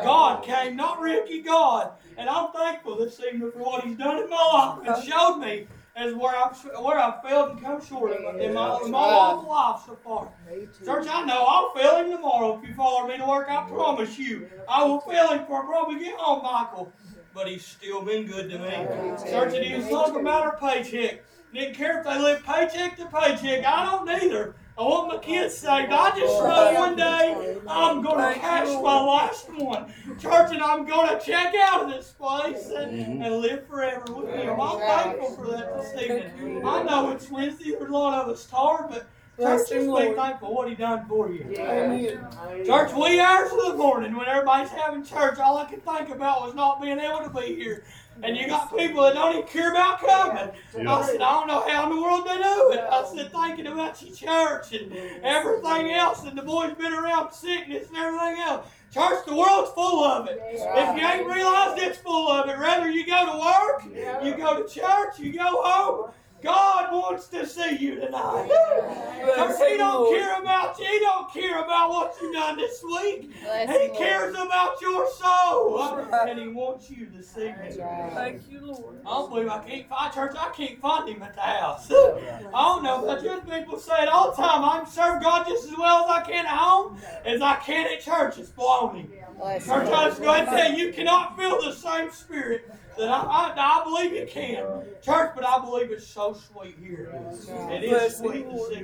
God 0.03 0.43
came, 0.43 0.75
not 0.75 0.99
Ricky, 1.01 1.41
God. 1.41 1.91
And 2.17 2.29
I'm 2.29 2.51
thankful 2.51 2.97
this 2.97 3.19
evening 3.19 3.51
for 3.51 3.59
what 3.59 3.83
He's 3.83 3.97
done 3.97 4.23
in 4.23 4.29
my 4.29 4.35
life 4.85 4.87
and 4.97 5.07
showed 5.07 5.37
me 5.37 5.67
as 5.97 6.13
where 6.13 6.35
I've 6.35 6.55
where 6.79 6.99
I've 6.99 7.23
failed 7.23 7.51
and 7.51 7.61
come 7.61 7.83
short 7.83 8.15
in 8.15 8.23
my, 8.23 8.29
in 8.39 8.53
my, 8.53 8.79
in 8.85 8.91
my 8.91 9.15
long 9.15 9.47
life 9.47 9.81
so 9.85 9.97
far. 10.03 10.31
Church, 10.85 11.07
I 11.09 11.25
know 11.25 11.43
I'll 11.43 11.73
fail 11.73 11.97
him 11.97 12.11
tomorrow 12.15 12.59
if 12.61 12.69
you 12.69 12.75
follow 12.75 13.07
me 13.07 13.17
to 13.17 13.25
work. 13.25 13.47
I 13.49 13.67
promise 13.67 14.17
you, 14.19 14.47
I 14.69 14.83
will 14.83 15.01
fail 15.01 15.29
him 15.29 15.39
before 15.39 15.63
I 15.63 15.65
probably 15.65 15.99
get 15.99 16.15
home, 16.17 16.43
Michael. 16.43 16.93
But 17.33 17.47
he's 17.47 17.65
still 17.65 18.03
been 18.03 18.27
good 18.27 18.49
to 18.51 18.59
me. 18.59 18.69
Church, 19.29 19.55
and 19.55 19.65
he 19.65 19.75
was 19.75 19.89
talking 19.89 20.21
about 20.21 20.43
our 20.43 20.57
paycheck. 20.57 21.23
Didn't 21.53 21.75
care 21.75 21.99
if 21.99 22.05
they 22.05 22.19
live 22.19 22.43
paycheck 22.43 22.97
to 22.97 23.05
paycheck. 23.05 23.65
I 23.65 23.85
don't 23.85 24.09
either. 24.09 24.55
I 24.77 24.83
want 24.83 25.07
my 25.07 25.17
kids 25.17 25.57
saved. 25.57 25.91
I 25.91 26.11
just 26.11 26.43
know 26.43 26.73
one 26.79 26.95
day 26.95 27.57
I'm 27.67 28.03
going 28.03 28.33
to 28.33 28.39
cash 28.39 28.67
my 28.67 29.01
last 29.01 29.49
one. 29.49 29.91
Church, 30.19 30.51
and 30.51 30.61
I'm 30.61 30.85
going 30.85 31.17
to 31.17 31.25
check 31.25 31.55
out 31.59 31.83
of 31.83 31.89
this 31.89 32.11
place 32.11 32.69
and, 32.69 32.91
mm-hmm. 32.91 33.21
and 33.23 33.37
live 33.37 33.65
forever 33.67 34.13
with 34.13 34.29
Him. 34.35 34.59
I'm 34.61 34.79
thankful 34.79 35.35
for 35.35 35.47
that 35.51 35.77
this 35.77 36.03
evening. 36.03 36.63
I 36.63 36.83
know 36.83 37.09
it's 37.09 37.29
Wednesday. 37.31 37.71
There's 37.71 37.89
a 37.89 37.93
lot 37.93 38.23
of 38.23 38.29
us 38.29 38.45
tired, 38.45 38.89
but 38.91 39.07
church, 39.39 39.69
just 39.69 39.71
be 39.71 40.13
thankful 40.13 40.53
what 40.53 40.69
He 40.69 40.75
done 40.75 41.07
for 41.07 41.31
you. 41.31 41.43
Church, 42.63 42.93
wee 42.93 43.19
hours 43.19 43.51
of 43.51 43.71
the 43.71 43.73
morning 43.77 44.15
when 44.15 44.27
everybody's 44.27 44.69
having 44.69 45.03
church, 45.03 45.39
all 45.39 45.57
I 45.57 45.65
could 45.65 45.83
think 45.83 46.09
about 46.09 46.43
was 46.43 46.53
not 46.53 46.79
being 46.79 46.99
able 46.99 47.23
to 47.23 47.31
be 47.31 47.55
here. 47.55 47.83
And 48.23 48.35
you 48.35 48.47
got 48.47 48.75
people 48.75 49.03
that 49.03 49.13
don't 49.13 49.35
even 49.35 49.47
care 49.47 49.71
about 49.71 49.99
coming. 49.99 50.51
I 50.87 51.05
said, 51.05 51.21
I 51.21 51.31
don't 51.33 51.47
know 51.47 51.67
how 51.67 51.89
in 51.89 51.95
the 51.95 52.01
world 52.01 52.25
they 52.25 52.37
do 52.37 52.71
it. 52.71 52.79
I 52.79 53.05
said, 53.13 53.31
thinking 53.31 53.67
about 53.67 54.01
your 54.01 54.15
church 54.15 54.73
and 54.73 54.91
everything 55.23 55.91
else, 55.91 56.23
and 56.23 56.37
the 56.37 56.41
boys 56.41 56.73
been 56.73 56.93
around 56.93 57.31
sickness 57.31 57.87
and 57.89 57.97
everything 57.97 58.41
else. 58.41 58.67
Church, 58.93 59.25
the 59.27 59.35
world's 59.35 59.71
full 59.71 60.03
of 60.03 60.27
it. 60.27 60.39
If 60.41 61.01
you 61.01 61.07
ain't 61.07 61.27
realized 61.27 61.81
it's 61.81 61.97
full 61.99 62.29
of 62.29 62.49
it, 62.49 62.57
rather 62.57 62.89
you 62.89 63.05
go 63.05 63.25
to 63.25 63.37
work, 63.37 64.23
you 64.25 64.35
go 64.35 64.63
to 64.63 64.67
church, 64.73 65.19
you 65.19 65.33
go 65.33 65.61
home, 65.63 66.11
God 66.41 66.91
wants 66.91 67.27
to 67.27 67.45
see 67.47 67.77
you 67.77 67.95
tonight. 67.95 68.47
Because 69.25 69.57
He 69.59 69.77
don't 69.77 70.13
care 70.13 70.39
about 70.39 70.77
you. 70.79 70.85
He 70.85 70.99
don't 70.99 71.33
care 71.33 71.63
about 71.63 71.89
what 71.89 72.15
you've 72.21 72.33
done 72.33 72.57
this 72.57 72.83
week. 72.83 73.31
He 73.33 73.89
cares 73.97 74.35
about 74.35 74.79
your 74.81 75.09
soul. 75.11 75.81
And 76.29 76.39
He 76.39 76.47
wants 76.49 76.89
you 76.91 77.05
to 77.07 77.11
this 77.11 77.35
evening. 77.37 77.73
Thank 78.13 78.49
you, 78.51 78.61
Lord. 78.61 78.99
I 79.05 79.09
don't 79.09 79.29
believe 79.29 79.49
I 79.49 79.59
can't 79.59 79.89
find 79.89 80.13
church. 80.13 80.35
I 80.37 80.49
can't 80.55 80.79
find 80.79 81.09
him 81.09 81.23
at 81.23 81.33
the 81.35 81.41
house. 81.41 81.89
I 81.91 82.51
don't 82.51 82.83
know, 82.83 83.03
but 83.05 83.23
just 83.23 83.49
people 83.49 83.79
say 83.79 84.03
it 84.03 84.09
all 84.09 84.31
the 84.31 84.37
time. 84.37 84.63
I 84.63 84.79
can 84.83 84.91
serve 84.91 85.23
God 85.23 85.47
just 85.47 85.65
as 85.71 85.77
well 85.77 86.05
as 86.05 86.11
I 86.11 86.21
can 86.21 86.45
at 86.45 86.51
home 86.57 86.97
as 87.25 87.41
I 87.41 87.55
can 87.55 87.87
at 87.87 88.01
church. 88.01 88.37
It's 88.37 88.49
baloney. 88.51 89.07
Church, 89.65 89.87
I 89.93 90.09
just 90.09 90.21
go 90.21 90.29
ahead 90.33 90.47
and 90.47 90.57
tell 90.57 90.71
you, 90.73 90.87
you 90.87 90.93
cannot 90.93 91.37
feel 91.37 91.61
the 91.61 91.71
same 91.73 92.11
spirit 92.11 92.71
that 92.97 93.09
I, 93.09 93.21
I, 93.21 93.81
I 93.81 93.83
believe 93.83 94.13
you 94.13 94.25
can. 94.27 94.65
Church, 95.01 95.31
but 95.35 95.45
I 95.45 95.59
believe 95.59 95.91
it's 95.91 96.07
so 96.07 96.33
sweet 96.33 96.75
here. 96.79 97.13
It 97.71 97.83
is 97.83 98.17
sweet 98.17 98.49
to 98.49 98.57
see. 98.69 98.75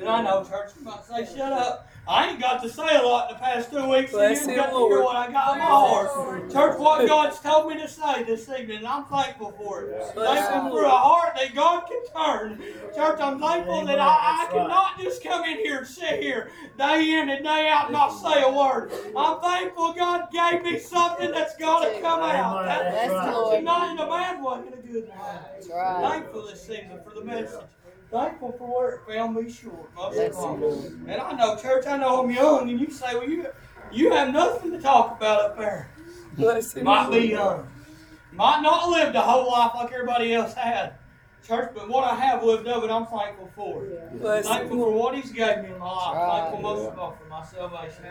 And 0.00 0.08
I 0.08 0.22
know, 0.22 0.44
church, 0.44 0.70
you 0.78 0.84
might 0.84 1.04
say, 1.04 1.24
shut 1.36 1.52
up. 1.52 1.88
I 2.06 2.28
ain't 2.30 2.40
got 2.40 2.62
to 2.62 2.68
say 2.68 2.96
a 2.96 3.02
lot 3.02 3.30
in 3.30 3.36
the 3.36 3.40
past 3.40 3.70
two 3.70 3.88
weeks. 3.88 4.12
and 4.12 4.18
Bless 4.18 4.42
you 4.42 4.50
him, 4.50 4.56
got 4.56 4.70
to 4.70 4.88
hear 4.88 5.02
what 5.02 5.16
I 5.16 5.32
got 5.32 5.54
in 5.54 5.58
my 5.58 5.64
heart. 5.64 6.52
Church, 6.52 6.78
what 6.78 7.06
God's 7.08 7.40
told 7.40 7.70
me 7.70 7.80
to 7.80 7.88
say 7.88 8.24
this 8.24 8.46
evening, 8.48 8.78
and 8.78 8.86
I'm 8.86 9.04
thankful 9.06 9.52
for 9.52 9.82
it. 9.82 10.14
Bless 10.14 10.46
Thankful 10.48 10.70
for 10.70 10.84
a 10.84 10.90
heart 10.90 11.34
that 11.36 11.54
God 11.54 11.84
can 11.86 12.04
turn. 12.14 12.58
Church, 12.94 13.20
I'm 13.20 13.40
thankful 13.40 13.86
that 13.86 13.98
I, 13.98 14.46
I 14.46 14.48
cannot 14.52 15.00
just 15.00 15.22
come 15.22 15.44
in 15.44 15.56
here 15.58 15.78
and 15.78 15.86
sit 15.86 16.22
here 16.22 16.50
day 16.76 17.10
in 17.18 17.30
and 17.30 17.42
day 17.42 17.68
out 17.68 17.86
and 17.86 17.94
not 17.94 18.10
say 18.10 18.42
a 18.42 18.52
word. 18.52 18.92
I'm 19.16 19.40
thankful 19.40 19.94
God 19.94 20.28
gave 20.30 20.62
me 20.62 20.78
something 20.78 21.30
that's 21.30 21.56
got 21.56 21.84
to 21.84 22.00
come 22.02 22.20
out. 22.20 22.66
That's 22.66 22.94
That's 22.94 23.64
not 23.64 23.90
in 23.92 23.98
a 23.98 24.06
bad 24.06 24.42
way, 24.42 24.58
in 24.66 24.74
a 24.74 24.76
good 24.76 25.08
way. 25.08 25.68
Thankful 26.02 26.46
this 26.46 26.60
season 26.60 27.00
for 27.02 27.14
the 27.18 27.24
message. 27.24 27.60
Thankful 28.14 28.52
for 28.52 28.68
where 28.68 28.90
it 28.90 29.00
found 29.08 29.34
me 29.34 29.50
short, 29.50 29.92
most 29.96 30.16
of 30.16 30.36
all. 30.36 30.54
And 31.08 31.20
I 31.20 31.32
know, 31.32 31.56
church, 31.56 31.84
I 31.88 31.96
know 31.96 32.22
I'm 32.22 32.30
young, 32.30 32.70
and 32.70 32.78
you 32.78 32.88
say, 32.88 33.12
well, 33.16 33.28
you 33.28 33.46
you 33.90 34.12
have 34.12 34.32
nothing 34.32 34.70
to 34.70 34.78
talk 34.78 35.16
about 35.16 35.40
up 35.40 35.58
there. 35.58 35.90
Bless. 36.36 36.76
Might 36.76 37.10
be 37.10 37.30
young. 37.30 37.60
Uh, 37.60 37.64
might 38.32 38.60
not 38.60 38.88
lived 38.88 39.16
a 39.16 39.20
whole 39.20 39.50
life 39.50 39.72
like 39.74 39.92
everybody 39.92 40.32
else 40.32 40.54
had. 40.54 40.94
Church, 41.44 41.72
but 41.74 41.88
what 41.88 42.04
I 42.04 42.14
have 42.14 42.44
lived 42.44 42.68
of 42.68 42.84
it, 42.84 42.90
I'm 42.90 43.06
thankful 43.06 43.50
for. 43.56 43.84
Bless 44.14 44.46
him. 44.46 44.52
Thankful 44.52 44.78
for 44.78 44.92
what 44.92 45.16
He's 45.16 45.32
gave 45.32 45.64
me 45.64 45.70
in 45.72 45.78
my 45.80 45.86
life. 45.86 46.42
Thankful 46.42 46.62
most 46.62 46.92
of 46.92 46.98
all 46.98 47.18
for 47.20 47.28
my 47.28 47.44
salvation. 47.44 48.04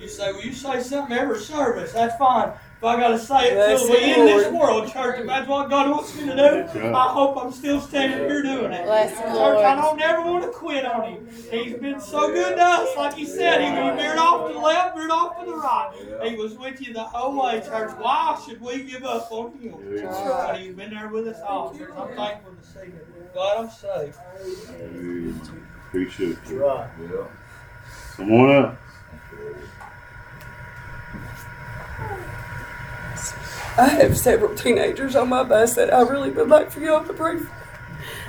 You 0.00 0.08
say, 0.08 0.32
well, 0.32 0.44
you 0.44 0.52
say 0.52 0.82
something 0.82 1.16
every 1.16 1.38
service. 1.38 1.92
That's 1.92 2.16
fine. 2.16 2.52
If 2.84 2.88
I 2.88 3.00
got 3.00 3.08
to 3.08 3.18
say 3.18 3.48
it 3.48 3.54
Bless 3.54 3.80
till 3.80 3.92
we 3.92 3.96
him, 4.02 4.20
end 4.20 4.28
this 4.28 4.52
world, 4.52 4.92
church, 4.92 5.18
if 5.18 5.26
that's 5.26 5.48
what 5.48 5.70
God 5.70 5.90
wants 5.90 6.14
me 6.16 6.26
to 6.26 6.36
do, 6.36 6.78
I 6.94 7.08
hope 7.14 7.42
I'm 7.42 7.50
still 7.50 7.80
standing 7.80 8.18
here 8.18 8.42
doing 8.42 8.72
it. 8.72 8.84
Bless 8.84 9.10
Church, 9.12 9.24
Lord. 9.32 9.64
I 9.64 9.74
don't 9.74 9.98
ever 10.02 10.20
want 10.30 10.44
to 10.44 10.50
quit 10.50 10.84
on 10.84 11.14
Him. 11.14 11.26
He's 11.50 11.78
been 11.78 11.98
so 11.98 12.30
good 12.30 12.56
to 12.56 12.62
us. 12.62 12.94
Like 12.94 13.14
He 13.14 13.24
said, 13.24 13.62
He 13.62 13.68
he 13.68 14.02
veered 14.02 14.18
off 14.18 14.48
to 14.48 14.52
the 14.52 14.60
left, 14.60 14.94
veered 14.98 15.10
off 15.10 15.40
to 15.40 15.46
the 15.46 15.56
right. 15.56 16.28
He 16.28 16.36
was 16.36 16.58
with 16.58 16.78
you 16.82 16.92
the 16.92 17.04
whole 17.04 17.42
way, 17.42 17.62
church. 17.62 17.92
Why 17.96 18.38
should 18.46 18.60
we 18.60 18.82
give 18.82 19.02
up 19.02 19.32
on 19.32 19.56
Him? 19.56 19.76
But 20.02 20.60
He's 20.60 20.74
been 20.74 20.90
there 20.90 21.08
with 21.08 21.26
us 21.26 21.40
all, 21.40 21.74
church. 21.74 21.88
I'm 21.96 22.14
thankful 22.14 22.52
to 22.52 22.66
see 22.68 22.90
Him. 22.90 23.00
God, 23.32 23.64
I'm 23.64 23.70
saved. 23.70 24.18
Appreciate 25.88 26.36
you. 26.50 26.66
Right. 26.66 26.90
Come 28.18 28.30
on 28.30 28.64
up. 28.64 28.78
I 33.76 33.88
have 33.88 34.16
several 34.16 34.54
teenagers 34.54 35.16
on 35.16 35.28
my 35.28 35.42
bus 35.42 35.74
that 35.74 35.92
I 35.92 36.02
really 36.02 36.30
would 36.30 36.48
like 36.48 36.70
for 36.70 36.78
y'all 36.78 37.04
to 37.04 37.12
pray. 37.12 37.40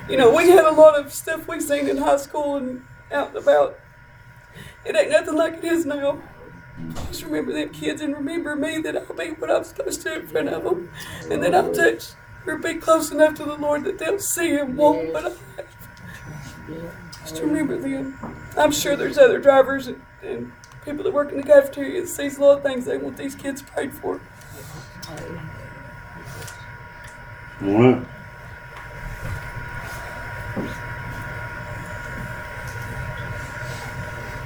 You 0.10 0.18
know, 0.18 0.36
we 0.36 0.50
had 0.50 0.66
a 0.66 0.72
lot 0.72 1.00
of 1.00 1.14
stuff 1.14 1.48
we 1.48 1.60
seen 1.60 1.88
in 1.88 1.98
high 1.98 2.18
school 2.18 2.56
and 2.56 2.84
out 3.12 3.30
and 3.30 3.38
about. 3.38 3.80
It 4.86 4.96
ain't 4.96 5.12
nothing 5.12 5.36
like 5.36 5.56
it 5.56 5.64
is 5.64 5.86
now. 5.86 6.20
Just 7.08 7.24
remember 7.24 7.54
them 7.54 7.70
kids 7.70 8.02
and 8.02 8.16
remember 8.16 8.56
me 8.56 8.80
that 8.80 8.98
I'll 8.98 9.16
be 9.16 9.30
what 9.32 9.52
I'm 9.52 9.64
supposed 9.64 10.02
to 10.02 10.16
in 10.16 10.28
front 10.28 10.50
of 10.50 10.64
them. 10.64 10.90
And 11.30 11.44
that 11.44 11.54
I'll 11.54 11.72
touch 11.72 12.06
or 12.48 12.58
be 12.58 12.76
close 12.76 13.12
enough 13.12 13.36
to 13.36 13.46
the 13.46 13.56
Lord 13.56 13.84
that 13.84 14.00
they'll 14.00 14.20
see 14.20 14.50
Him 14.50 14.76
walk 14.76 15.14
what 15.14 15.26
I 15.26 15.30
have. 15.30 17.00
Just 17.22 17.40
remember 17.40 17.78
them. 17.78 18.18
I'm 18.58 18.72
sure 18.72 18.96
there's 18.96 19.18
other 19.20 19.40
drivers 19.40 19.88
and, 19.88 20.02
and 20.24 20.52
people 20.84 21.04
that 21.04 21.14
work 21.14 21.32
in 21.32 21.38
the 21.38 21.44
cafeteria 21.44 22.02
that 22.02 22.08
sees 22.08 22.38
a 22.38 22.42
lot 22.42 22.58
of 22.58 22.64
things 22.64 22.86
they 22.86 22.98
want 22.98 23.18
these 23.18 23.36
kids 23.36 23.62
prayed 23.62 23.94
for. 23.94 24.22
All 25.08 25.16
right. 27.80 28.06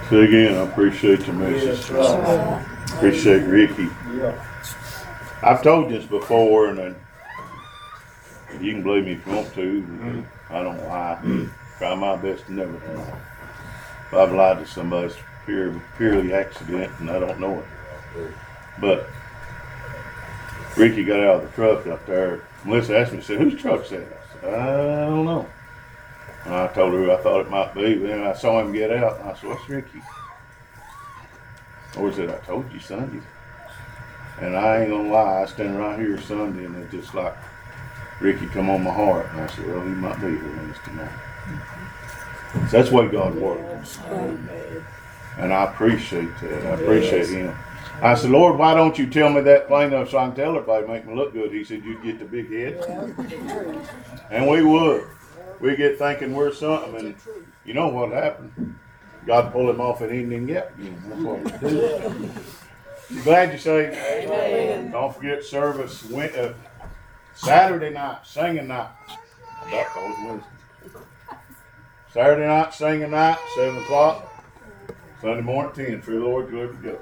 Say 0.10 0.24
again, 0.24 0.56
I 0.56 0.62
appreciate 0.64 1.26
your 1.28 1.36
message. 1.36 1.90
Appreciate 2.96 3.44
Ricky. 3.44 3.88
I've 5.44 5.62
told 5.62 5.92
you 5.92 5.98
this 6.00 6.08
before, 6.08 6.68
and 6.70 6.78
then 6.78 6.96
you 8.60 8.74
can 8.74 8.84
believe 8.84 9.06
me 9.06 9.14
if 9.14 9.26
you 9.26 9.34
want 9.34 9.54
to. 9.54 9.82
Mm-hmm. 9.84 10.54
I 10.54 10.64
don't 10.64 10.82
lie. 10.88 11.20
Try 11.78 11.96
my 11.96 12.16
best 12.16 12.46
to 12.48 12.54
never 12.54 12.74
lie. 12.74 13.18
If 14.08 14.14
I've 14.14 14.34
lied 14.34 14.58
to 14.60 14.66
somebody, 14.66 15.08
it's 15.08 15.16
pure, 15.46 15.80
purely 15.98 16.34
accident, 16.34 16.92
and 17.00 17.10
I 17.12 17.20
don't 17.20 17.40
know 17.40 17.60
it. 17.60 17.66
But 18.82 19.08
Ricky 20.78 21.04
got 21.04 21.20
out 21.20 21.44
of 21.44 21.50
the 21.50 21.50
truck 21.56 21.88
up 21.88 22.06
there. 22.06 22.48
Melissa 22.64 22.98
asked 22.98 23.14
me, 23.14 23.22
said, 23.22 23.40
whose 23.40 23.60
truck's 23.60 23.90
that? 23.90 24.02
I 24.02 24.42
said, 24.42 24.54
I 24.54 25.06
don't 25.06 25.26
know. 25.26 25.48
And 26.46 26.54
I 26.54 26.68
told 26.68 26.94
her 26.94 27.00
who 27.00 27.12
I 27.12 27.18
thought 27.18 27.42
it 27.42 27.50
might 27.50 27.74
be, 27.74 27.96
but 27.96 28.08
then 28.08 28.24
I 28.26 28.34
saw 28.34 28.62
him 28.62 28.72
get 28.72 28.92
out, 28.92 29.20
and 29.20 29.30
I 29.30 29.34
said, 29.34 29.50
what's 29.50 29.68
Ricky? 29.68 30.02
Or 31.98 32.10
he 32.10 32.16
said, 32.16 32.30
I 32.30 32.38
told 32.46 32.72
you 32.72 32.80
Sunday. 32.80 33.22
And 34.40 34.56
I 34.56 34.82
ain't 34.82 34.92
gonna 34.92 35.10
lie, 35.10 35.42
I 35.42 35.46
stand 35.48 35.78
right 35.78 36.00
here 36.00 36.20
Sunday, 36.22 36.64
and 36.64 36.76
it's 36.78 36.92
just 36.92 37.14
like 37.14 37.36
Ricky 38.22 38.48
come 38.48 38.70
on 38.70 38.84
my 38.84 38.92
heart. 38.92 39.28
And 39.32 39.42
I 39.42 39.48
said, 39.48 39.68
well, 39.68 39.82
he 39.82 39.90
might 39.90 40.16
be 40.16 40.28
here 40.28 40.56
Wednesday 40.56 40.94
night. 40.94 41.12
So 42.54 42.78
that's 42.78 42.90
the 42.90 42.96
way 42.96 43.08
God 43.10 43.36
works. 43.36 44.00
And 45.38 45.54
I 45.54 45.66
appreciate 45.66 46.38
that. 46.40 46.66
I 46.66 46.70
appreciate 46.82 47.28
him. 47.30 47.56
I 48.02 48.16
said, 48.16 48.32
Lord, 48.32 48.58
why 48.58 48.74
don't 48.74 48.98
you 48.98 49.08
tell 49.08 49.30
me 49.30 49.42
that 49.42 49.68
plain 49.68 49.94
enough 49.94 50.10
so 50.10 50.20
I 50.20 50.28
can 50.28 50.36
tell 50.36 50.56
everybody, 50.56 50.88
make 50.88 51.06
me 51.06 51.16
look 51.16 51.34
good? 51.34 51.52
He 51.52 51.64
said, 51.64 51.84
you'd 51.84 52.02
get 52.02 52.20
the 52.20 52.26
big 52.26 52.52
head. 52.52 52.84
And 54.32 54.48
we 54.48 54.64
would. 54.64 55.06
We 55.60 55.76
get 55.76 55.98
thinking 55.98 56.34
we're 56.34 56.54
something, 56.54 56.96
and 56.96 57.16
you 57.66 57.74
know 57.74 57.90
what 57.90 58.12
happened? 58.12 58.76
God 59.26 59.52
pulled 59.52 59.70
him 59.70 59.82
off 59.82 60.00
and 60.02 60.12
he 60.12 60.20
didn't 60.20 60.48
get 60.48 60.72
you. 60.80 60.96
That's 61.08 61.22
what 61.22 61.44
we 61.44 61.70
do. 61.70 62.32
You 63.10 63.22
glad 63.24 63.52
you 63.52 63.58
say? 63.58 64.24
Amen. 64.24 64.92
Don't 64.92 65.14
forget 65.14 65.44
service 65.44 66.06
went, 66.06 66.36
uh, 66.36 66.54
Saturday 67.36 67.90
night, 67.90 68.20
singing 68.24 68.68
night. 68.68 68.90
That 69.72 69.94
goes 69.94 70.16
Wednesday. 70.26 70.50
Saturday 72.14 72.48
night, 72.48 72.74
singing 72.74 73.12
night, 73.12 73.38
seven 73.56 73.82
o'clock. 73.84 74.46
Sunday 75.22 75.42
morning, 75.42 75.74
ten. 75.74 76.02
True 76.02 76.24
Lord, 76.24 76.50
good 76.50 76.72
to 76.72 76.78
go. 76.78 77.00